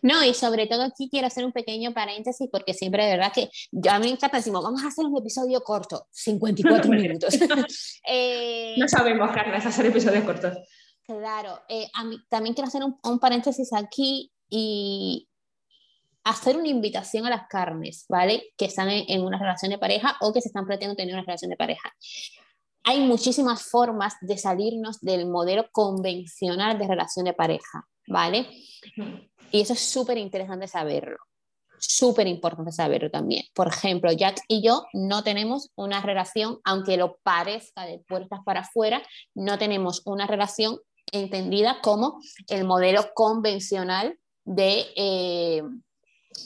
No, 0.00 0.24
y 0.24 0.32
sobre 0.32 0.66
todo 0.66 0.84
aquí 0.84 1.08
quiero 1.10 1.26
hacer 1.26 1.44
un 1.44 1.52
pequeño 1.52 1.92
paréntesis 1.92 2.48
porque 2.50 2.72
siempre 2.72 3.04
de 3.04 3.16
verdad 3.16 3.32
que 3.32 3.50
yo 3.72 3.90
a 3.90 3.98
mí 3.98 4.06
me 4.06 4.12
encanta 4.12 4.36
decimos, 4.36 4.62
vamos 4.62 4.84
a 4.84 4.88
hacer 4.88 5.04
un 5.04 5.18
episodio 5.18 5.60
corto, 5.62 6.06
54 6.12 6.90
minutos. 6.92 7.34
eh, 8.08 8.74
no 8.78 8.88
sabemos, 8.88 9.30
Carlos, 9.32 9.66
hacer 9.66 9.86
episodios 9.86 10.24
cortos. 10.24 10.56
Claro, 11.06 11.60
eh, 11.68 11.88
a 11.94 12.04
mí, 12.04 12.18
también 12.28 12.54
quiero 12.54 12.68
hacer 12.68 12.82
un, 12.82 12.98
un, 13.02 13.18
paréntesis 13.18 13.72
aquí 13.72 14.32
y 14.48 15.25
hacer 16.26 16.56
una 16.56 16.68
invitación 16.68 17.26
a 17.26 17.30
las 17.30 17.48
carnes, 17.48 18.04
¿vale? 18.08 18.52
Que 18.56 18.66
están 18.66 18.90
en, 18.90 19.04
en 19.08 19.24
una 19.24 19.38
relación 19.38 19.70
de 19.70 19.78
pareja 19.78 20.16
o 20.20 20.32
que 20.32 20.40
se 20.40 20.48
están 20.48 20.66
planteando 20.66 20.96
tener 20.96 21.14
una 21.14 21.24
relación 21.24 21.50
de 21.50 21.56
pareja 21.56 21.92
hay 22.86 23.00
muchísimas 23.00 23.64
formas 23.64 24.14
de 24.20 24.38
salirnos 24.38 25.00
del 25.00 25.26
modelo 25.26 25.68
convencional 25.72 26.78
de 26.78 26.86
relación 26.86 27.24
de 27.24 27.32
pareja, 27.32 27.84
¿vale? 28.06 28.46
Y 29.50 29.60
eso 29.60 29.72
es 29.72 29.80
súper 29.80 30.18
interesante 30.18 30.68
saberlo, 30.68 31.16
súper 31.78 32.28
importante 32.28 32.70
saberlo 32.70 33.10
también. 33.10 33.44
Por 33.54 33.66
ejemplo, 33.66 34.12
Jack 34.12 34.40
y 34.46 34.64
yo 34.64 34.86
no 34.92 35.24
tenemos 35.24 35.72
una 35.74 36.00
relación, 36.00 36.60
aunque 36.62 36.96
lo 36.96 37.18
parezca 37.24 37.84
de 37.86 37.98
puertas 38.08 38.38
para 38.44 38.60
afuera, 38.60 39.02
no 39.34 39.58
tenemos 39.58 40.02
una 40.04 40.28
relación 40.28 40.78
entendida 41.10 41.80
como 41.82 42.20
el 42.48 42.64
modelo 42.64 43.10
convencional 43.14 44.16
de... 44.44 44.86
Eh, 44.94 45.62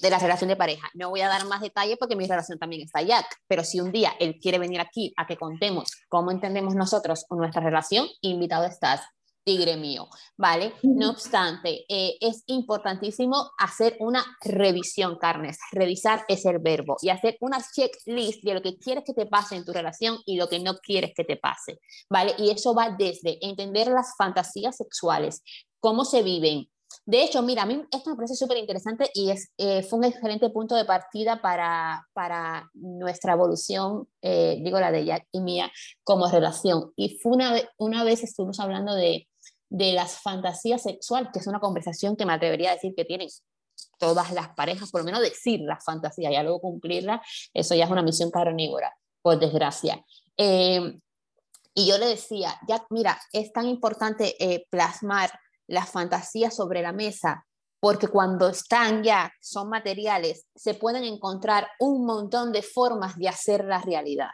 de 0.00 0.10
la 0.10 0.18
relación 0.18 0.48
de 0.48 0.56
pareja. 0.56 0.88
No 0.94 1.10
voy 1.10 1.20
a 1.20 1.28
dar 1.28 1.46
más 1.46 1.60
detalles 1.60 1.96
porque 1.98 2.16
mi 2.16 2.26
relación 2.26 2.58
también 2.58 2.82
está 2.82 3.02
Jack, 3.02 3.26
pero 3.46 3.64
si 3.64 3.80
un 3.80 3.92
día 3.92 4.12
él 4.18 4.38
quiere 4.40 4.58
venir 4.58 4.80
aquí 4.80 5.12
a 5.16 5.26
que 5.26 5.36
contemos 5.36 5.90
cómo 6.08 6.30
entendemos 6.30 6.74
nosotros 6.74 7.26
nuestra 7.30 7.62
relación, 7.62 8.06
invitado 8.20 8.64
estás, 8.64 9.02
tigre 9.44 9.76
mío, 9.76 10.08
¿vale? 10.36 10.74
No 10.82 11.10
obstante, 11.10 11.84
eh, 11.88 12.16
es 12.20 12.44
importantísimo 12.46 13.50
hacer 13.58 13.96
una 14.00 14.24
revisión, 14.42 15.16
Carnes. 15.18 15.58
Revisar 15.72 16.24
es 16.28 16.44
el 16.44 16.58
verbo 16.58 16.96
y 17.00 17.08
hacer 17.08 17.36
una 17.40 17.58
checklist 17.60 18.42
de 18.44 18.54
lo 18.54 18.62
que 18.62 18.78
quieres 18.78 19.04
que 19.04 19.14
te 19.14 19.26
pase 19.26 19.56
en 19.56 19.64
tu 19.64 19.72
relación 19.72 20.18
y 20.26 20.36
lo 20.36 20.48
que 20.48 20.60
no 20.60 20.74
quieres 20.76 21.12
que 21.16 21.24
te 21.24 21.36
pase, 21.36 21.80
¿vale? 22.08 22.34
Y 22.38 22.50
eso 22.50 22.74
va 22.74 22.94
desde 22.96 23.44
entender 23.44 23.88
las 23.88 24.14
fantasías 24.16 24.76
sexuales, 24.76 25.42
cómo 25.80 26.04
se 26.04 26.22
viven, 26.22 26.68
de 27.10 27.24
hecho, 27.24 27.42
mira, 27.42 27.64
a 27.64 27.66
mí 27.66 27.84
esto 27.90 28.10
me 28.10 28.14
parece 28.14 28.36
súper 28.36 28.56
interesante 28.56 29.10
y 29.14 29.30
es, 29.30 29.50
eh, 29.58 29.82
fue 29.82 29.98
un 29.98 30.04
excelente 30.04 30.48
punto 30.50 30.76
de 30.76 30.84
partida 30.84 31.42
para, 31.42 32.06
para 32.12 32.70
nuestra 32.72 33.32
evolución, 33.32 34.06
eh, 34.22 34.60
digo 34.62 34.78
la 34.78 34.92
de 34.92 35.04
Jack 35.04 35.26
y 35.32 35.40
mía, 35.40 35.72
como 36.04 36.30
relación. 36.30 36.92
Y 36.94 37.18
fue 37.18 37.32
una, 37.32 37.56
una 37.78 38.04
vez 38.04 38.22
estuvimos 38.22 38.60
hablando 38.60 38.94
de, 38.94 39.26
de 39.70 39.92
las 39.92 40.20
fantasías 40.20 40.84
sexuales, 40.84 41.30
que 41.32 41.40
es 41.40 41.48
una 41.48 41.58
conversación 41.58 42.14
que 42.14 42.24
me 42.24 42.32
atrevería 42.32 42.70
a 42.70 42.74
decir 42.74 42.94
que 42.96 43.04
tienen 43.04 43.28
todas 43.98 44.30
las 44.30 44.50
parejas, 44.50 44.92
por 44.92 45.00
lo 45.00 45.06
menos 45.06 45.20
decir 45.20 45.62
las 45.62 45.84
fantasías 45.84 46.32
y 46.32 46.42
luego 46.44 46.60
cumplirlas, 46.60 47.22
eso 47.52 47.74
ya 47.74 47.86
es 47.86 47.90
una 47.90 48.02
misión 48.02 48.30
carnívora, 48.30 48.96
por 49.20 49.36
desgracia. 49.36 50.00
Eh, 50.36 50.96
y 51.74 51.88
yo 51.88 51.98
le 51.98 52.06
decía, 52.06 52.56
Jack, 52.68 52.86
mira, 52.90 53.20
es 53.32 53.52
tan 53.52 53.66
importante 53.66 54.36
plasmar 54.70 55.32
las 55.70 55.90
fantasías 55.90 56.54
sobre 56.54 56.82
la 56.82 56.92
mesa, 56.92 57.46
porque 57.80 58.08
cuando 58.08 58.48
están 58.48 59.02
ya, 59.02 59.32
son 59.40 59.70
materiales, 59.70 60.46
se 60.54 60.74
pueden 60.74 61.04
encontrar 61.04 61.68
un 61.78 62.04
montón 62.04 62.52
de 62.52 62.62
formas 62.62 63.16
de 63.16 63.28
hacer 63.28 63.64
la 63.64 63.80
realidad. 63.80 64.30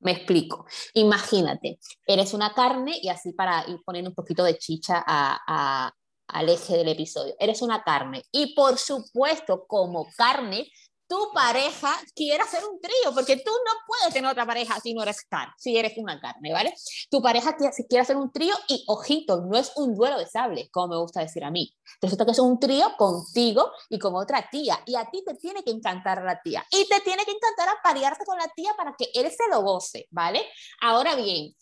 Me 0.00 0.12
explico. 0.12 0.64
Imagínate, 0.94 1.78
eres 2.06 2.32
una 2.32 2.54
carne 2.54 2.98
y 3.00 3.08
así 3.08 3.32
para 3.32 3.68
ir 3.68 3.80
poniendo 3.84 4.10
un 4.10 4.14
poquito 4.14 4.44
de 4.44 4.56
chicha 4.58 5.04
al 5.06 6.48
eje 6.48 6.76
del 6.76 6.88
episodio. 6.88 7.34
Eres 7.38 7.62
una 7.62 7.82
carne 7.82 8.22
y 8.32 8.54
por 8.54 8.78
supuesto 8.78 9.66
como 9.66 10.06
carne 10.16 10.68
tu 11.08 11.32
pareja 11.32 11.92
quiere 12.14 12.42
hacer 12.42 12.62
un 12.64 12.80
trío, 12.80 13.14
porque 13.14 13.36
tú 13.36 13.50
no 13.50 13.72
puedes 13.86 14.12
tener 14.12 14.30
otra 14.30 14.44
pareja 14.44 14.78
si 14.80 14.92
no 14.92 15.02
eres 15.02 15.24
carne, 15.24 15.54
si 15.56 15.76
eres 15.76 15.94
una 15.96 16.20
carne, 16.20 16.52
¿vale? 16.52 16.74
Tu 17.10 17.22
pareja 17.22 17.56
quiere 17.56 18.02
hacer 18.02 18.16
un 18.16 18.30
trío 18.30 18.54
y, 18.68 18.84
ojito, 18.86 19.40
no 19.40 19.56
es 19.56 19.72
un 19.76 19.94
duelo 19.94 20.18
de 20.18 20.26
sable, 20.26 20.68
como 20.70 20.88
me 20.88 20.98
gusta 20.98 21.20
decir 21.20 21.42
a 21.44 21.50
mí. 21.50 21.74
Resulta 22.02 22.26
que 22.26 22.32
es 22.32 22.38
un 22.38 22.60
trío 22.60 22.94
contigo 22.98 23.72
y 23.88 23.98
con 23.98 24.14
otra 24.14 24.48
tía, 24.50 24.80
y 24.84 24.96
a 24.96 25.10
ti 25.10 25.24
te 25.24 25.34
tiene 25.34 25.64
que 25.64 25.70
encantar 25.70 26.22
la 26.22 26.40
tía, 26.42 26.64
y 26.70 26.86
te 26.86 27.00
tiene 27.00 27.24
que 27.24 27.32
encantar 27.32 27.70
aparearte 27.70 28.26
con 28.26 28.36
la 28.36 28.48
tía 28.48 28.74
para 28.76 28.94
que 28.96 29.10
él 29.14 29.30
se 29.30 29.48
lo 29.50 29.62
goce, 29.62 30.06
¿vale? 30.10 30.46
Ahora 30.82 31.14
bien, 31.14 31.54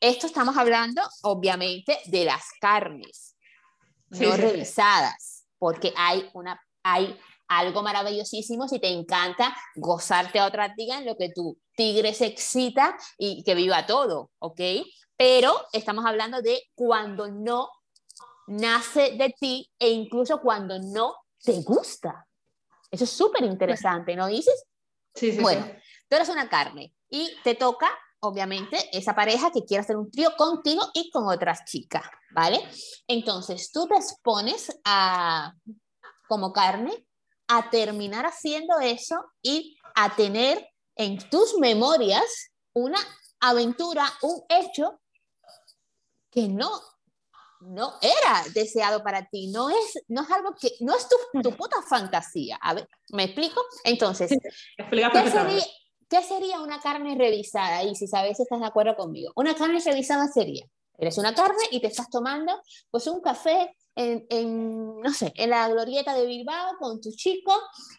esto 0.00 0.26
estamos 0.26 0.56
hablando, 0.56 1.00
obviamente, 1.22 1.98
de 2.04 2.26
las 2.26 2.44
carnes, 2.60 3.36
no 4.10 4.36
revisadas, 4.36 5.46
porque 5.58 5.94
hay 5.96 6.28
una... 6.34 6.60
Hay 6.88 7.18
algo 7.48 7.82
maravillosísimo 7.82 8.68
si 8.68 8.78
te 8.78 8.88
encanta 8.88 9.56
gozarte 9.74 10.38
a 10.38 10.46
otra 10.46 10.74
tía 10.74 10.98
en 10.98 11.06
lo 11.06 11.16
que 11.16 11.30
tu 11.34 11.58
tigre 11.74 12.14
se 12.14 12.26
excita 12.26 12.96
y 13.18 13.42
que 13.44 13.54
viva 13.54 13.86
todo, 13.86 14.30
¿ok? 14.38 14.60
Pero 15.16 15.54
estamos 15.72 16.04
hablando 16.04 16.42
de 16.42 16.62
cuando 16.74 17.30
no 17.30 17.68
nace 18.46 19.12
de 19.12 19.34
ti 19.38 19.70
e 19.78 19.90
incluso 19.90 20.40
cuando 20.40 20.78
no 20.78 21.14
te 21.42 21.60
gusta. 21.62 22.26
Eso 22.90 23.04
es 23.04 23.10
súper 23.10 23.44
interesante, 23.44 24.14
¿no 24.14 24.26
dices? 24.26 24.64
Sí, 25.14 25.32
sí. 25.32 25.40
Bueno, 25.40 25.66
tú 26.08 26.16
eres 26.16 26.28
una 26.28 26.48
carne 26.48 26.94
y 27.08 27.32
te 27.42 27.54
toca, 27.54 27.88
obviamente, 28.20 28.78
esa 28.96 29.14
pareja 29.14 29.50
que 29.50 29.64
quiere 29.64 29.82
hacer 29.82 29.96
un 29.96 30.10
trío 30.10 30.34
contigo 30.36 30.82
y 30.94 31.10
con 31.10 31.26
otras 31.26 31.64
chicas, 31.64 32.04
¿vale? 32.30 32.60
Entonces, 33.08 33.70
tú 33.72 33.86
te 33.86 33.96
expones 33.96 34.78
a, 34.84 35.52
como 36.28 36.52
carne 36.52 37.06
a 37.48 37.70
terminar 37.70 38.26
haciendo 38.26 38.78
eso 38.80 39.16
y 39.42 39.76
a 39.94 40.14
tener 40.14 40.68
en 40.96 41.18
tus 41.30 41.58
memorias 41.58 42.50
una 42.72 42.98
aventura, 43.40 44.10
un 44.22 44.42
hecho 44.48 45.00
que 46.30 46.48
no 46.48 46.70
no 47.60 47.94
era 48.00 48.44
deseado 48.54 49.02
para 49.02 49.26
ti, 49.28 49.48
no 49.48 49.70
es, 49.70 50.04
no 50.08 50.22
es 50.22 50.30
algo 50.30 50.54
que, 50.60 50.72
no 50.80 50.94
es 50.94 51.08
tu, 51.08 51.16
tu 51.40 51.56
puta 51.56 51.76
fantasía. 51.82 52.58
A 52.60 52.74
ver, 52.74 52.88
¿me 53.10 53.24
explico? 53.24 53.60
Entonces, 53.84 54.30
¿qué, 54.76 55.30
sería, 55.30 55.64
¿qué 56.08 56.22
sería 56.22 56.60
una 56.60 56.80
carne 56.80 57.16
revisada? 57.16 57.82
Y 57.82 57.94
si 57.94 58.06
sabes 58.06 58.36
si 58.36 58.42
estás 58.44 58.60
de 58.60 58.66
acuerdo 58.66 58.94
conmigo, 58.96 59.32
una 59.36 59.54
carne 59.54 59.80
revisada 59.84 60.28
sería, 60.28 60.64
eres 60.98 61.18
una 61.18 61.34
carne 61.34 61.64
y 61.70 61.80
te 61.80 61.88
estás 61.88 62.08
tomando 62.10 62.52
pues 62.90 63.06
un 63.06 63.20
café 63.20 63.75
en, 63.96 65.00
no 65.00 65.12
sé, 65.12 65.32
en 65.36 65.50
la 65.50 65.68
glorieta 65.68 66.14
de 66.14 66.26
Bilbao 66.26 66.76
con 66.78 67.00
tu 67.00 67.10
chico 67.12 67.52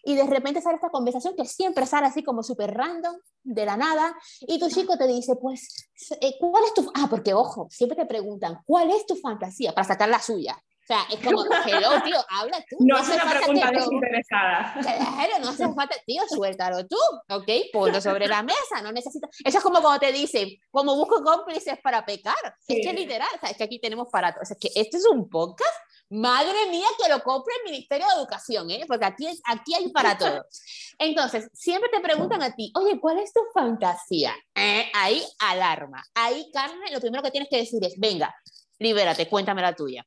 y 0.04 0.14
de 0.14 0.24
repente 0.24 0.60
sale 0.62 0.76
esta 0.76 0.90
conversación 0.90 1.34
que 1.36 1.44
siempre 1.44 1.86
sale 1.86 2.06
así 2.06 2.22
como 2.22 2.42
súper 2.42 2.72
random, 2.72 3.16
de 3.42 3.64
la 3.64 3.76
nada, 3.76 4.14
y 4.40 4.58
tu 4.58 4.68
chico 4.68 4.96
te 4.98 5.06
dice, 5.06 5.34
pues, 5.36 5.90
eh, 6.20 6.34
¿cuál 6.38 6.64
es 6.64 6.74
tu... 6.74 6.90
Ah, 6.94 7.06
porque 7.08 7.32
ojo, 7.32 7.66
siempre 7.70 7.96
te 7.96 8.04
preguntan, 8.06 8.58
¿cuál 8.64 8.90
es 8.90 9.06
tu 9.06 9.16
fantasía? 9.16 9.72
Para 9.72 9.86
sacar 9.86 10.08
la 10.08 10.20
suya. 10.20 10.54
O 10.54 10.86
sea, 10.86 11.02
es 11.10 11.22
como, 11.22 11.44
hello, 11.66 12.02
tío, 12.02 12.16
habla 12.30 12.64
tú. 12.68 12.76
No, 12.80 12.96
hace 12.96 13.14
una 13.14 13.30
pregunta 13.30 13.70
desinteresada. 13.70 14.74
Claro, 14.80 15.32
no 15.42 15.48
hace 15.50 15.64
falta, 15.74 15.96
tío, 16.06 16.22
suéltalo 16.28 16.86
tú, 16.86 16.96
¿ok? 17.30 17.48
Ponlo 17.72 18.00
sobre 18.00 18.26
la 18.26 18.42
mesa, 18.42 18.82
no 18.82 18.92
necesitas... 18.92 19.30
Eso 19.44 19.58
es 19.58 19.64
como 19.64 19.80
cuando 19.80 20.00
te 20.00 20.12
dicen, 20.12 20.48
como 20.70 20.94
busco 20.94 21.22
cómplices 21.22 21.78
para 21.82 22.04
pecar. 22.04 22.34
Es 22.66 22.86
que 22.86 22.92
literal, 22.92 23.28
o 23.34 23.40
sea, 23.40 23.50
es 23.50 23.56
que 23.56 23.64
aquí 23.64 23.78
tenemos 23.80 24.08
para. 24.10 24.30
O 24.40 24.44
sea, 24.44 24.56
es 24.58 24.60
que 24.60 24.80
este 24.80 24.96
es 24.98 25.06
un 25.06 25.28
podcast 25.28 25.74
Madre 26.10 26.70
mía, 26.70 26.86
que 27.02 27.10
lo 27.10 27.22
compre 27.22 27.52
el 27.58 27.70
Ministerio 27.70 28.06
de 28.06 28.14
Educación, 28.14 28.70
¿eh? 28.70 28.84
porque 28.88 29.04
aquí, 29.04 29.26
aquí 29.44 29.74
hay 29.74 29.90
para 29.90 30.16
todo. 30.16 30.44
Entonces, 30.98 31.48
siempre 31.52 31.90
te 31.92 32.00
preguntan 32.00 32.42
a 32.42 32.54
ti, 32.54 32.72
oye, 32.74 32.98
¿cuál 32.98 33.18
es 33.18 33.32
tu 33.32 33.40
fantasía? 33.52 34.34
Eh, 34.54 34.90
ahí 34.94 35.22
alarma. 35.38 36.02
Ahí, 36.14 36.50
Carmen, 36.52 36.92
lo 36.92 37.00
primero 37.00 37.22
que 37.22 37.30
tienes 37.30 37.50
que 37.50 37.58
decir 37.58 37.84
es, 37.84 37.94
venga, 37.98 38.34
libérate, 38.78 39.28
cuéntame 39.28 39.60
la 39.60 39.74
tuya. 39.74 40.04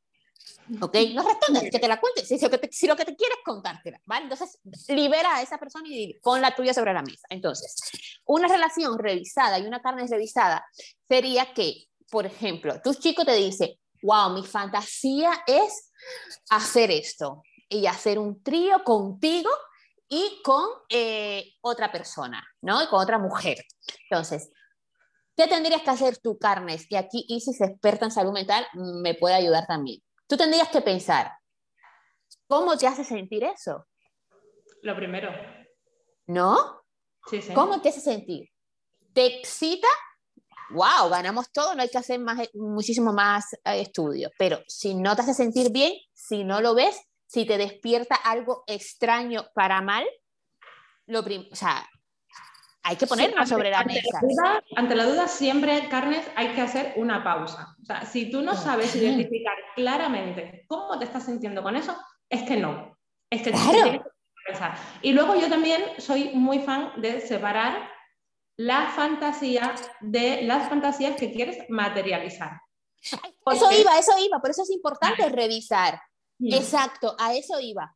¿Ok? 0.80 0.96
No 1.14 1.24
respondas, 1.24 1.64
que 1.72 1.80
te 1.80 1.88
la 1.88 2.00
cuentes. 2.00 2.28
Si, 2.28 2.40
lo 2.40 2.50
que 2.50 2.58
te, 2.58 2.72
si 2.72 2.88
lo 2.88 2.96
que 2.96 3.06
te 3.06 3.16
quieres 3.16 3.38
contártela, 3.46 4.02
¿vale? 4.06 4.24
Entonces, 4.24 4.60
libera 4.88 5.36
a 5.36 5.42
esa 5.42 5.58
persona 5.58 5.88
y 5.88 6.20
pon 6.22 6.42
la 6.42 6.56
tuya 6.56 6.74
sobre 6.74 6.94
la 6.94 7.02
mesa. 7.02 7.28
Entonces, 7.30 7.76
una 8.26 8.48
relación 8.48 8.98
revisada 8.98 9.60
y 9.60 9.68
una 9.68 9.82
carne 9.82 10.08
revisada 10.08 10.66
sería 11.08 11.54
que, 11.54 11.86
por 12.10 12.26
ejemplo, 12.26 12.82
tu 12.82 12.94
chico 12.96 13.24
te 13.24 13.36
dice, 13.36 13.80
wow, 14.02 14.34
mi 14.34 14.44
fantasía 14.44 15.32
es 15.46 15.91
hacer 16.50 16.92
esto 16.92 17.44
y 17.70 17.88
hacer 17.88 18.20
un 18.20 18.44
trío 18.44 18.84
contigo 18.84 19.50
y 20.10 20.42
con 20.44 20.70
eh, 20.90 21.54
otra 21.62 21.92
persona, 21.92 22.46
¿no? 22.62 22.84
Y 22.84 22.88
con 22.88 23.02
otra 23.02 23.18
mujer. 23.18 23.64
Entonces, 24.10 24.52
¿qué 25.38 25.48
tendrías 25.48 25.82
que 25.82 25.90
hacer 25.90 26.18
tú, 26.18 26.38
Carnes? 26.38 26.86
Y 26.90 26.98
aquí 26.98 27.26
Isis, 27.30 27.62
experta 27.62 28.06
en 28.06 28.12
salud 28.12 28.34
mental, 28.34 28.68
me 28.74 29.16
puede 29.16 29.36
ayudar 29.36 29.66
también. 29.68 30.02
Tú 30.28 30.36
tendrías 30.36 30.68
que 30.70 30.82
pensar, 30.82 31.32
¿cómo 32.48 32.78
te 32.78 32.88
hace 32.88 33.06
sentir 33.06 33.44
eso? 33.46 33.88
Lo 34.82 34.96
primero. 34.96 35.32
¿No? 36.28 36.84
Sí, 37.30 37.42
sí. 37.42 37.54
¿Cómo 37.54 37.82
te 37.82 37.90
hace 37.90 38.02
sentir? 38.02 38.50
¿Te 39.14 39.26
excita 39.26 39.88
wow, 40.74 41.10
ganamos 41.10 41.52
todo, 41.52 41.76
no 41.76 41.82
hay 41.82 41.90
que 41.90 41.98
hacer 41.98 42.20
más, 42.20 42.50
muchísimo 42.54 43.14
más 43.14 43.54
eh, 43.54 43.82
estudios. 43.82 44.32
Pero 44.38 44.62
si 44.68 44.96
no 44.96 45.16
te 45.16 45.22
hace 45.22 45.34
sentir 45.34 45.72
bien, 45.72 45.94
si 46.14 46.44
no 46.44 46.62
lo 46.62 46.76
ves, 46.76 47.00
si 47.26 47.46
te 47.46 47.58
despierta 47.58 48.16
algo 48.16 48.64
extraño 48.68 49.46
para 49.54 49.82
mal, 49.82 50.06
lo 51.08 51.20
o 51.20 51.56
sea, 51.56 51.88
hay 52.84 52.96
que 52.96 53.06
ponerlo 53.06 53.46
sobre 53.46 53.70
la 53.70 53.84
mesa. 53.84 54.20
ante 54.76 54.96
la 54.96 55.06
duda, 55.06 55.28
siempre, 55.28 55.88
Carnes, 55.90 56.26
hay 56.36 56.54
que 56.54 56.62
hacer 56.62 56.94
una 56.96 57.24
pausa. 57.24 57.76
O 57.82 57.86
sea, 57.86 58.06
si 58.06 58.32
tú 58.32 58.42
no 58.42 58.56
sabes 58.56 58.96
identificar 58.96 59.56
claramente 59.76 60.66
cómo 60.68 60.98
te 60.98 61.06
estás 61.06 61.26
sintiendo 61.26 61.62
con 61.62 61.76
eso, 61.76 61.96
es 62.30 62.44
que 62.44 62.58
no. 62.58 62.98
Es 63.30 63.44
que 63.44 63.52
claro. 63.52 63.72
tienes 63.72 64.02
que 64.02 64.10
pensar. 64.48 64.76
Y 65.02 65.14
luego 65.14 65.36
yo 65.36 65.48
también 65.48 65.84
soy 66.00 66.32
muy 66.34 66.60
fan 66.60 66.92
de 66.98 67.22
separar 67.22 67.91
la 68.58 68.92
fantasía 68.92 69.74
de 70.02 70.44
las 70.44 70.70
fantasías 70.70 71.16
que 71.16 71.32
quieres 71.32 71.58
materializar. 71.70 72.62
Eso 73.02 73.72
iba, 73.72 73.98
eso 73.98 74.12
iba, 74.20 74.40
por 74.40 74.52
eso 74.52 74.64
es 74.64 74.70
importante 74.70 75.28
revisar. 75.30 76.00
Exacto, 76.40 77.16
a 77.20 77.34
eso 77.34 77.60
iba. 77.60 77.96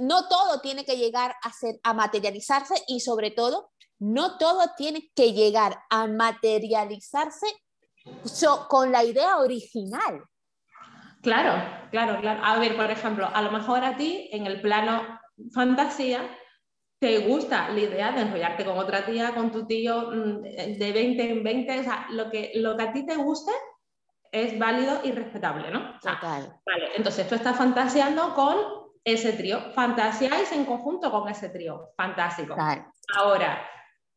No 0.00 0.28
todo 0.28 0.60
tiene 0.60 0.84
que 0.84 0.96
llegar 0.96 1.34
a, 1.42 1.52
ser, 1.52 1.80
a 1.82 1.94
materializarse 1.94 2.74
y 2.86 3.00
sobre 3.00 3.30
todo, 3.30 3.72
no 3.98 4.38
todo 4.38 4.72
tiene 4.76 5.10
que 5.14 5.32
llegar 5.32 5.78
a 5.90 6.06
materializarse 6.06 7.46
con 8.68 8.92
la 8.92 9.04
idea 9.04 9.38
original. 9.38 10.24
Claro, 11.22 11.62
claro, 11.90 12.20
claro. 12.20 12.44
A 12.44 12.58
ver, 12.58 12.76
por 12.76 12.90
ejemplo, 12.90 13.28
a 13.32 13.42
lo 13.42 13.50
mejor 13.50 13.84
a 13.84 13.96
ti 13.96 14.28
en 14.32 14.46
el 14.46 14.60
plano 14.60 15.20
fantasía 15.52 16.22
te 17.00 17.18
gusta 17.20 17.70
la 17.70 17.80
idea 17.80 18.12
de 18.12 18.20
enrollarte 18.20 18.64
con 18.64 18.78
otra 18.78 19.06
tía, 19.06 19.34
con 19.34 19.50
tu 19.50 19.66
tío 19.66 20.10
mm, 20.10 20.42
de 20.42 20.92
20 20.92 21.30
en 21.30 21.42
20, 21.42 21.80
o 21.80 21.82
sea, 21.82 22.06
lo 22.10 22.30
que, 22.30 22.52
lo 22.56 22.76
que 22.76 22.82
a 22.82 22.92
ti 22.92 23.06
te 23.06 23.16
guste 23.16 23.50
es 24.30 24.56
válido 24.58 25.00
y 25.02 25.10
respetable, 25.12 25.70
¿no? 25.70 25.98
Total. 25.98 26.60
Vale, 26.64 26.90
entonces 26.94 27.26
tú 27.26 27.34
estás 27.34 27.56
fantaseando 27.56 28.34
con 28.34 28.56
ese 29.02 29.32
trío, 29.32 29.72
fantaseáis 29.72 30.52
en 30.52 30.66
conjunto 30.66 31.10
con 31.10 31.28
ese 31.28 31.48
trío, 31.48 31.88
fantástico. 31.96 32.54
Ahora, 33.16 33.66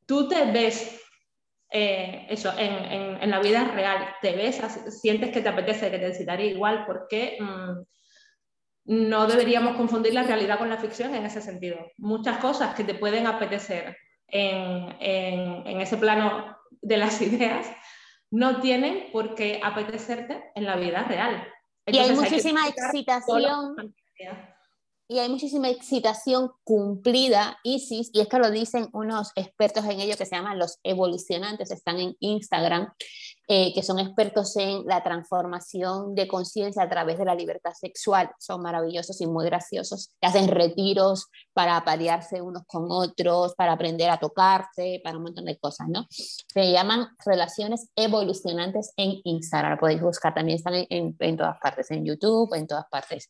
tú 0.05 0.27
te 0.27 0.51
ves 0.51 1.01
eh, 1.71 2.27
eso 2.29 2.53
en, 2.57 3.29
la 3.29 3.39
vida 3.39 3.63
real, 3.63 4.13
te 4.21 4.36
ves, 4.36 4.57
sientes 5.01 5.31
que 5.31 5.41
te 5.41 5.49
apetece, 5.49 5.89
que 5.89 5.97
te 5.97 6.07
necesitaría 6.07 6.47
igual, 6.47 6.86
porque 6.86 7.38
mm, 7.39 7.81
no 8.86 9.27
deberíamos 9.27 9.75
confundir 9.75 10.13
la 10.13 10.23
realidad 10.23 10.57
con 10.57 10.69
la 10.69 10.77
ficción 10.77 11.15
en 11.15 11.25
ese 11.25 11.41
sentido. 11.41 11.77
Muchas 11.97 12.38
cosas 12.39 12.75
que 12.75 12.84
te 12.84 12.95
pueden 12.95 13.27
apetecer 13.27 13.97
en, 14.27 15.79
ese 15.79 15.97
plano 15.97 16.57
de 16.81 16.97
las 16.97 17.21
ideas 17.21 17.67
no 18.31 18.61
tienen 18.61 19.11
por 19.11 19.36
qué 19.36 19.61
apetecerte 19.63 20.51
en 20.55 20.65
la 20.65 20.75
vida 20.75 21.03
real. 21.03 21.47
y 21.86 21.97
hay 21.97 22.11
muchísima 22.13 22.67
excitación 22.67 23.75
y 25.14 25.20
hay 25.20 25.30
muchísima 25.30 25.70
excitación 25.70 26.49
cumplida, 26.64 27.59
Isis, 27.64 28.09
y 28.14 28.20
esto 28.20 28.39
lo 28.39 28.49
dicen 28.49 28.89
unos 28.93 29.32
expertos 29.36 29.86
en 29.86 29.99
ello 29.99 30.18
que 30.18 30.26
se 30.26 30.36
llaman 30.36 30.57
los 30.57 30.80
evolucionantes, 30.82 31.70
están 31.70 31.99
en 31.99 32.16
Instagram, 32.20 32.91
eh, 33.47 33.74
que 33.76 33.84
son 33.84 33.99
expertos 33.99 34.57
en 34.57 34.86
la 34.88 35.03
transformación 35.03 36.16
de 36.16 36.28
conciencia 36.28 36.82
a 36.82 36.89
través 36.89 37.20
de 37.20 37.26
la 37.26 37.36
libertad 37.36 37.74
sexual. 37.80 38.32
Son 38.39 38.61
maravillosos 38.61 39.22
y 39.22 39.28
muy 39.28 39.45
graciosos. 39.45 40.09
hacen 40.22 40.47
retiros 40.47 41.28
para 41.53 41.78
aparearse 41.78 42.41
unos 42.41 42.64
con 42.66 42.88
otros, 42.89 43.53
para 43.53 43.74
aprender 43.74 44.09
a 44.09 44.18
tocarse, 44.18 44.99
para 45.03 45.18
un 45.18 45.24
montón 45.26 45.45
de 45.45 45.59
cosas, 45.59 45.89
¿no? 45.89 46.07
Se 46.09 46.72
llaman 46.72 47.09
relaciones 47.24 47.88
evolucionantes 47.95 48.93
en 48.97 49.22
Instagram. 49.26 49.78
Podéis 49.78 50.01
buscar 50.01 50.34
también, 50.34 50.57
están 50.57 50.74
en, 50.89 51.16
en 51.20 51.38
todas 51.38 51.59
partes, 51.59 51.91
en 51.91 52.03
YouTube, 52.03 52.55
en 52.55 52.66
todas 52.66 52.86
partes 52.89 53.30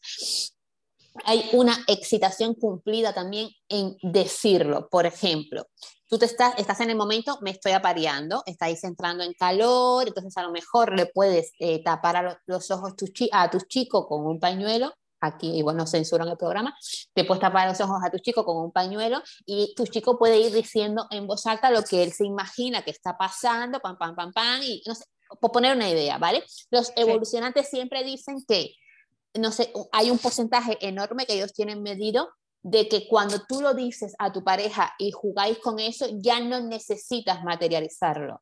hay 1.26 1.50
una 1.54 1.78
excitación 1.88 2.56
cumplida 2.56 3.14
también 3.14 3.50
en 3.70 3.98
decirlo. 4.02 4.90
Por 4.90 5.06
ejemplo, 5.06 5.68
tú 6.10 6.18
te 6.18 6.26
estás, 6.26 6.54
estás 6.58 6.80
en 6.82 6.90
el 6.90 6.96
momento, 6.96 7.38
me 7.42 7.52
estoy 7.52 7.74
apareando, 7.74 8.44
estáis 8.46 8.84
entrando 8.84 9.24
en 9.24 9.34
calor, 9.34 10.08
entonces 10.08 10.36
a 10.38 10.44
lo 10.44 10.52
mejor 10.52 10.96
le 10.96 11.06
puedes 11.06 11.54
eh, 11.60 11.84
tapar 11.84 12.16
a 12.18 12.42
los 12.46 12.72
ojos 12.72 12.94
a 13.32 13.50
tus 13.50 13.68
chicos 13.68 14.06
con 14.08 14.26
un 14.26 14.40
pañuelo. 14.40 14.94
Aquí, 15.26 15.58
igual 15.58 15.78
no 15.78 15.88
censuran 15.88 16.28
el 16.28 16.36
programa, 16.36 16.76
te 17.14 17.24
puedes 17.24 17.40
tapar 17.40 17.70
los 17.70 17.80
ojos 17.80 18.02
a 18.04 18.12
tu 18.12 18.20
chico 18.20 18.44
con 18.44 18.58
un 18.58 18.74
pañuelo 18.74 19.22
y 19.46 19.74
tu 19.74 19.86
chico 19.88 20.20
puede 20.20 20.38
ir 20.38 20.52
diciendo 20.52 21.08
en 21.12 21.28
voz 21.28 21.46
alta 21.46 21.72
lo 21.72 21.82
que 21.84 22.04
él 22.04 22.12
se 22.12 22.26
imagina 22.26 22.82
que 22.82 22.92
está 22.92 23.18
pasando, 23.18 23.80
pam, 23.80 23.98
pam, 23.98 24.16
pam, 24.18 24.34
pam, 24.34 24.62
y 24.62 24.84
no 24.86 24.94
sé, 24.94 25.06
por 25.40 25.54
poner 25.54 25.76
una 25.76 25.90
idea, 25.90 26.18
¿vale? 26.18 26.44
Los 26.72 26.92
evolucionantes 26.98 27.70
siempre 27.70 28.04
dicen 28.04 28.44
que 28.46 28.76
no 29.34 29.52
sé, 29.52 29.72
hay 29.92 30.12
un 30.12 30.20
porcentaje 30.20 30.78
enorme 30.86 31.26
que 31.26 31.34
ellos 31.34 31.54
tienen 31.54 31.82
medido 31.82 32.30
de 32.62 32.88
que 32.88 33.08
cuando 33.08 33.46
tú 33.48 33.62
lo 33.62 33.74
dices 33.74 34.16
a 34.20 34.32
tu 34.32 34.44
pareja 34.44 34.94
y 34.98 35.12
jugáis 35.12 35.60
con 35.60 35.80
eso, 35.80 36.08
ya 36.14 36.40
no 36.40 36.62
necesitas 36.62 37.44
materializarlo. 37.44 38.42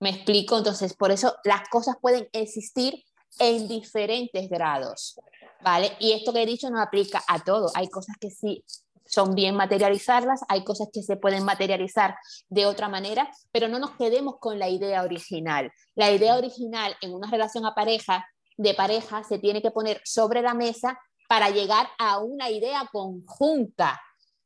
¿Me 0.00 0.10
explico? 0.10 0.58
Entonces, 0.58 0.94
por 0.94 1.10
eso 1.10 1.34
las 1.44 1.68
cosas 1.68 1.96
pueden 2.00 2.28
existir 2.32 3.04
en 3.40 3.66
diferentes 3.66 4.48
grados, 4.48 5.18
¿vale? 5.62 5.96
Y 5.98 6.12
esto 6.12 6.32
que 6.32 6.42
he 6.42 6.46
dicho 6.46 6.70
no 6.70 6.80
aplica 6.80 7.22
a 7.26 7.42
todo. 7.42 7.70
Hay 7.74 7.88
cosas 7.88 8.16
que 8.20 8.30
sí 8.30 8.64
son 9.08 9.34
bien 9.34 9.56
materializarlas, 9.56 10.42
hay 10.48 10.64
cosas 10.64 10.88
que 10.92 11.02
se 11.02 11.16
pueden 11.16 11.44
materializar 11.44 12.14
de 12.48 12.66
otra 12.66 12.88
manera, 12.88 13.30
pero 13.50 13.66
no 13.68 13.78
nos 13.78 13.92
quedemos 13.92 14.36
con 14.38 14.58
la 14.58 14.68
idea 14.68 15.02
original. 15.02 15.72
La 15.94 16.12
idea 16.12 16.36
original 16.36 16.94
en 17.00 17.14
una 17.14 17.30
relación 17.30 17.66
a 17.66 17.74
pareja 17.74 18.26
de 18.58 18.74
pareja 18.74 19.24
se 19.24 19.38
tiene 19.38 19.62
que 19.62 19.70
poner 19.70 20.02
sobre 20.04 20.42
la 20.42 20.52
mesa 20.52 20.98
para 21.28 21.48
llegar 21.50 21.88
a 21.98 22.18
una 22.18 22.50
idea 22.50 22.88
conjunta. 22.92 24.00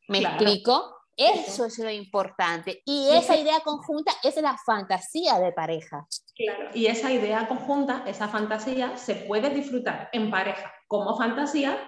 ¿Me 0.09 0.19
explico? 0.19 0.97
Eso 1.17 1.65
es 1.65 1.79
lo 1.79 1.91
importante. 1.91 2.83
Y 2.85 3.09
esa 3.11 3.37
idea 3.37 3.61
conjunta 3.61 4.13
es 4.23 4.37
la 4.37 4.57
fantasía 4.65 5.39
de 5.39 5.53
pareja. 5.53 6.07
Claro. 6.37 6.71
Y 6.75 6.87
esa 6.87 7.13
idea 7.13 7.49
conjunta, 7.49 8.05
esa 8.07 8.29
fantasía, 8.29 8.97
se 8.97 9.15
puede 9.15 9.51
disfrutar 9.51 10.09
en 10.13 10.31
pareja 10.31 10.73
como 10.89 11.17
fantasía 11.17 11.79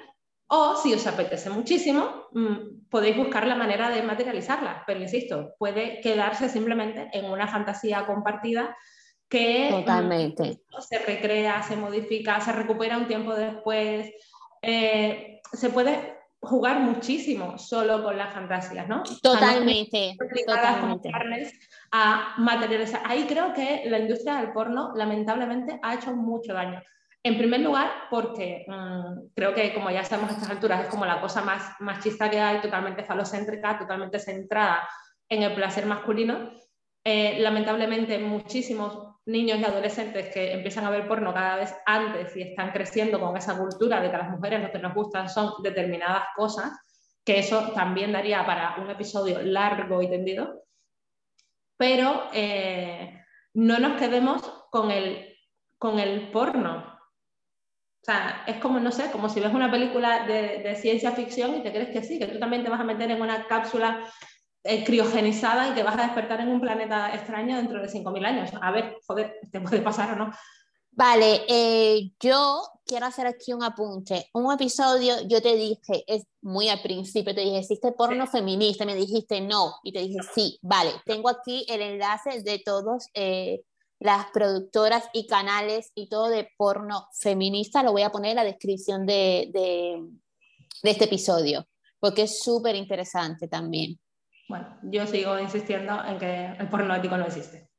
o 0.47 0.77
si 0.77 0.95
os 0.95 1.07
apetece 1.07 1.51
muchísimo, 1.51 2.29
mm, 2.33 2.89
podéis 2.91 3.17
buscar 3.17 3.47
la 3.47 3.55
manera 3.55 3.89
de 3.91 4.03
materializarla. 4.03 4.85
Pero 4.87 5.01
insisto, 5.01 5.55
puede 5.59 6.01
quedarse 6.01 6.49
simplemente 6.49 7.09
en 7.13 7.25
una 7.25 7.49
fantasía 7.49 8.07
compartida 8.07 8.77
que 9.35 9.69
Totalmente. 9.69 10.61
se 10.79 10.99
recrea, 11.01 11.61
se 11.65 11.75
modifica, 11.75 12.41
se 12.41 12.53
recupera 12.53 12.97
un 12.97 13.09
tiempo 13.09 13.35
después. 13.35 14.13
Eh, 14.63 15.41
se 15.53 15.71
puede 15.71 16.19
jugar 16.41 16.79
muchísimo 16.79 17.59
solo 17.59 18.05
con 18.05 18.17
las 18.17 18.33
fantasías, 18.33 18.87
¿no? 18.87 19.03
Totalmente. 19.21 20.17
totalmente. 20.47 21.11
A 21.91 22.35
materializar. 22.39 23.03
Ahí 23.07 23.25
creo 23.25 23.53
que 23.53 23.83
la 23.87 23.99
industria 23.99 24.37
del 24.37 24.53
porno 24.53 24.93
lamentablemente 24.95 25.81
ha 25.83 25.95
hecho 25.95 26.15
mucho 26.15 26.53
daño. 26.53 26.81
En 27.25 27.37
primer 27.37 27.61
lugar, 27.61 27.91
porque 28.11 28.65
mm, 28.69 29.33
creo 29.35 29.53
que, 29.53 29.75
como 29.75 29.91
ya 29.91 30.05
sabemos 30.05 30.31
a 30.31 30.35
estas 30.35 30.51
alturas, 30.51 30.83
es 30.83 30.89
como 30.89 31.07
la 31.07 31.21
cosa 31.21 31.43
más 31.43 31.73
machista 31.81 32.31
que 32.31 32.39
hay, 32.39 32.61
totalmente 32.61 33.03
falocéntrica, 33.03 33.79
totalmente 33.79 34.21
centrada 34.21 34.89
en 35.29 35.43
el 35.43 35.55
placer 35.55 35.87
masculino. 35.87 36.53
Eh, 37.03 37.39
lamentablemente, 37.41 38.19
muchísimos 38.19 39.14
niños 39.27 39.59
y 39.59 39.65
adolescentes 39.65 40.33
que 40.33 40.53
empiezan 40.53 40.85
a 40.85 40.91
ver 40.91 41.09
porno 41.09 41.33
cada 41.33 41.57
vez 41.57 41.75
antes 41.87 42.37
y 42.37 42.43
están 42.43 42.73
creciendo 42.73 43.19
con 43.19 43.37
esa 43.37 43.57
cultura 43.57 44.01
de 44.01 44.11
que 44.11 44.17
a 44.17 44.19
las 44.19 44.31
mujeres 44.31 44.63
lo 44.63 44.71
que 44.71 44.79
nos 44.79 44.95
gustan 44.95 45.29
son 45.29 45.63
determinadas 45.63 46.25
cosas, 46.37 46.73
que 47.25 47.39
eso 47.39 47.73
también 47.73 48.13
daría 48.13 48.45
para 48.45 48.77
un 48.77 48.91
episodio 48.91 49.41
largo 49.43 50.03
y 50.03 50.11
tendido, 50.11 50.65
pero 51.77 52.25
eh, 52.35 53.25
no 53.55 53.79
nos 53.79 53.99
quedemos 53.99 54.43
con 54.71 54.91
el, 54.91 55.37
con 55.79 55.99
el 55.99 56.31
porno. 56.31 56.93
O 58.03 58.05
sea, 58.05 58.45
es 58.47 58.57
como, 58.57 58.79
no 58.81 58.93
sé, 58.93 59.11
como 59.11 59.31
si 59.31 59.41
ves 59.41 59.55
una 59.55 59.71
película 59.71 60.27
de, 60.27 60.59
de 60.59 60.77
ciencia 60.77 61.13
ficción 61.13 61.57
y 61.57 61.63
te 61.63 61.73
crees 61.73 61.89
que 61.89 62.03
sí, 62.03 62.19
que 62.19 62.27
tú 62.27 62.39
también 62.39 62.63
te 62.63 62.69
vas 62.69 62.81
a 62.81 62.85
meter 62.85 63.11
en 63.11 63.23
una 63.23 63.47
cápsula 63.47 64.07
eh, 64.65 64.83
criogenizada 64.83 65.69
y 65.69 65.75
te 65.75 65.83
vas 65.83 65.99
a 65.99 66.05
despertar 66.05 66.41
en 66.41 66.49
un 66.49 66.61
planeta 66.61 67.15
extraño 67.15 67.57
dentro 67.59 67.83
de 67.83 67.89
5.000 67.89 68.25
años. 68.25 68.51
A 68.63 68.71
ver, 68.71 68.97
joder, 69.07 69.39
¿te 69.53 69.61
puede 69.61 69.83
pasar 69.83 70.13
o 70.13 70.17
no? 70.17 70.33
Vale, 70.91 71.43
eh, 71.49 72.13
yo 72.19 72.63
quiero 72.87 73.05
hacer 73.05 73.27
aquí 73.27 73.53
un 73.53 73.63
apunte. 73.63 74.31
Un 74.33 74.51
episodio, 74.53 75.17
yo 75.27 75.43
te 75.43 75.55
dije, 75.55 76.05
es 76.07 76.25
muy 76.41 76.71
al 76.71 76.81
principio, 76.81 77.35
te 77.35 77.43
dije, 77.43 77.59
¿existe 77.59 77.93
porno 77.93 78.27
feminista? 78.27 78.87
Me 78.87 78.95
dijiste 78.95 79.43
no, 79.43 79.75
y 79.83 79.93
te 79.93 79.99
dije 79.99 80.21
sí, 80.35 80.59
vale. 80.63 80.93
Tengo 81.05 81.29
aquí 81.29 81.67
el 81.69 81.83
enlace 81.83 82.43
de 82.43 82.59
todas 82.61 83.09
eh, 83.13 83.65
las 83.99 84.27
productoras 84.31 85.05
y 85.13 85.27
canales 85.27 85.91
y 85.95 86.09
todo 86.09 86.29
de 86.29 86.49
porno 86.57 87.09
feminista. 87.13 87.83
Lo 87.83 87.93
voy 87.93 88.03
a 88.03 88.13
poner 88.13 88.31
en 88.31 88.37
la 88.37 88.45
descripción 88.45 89.05
de, 89.05 89.51
de 89.53 90.91
este 90.91 91.05
episodio, 91.05 91.67
porque 91.99 92.23
es 92.23 92.43
súper 92.43 92.77
interesante 92.77 93.47
también. 93.47 93.99
Bueno, 94.49 94.79
yo 94.83 95.07
sigo 95.07 95.39
insistiendo 95.39 96.05
en 96.05 96.19
que 96.19 96.47
el 96.59 96.69
porno 96.69 96.95
ético 96.95 97.17
no 97.17 97.27
existe. 97.27 97.71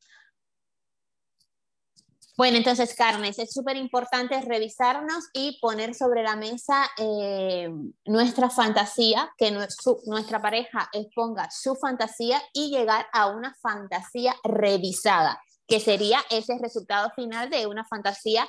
Bueno, 2.38 2.58
entonces, 2.58 2.94
Carnes, 2.96 3.40
es 3.40 3.54
súper 3.54 3.78
importante 3.78 4.42
revisarnos 4.42 5.30
y 5.32 5.58
poner 5.62 5.96
sobre 5.96 6.22
la 6.22 6.36
mesa 6.36 6.86
eh, 6.98 7.70
nuestra 8.04 8.50
fantasía, 8.50 9.32
que 9.38 9.52
nuestra 10.06 10.42
pareja 10.42 10.90
exponga 10.92 11.50
su 11.50 11.76
fantasía 11.76 12.42
y 12.52 12.72
llegar 12.72 13.08
a 13.14 13.28
una 13.28 13.56
fantasía 13.62 14.36
revisada, 14.44 15.42
que 15.66 15.80
sería 15.80 16.20
ese 16.30 16.58
resultado 16.62 17.10
final 17.16 17.50
de 17.50 17.68
una 17.68 17.86
fantasía 17.86 18.46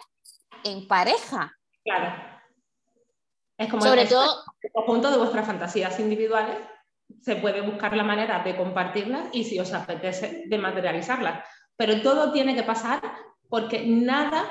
en 0.64 0.88
pareja. 0.88 1.56
Claro. 1.84 2.36
Es 3.56 3.70
como 3.70 3.82
sobre 3.82 4.06
todo 4.06 4.42
el 4.62 4.72
conjunto 4.72 5.12
de 5.12 5.18
vuestras 5.18 5.46
fantasías 5.46 5.98
individuales 6.00 6.56
se 7.20 7.36
puede 7.36 7.60
buscar 7.60 7.96
la 7.96 8.04
manera 8.04 8.42
de 8.42 8.56
compartirlas 8.56 9.28
y 9.32 9.44
si 9.44 9.58
os 9.58 9.72
apetece 9.72 10.44
de 10.46 10.58
materializarlas. 10.58 11.44
Pero 11.76 12.00
todo 12.02 12.32
tiene 12.32 12.54
que 12.54 12.62
pasar 12.62 13.00
porque 13.48 13.84
nada 13.86 14.44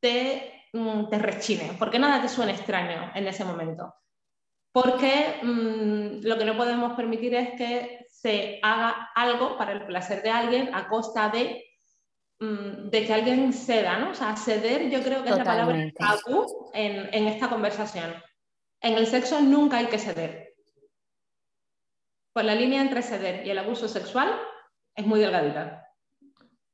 te, 0.00 0.68
mm, 0.72 1.08
te 1.08 1.18
rechine, 1.18 1.72
porque 1.78 1.98
nada 1.98 2.20
te 2.20 2.28
suene 2.28 2.52
extraño 2.52 3.10
en 3.14 3.26
ese 3.26 3.44
momento. 3.44 3.94
Porque 4.72 5.40
mm, 5.42 6.26
lo 6.26 6.36
que 6.36 6.44
no 6.44 6.56
podemos 6.56 6.92
permitir 6.94 7.34
es 7.34 7.50
que 7.56 8.06
se 8.10 8.58
haga 8.62 9.10
algo 9.14 9.56
para 9.56 9.72
el 9.72 9.86
placer 9.86 10.22
de 10.22 10.30
alguien 10.30 10.74
a 10.74 10.88
costa 10.88 11.28
de, 11.28 11.64
mm, 12.40 12.90
de 12.90 13.06
que 13.06 13.14
alguien 13.14 13.52
ceda, 13.52 13.98
¿no? 13.98 14.10
O 14.10 14.14
sea, 14.14 14.36
ceder 14.36 14.90
yo 14.90 15.02
creo 15.02 15.22
que 15.22 15.30
es 15.30 15.38
la 15.38 15.44
palabra 15.44 15.78
tabú 15.96 16.70
en, 16.74 17.08
en 17.14 17.26
esta 17.28 17.48
conversación. 17.48 18.14
En 18.80 18.94
el 18.94 19.06
sexo 19.06 19.40
nunca 19.40 19.78
hay 19.78 19.86
que 19.86 19.98
ceder 19.98 20.45
pues 22.36 22.44
la 22.44 22.54
línea 22.54 22.82
entre 22.82 23.00
ceder 23.00 23.46
y 23.46 23.50
el 23.50 23.58
abuso 23.58 23.88
sexual 23.88 24.38
es 24.94 25.06
muy 25.06 25.20
delgadita. 25.20 25.90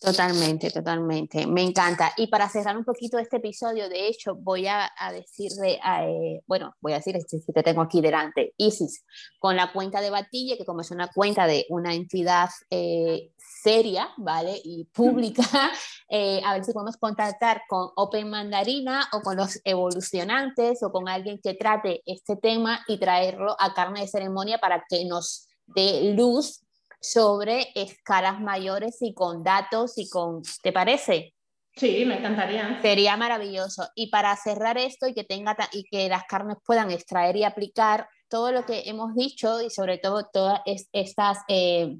Totalmente, 0.00 0.72
totalmente. 0.72 1.46
Me 1.46 1.62
encanta. 1.62 2.12
Y 2.16 2.26
para 2.26 2.48
cerrar 2.48 2.76
un 2.76 2.84
poquito 2.84 3.16
este 3.16 3.36
episodio, 3.36 3.88
de 3.88 4.08
hecho, 4.08 4.34
voy 4.34 4.66
a, 4.66 4.90
decirle, 5.12 5.78
eh, 6.00 6.40
bueno, 6.48 6.74
voy 6.80 6.94
a 6.94 6.96
decir, 6.96 7.16
este, 7.16 7.38
si 7.38 7.52
te 7.52 7.62
tengo 7.62 7.80
aquí 7.80 8.00
delante, 8.00 8.54
Isis, 8.56 9.04
con 9.38 9.54
la 9.54 9.72
cuenta 9.72 10.00
de 10.00 10.10
Batille, 10.10 10.58
que 10.58 10.64
como 10.64 10.80
es 10.80 10.90
una 10.90 11.06
cuenta 11.06 11.46
de 11.46 11.64
una 11.68 11.94
entidad 11.94 12.48
eh, 12.68 13.30
seria, 13.36 14.08
¿vale? 14.16 14.60
Y 14.64 14.86
pública, 14.86 15.44
eh, 16.08 16.40
a 16.44 16.54
ver 16.54 16.64
si 16.64 16.72
podemos 16.72 16.96
contactar 16.96 17.62
con 17.68 17.90
Open 17.94 18.28
Mandarina 18.28 19.08
o 19.12 19.20
con 19.20 19.36
los 19.36 19.60
evolucionantes 19.62 20.82
o 20.82 20.90
con 20.90 21.08
alguien 21.08 21.38
que 21.40 21.54
trate 21.54 22.02
este 22.04 22.34
tema 22.34 22.80
y 22.88 22.98
traerlo 22.98 23.54
a 23.60 23.72
carne 23.74 24.00
de 24.00 24.08
ceremonia 24.08 24.58
para 24.58 24.82
que 24.88 25.04
nos 25.04 25.46
de 25.74 26.14
luz 26.14 26.62
sobre 27.00 27.68
escalas 27.74 28.40
mayores 28.40 29.02
y 29.02 29.12
con 29.12 29.42
datos 29.42 29.98
y 29.98 30.08
con, 30.08 30.42
¿te 30.62 30.72
parece? 30.72 31.34
Sí, 31.76 32.04
me 32.04 32.18
encantaría. 32.18 32.80
Sería 32.82 33.16
maravilloso. 33.16 33.88
Y 33.94 34.08
para 34.08 34.36
cerrar 34.36 34.78
esto 34.78 35.06
y 35.06 35.14
que 35.14 35.24
tenga 35.24 35.56
y 35.72 35.84
que 35.84 36.08
las 36.08 36.24
carnes 36.24 36.58
puedan 36.64 36.90
extraer 36.90 37.36
y 37.36 37.44
aplicar 37.44 38.08
todo 38.28 38.52
lo 38.52 38.64
que 38.64 38.82
hemos 38.86 39.14
dicho 39.14 39.60
y 39.62 39.70
sobre 39.70 39.98
todo 39.98 40.28
todas 40.32 40.60
estas 40.92 41.38
eh, 41.48 41.96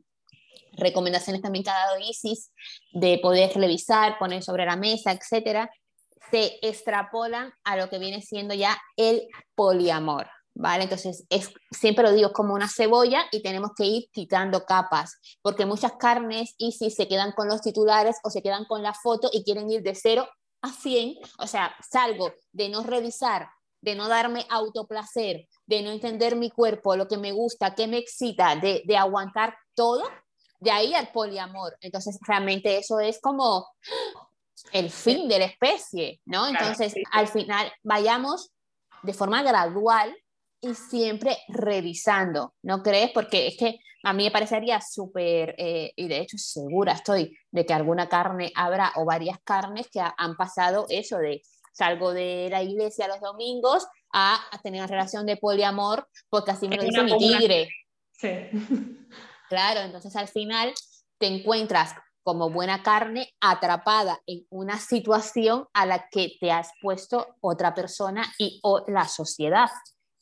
recomendaciones 0.72 1.42
también 1.42 1.64
que 1.64 1.70
ha 1.70 1.86
dado 1.86 1.98
Isis 1.98 2.52
de 2.92 3.18
poder 3.18 3.52
revisar, 3.54 4.18
poner 4.18 4.42
sobre 4.42 4.66
la 4.66 4.76
mesa, 4.76 5.12
etcétera, 5.12 5.70
se 6.30 6.58
extrapolan 6.62 7.52
a 7.64 7.76
lo 7.76 7.90
que 7.90 7.98
viene 7.98 8.22
siendo 8.22 8.54
ya 8.54 8.78
el 8.96 9.26
poliamor. 9.54 10.28
¿Vale? 10.55 10.84
Entonces, 10.84 11.24
es, 11.30 11.50
siempre 11.70 12.05
lo 12.05 12.12
digo, 12.12 12.32
como 12.32 12.55
una 12.55 12.68
cebolla 12.68 13.24
y 13.30 13.42
tenemos 13.42 13.72
que 13.76 13.84
ir 13.84 14.09
quitando 14.12 14.64
capas, 14.64 15.18
porque 15.42 15.66
muchas 15.66 15.92
carnes 15.92 16.55
y 16.59 16.72
si 16.72 16.90
se 16.90 17.09
quedan 17.09 17.32
con 17.32 17.48
los 17.48 17.62
titulares 17.62 18.16
o 18.24 18.30
se 18.30 18.42
quedan 18.42 18.64
con 18.66 18.82
la 18.82 18.94
foto 18.94 19.30
y 19.32 19.44
quieren 19.44 19.70
ir 19.70 19.82
de 19.82 19.94
cero 19.94 20.28
a 20.61 20.70
100, 20.70 21.16
o 21.38 21.46
sea, 21.46 21.74
salgo 21.90 22.32
de 22.53 22.68
no 22.68 22.82
revisar, 22.82 23.48
de 23.80 23.94
no 23.96 24.09
darme 24.09 24.46
autoplacer, 24.48 25.48
de 25.66 25.82
no 25.82 25.90
entender 25.90 26.36
mi 26.36 26.50
cuerpo, 26.50 26.94
lo 26.96 27.09
que 27.09 27.18
me 27.18 27.32
gusta, 27.32 27.74
qué 27.74 27.88
me 27.88 27.98
excita, 27.98 28.55
de, 28.55 28.82
de 28.84 28.96
aguantar 28.96 29.57
todo, 29.74 30.05
de 30.61 30.70
ahí 30.70 30.94
al 30.94 31.11
poliamor. 31.11 31.76
Entonces, 31.80 32.18
realmente 32.24 32.78
eso 32.78 33.00
es 33.00 33.20
como 33.20 33.66
el 34.70 34.90
fin 34.90 35.28
de 35.28 35.40
la 35.40 35.46
especie, 35.46 36.20
¿no? 36.24 36.46
Entonces, 36.46 36.94
al 37.11 37.26
final, 37.26 37.72
vayamos 37.82 38.53
de 39.03 39.12
forma 39.12 39.42
gradual 39.42 40.16
y 40.62 40.74
siempre 40.74 41.36
revisando, 41.48 42.54
¿no 42.62 42.82
crees? 42.82 43.10
Porque 43.10 43.48
es 43.48 43.56
que 43.58 43.78
a 44.04 44.12
mí 44.12 44.24
me 44.24 44.30
parecería 44.30 44.80
súper, 44.80 45.54
eh, 45.58 45.92
y 45.96 46.08
de 46.08 46.18
hecho 46.18 46.38
segura 46.38 46.92
estoy 46.92 47.36
de 47.50 47.66
que 47.66 47.74
alguna 47.74 48.08
carne 48.08 48.52
habrá 48.54 48.92
o 48.96 49.04
varias 49.04 49.38
carnes 49.44 49.88
que 49.92 50.00
han 50.00 50.36
pasado 50.36 50.86
eso 50.88 51.18
de 51.18 51.42
salgo 51.72 52.12
de 52.12 52.48
la 52.50 52.62
iglesia 52.62 53.08
los 53.08 53.20
domingos 53.20 53.86
a, 54.12 54.40
tener 54.62 54.80
una 54.80 54.86
relación 54.86 55.26
de 55.26 55.36
poliamor 55.36 56.06
porque 56.28 56.50
así 56.50 56.68
me 56.68 56.76
lo 56.76 56.84
dice 56.84 57.02
mi 57.02 57.18
tigre. 57.18 57.68
Sí. 58.12 58.30
Claro, 59.48 59.80
entonces 59.80 60.16
al 60.16 60.28
final 60.28 60.72
te 61.18 61.26
encuentras 61.26 61.94
como 62.22 62.48
buena 62.48 62.82
carne 62.82 63.28
atrapada 63.38 64.18
en 64.26 64.46
una 64.48 64.78
situación 64.78 65.66
a 65.74 65.84
la 65.84 66.08
que 66.10 66.38
te 66.40 66.50
has 66.50 66.70
puesto 66.80 67.36
otra 67.42 67.74
persona 67.74 68.24
y 68.38 68.60
o 68.62 68.82
la 68.88 69.06
sociedad. 69.08 69.68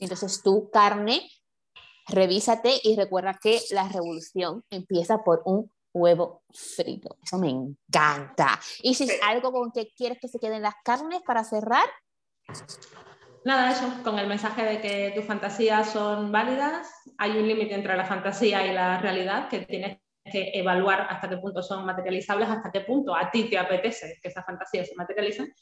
Entonces 0.01 0.43
tu 0.43 0.71
carne, 0.71 1.29
revísate 2.09 2.81
y 2.83 2.97
recuerda 2.97 3.39
que 3.41 3.61
la 3.71 3.89
revolución 3.89 4.65
empieza 4.71 5.19
por 5.19 5.43
un 5.45 5.71
huevo 5.93 6.43
frito. 6.51 7.17
Eso 7.23 7.39
me 7.39 7.51
encanta. 7.51 8.59
¿Y 8.83 8.95
si 8.95 9.05
es 9.05 9.21
algo 9.23 9.53
con 9.53 9.73
que 9.73 9.93
quieres 9.95 10.19
que 10.21 10.29
se 10.29 10.39
queden 10.39 10.63
las 10.63 10.75
carnes 10.85 11.21
para 11.27 11.45
cerrar? 11.45 11.89
Nada, 13.45 13.73
eso, 13.73 14.03
con 14.05 14.19
el 14.19 14.27
mensaje 14.27 14.63
de 14.63 14.81
que 14.81 15.13
tus 15.15 15.25
fantasías 15.25 15.91
son 15.91 16.31
válidas, 16.31 16.89
hay 17.17 17.39
un 17.39 17.49
límite 17.49 17.75
entre 17.75 17.97
la 17.97 18.05
fantasía 18.05 18.67
y 18.67 18.75
la 18.75 18.99
realidad 18.99 19.49
que 19.49 19.61
tienes 19.61 19.99
que 20.31 20.51
evaluar 20.55 21.07
hasta 21.09 21.29
qué 21.29 21.39
punto 21.39 21.63
son 21.63 21.87
materializables, 21.87 22.49
hasta 22.49 22.71
qué 22.71 22.83
punto 22.83 23.15
a 23.17 23.31
ti 23.31 23.49
te 23.49 23.59
apetece 23.59 24.19
que 24.23 24.29
esas 24.29 24.45
fantasías 24.45 24.89
se 24.89 24.95
materialicen 24.95 25.53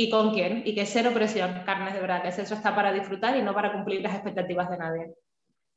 y 0.00 0.08
con 0.08 0.32
quién, 0.32 0.62
y 0.64 0.74
que 0.74 0.86
cero 0.86 1.10
presión, 1.12 1.62
carnes 1.66 1.92
de 1.92 2.00
verdad, 2.00 2.22
que 2.22 2.28
eso 2.28 2.54
está 2.54 2.74
para 2.74 2.90
disfrutar 2.90 3.36
y 3.36 3.42
no 3.42 3.52
para 3.52 3.70
cumplir 3.70 4.00
las 4.00 4.14
expectativas 4.14 4.70
de 4.70 4.78
nadie. 4.78 5.14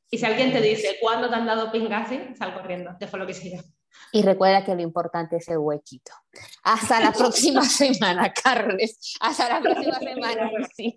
Y 0.09 0.17
si 0.17 0.25
alguien 0.25 0.53
te 0.53 0.61
dice, 0.61 0.95
¿cuándo 1.01 1.27
te 1.27 1.35
han 1.35 1.45
dado 1.45 1.69
pingasi? 1.73 2.33
Sal 2.33 2.53
corriendo, 2.53 2.95
que 2.97 3.05
fue 3.05 3.19
lo 3.19 3.27
que 3.27 3.33
sigue. 3.33 3.61
Y 4.13 4.21
recuerda 4.21 4.63
que 4.63 4.75
lo 4.75 4.81
importante 4.81 5.35
es 5.35 5.49
el 5.49 5.57
huequito. 5.57 6.13
Hasta 6.63 7.01
la 7.01 7.11
próxima 7.11 7.63
semana, 7.65 8.31
Carles. 8.31 9.17
Hasta 9.19 9.49
la 9.49 9.61
próxima 9.61 9.99
semana, 9.99 10.51
sí. 10.73 10.95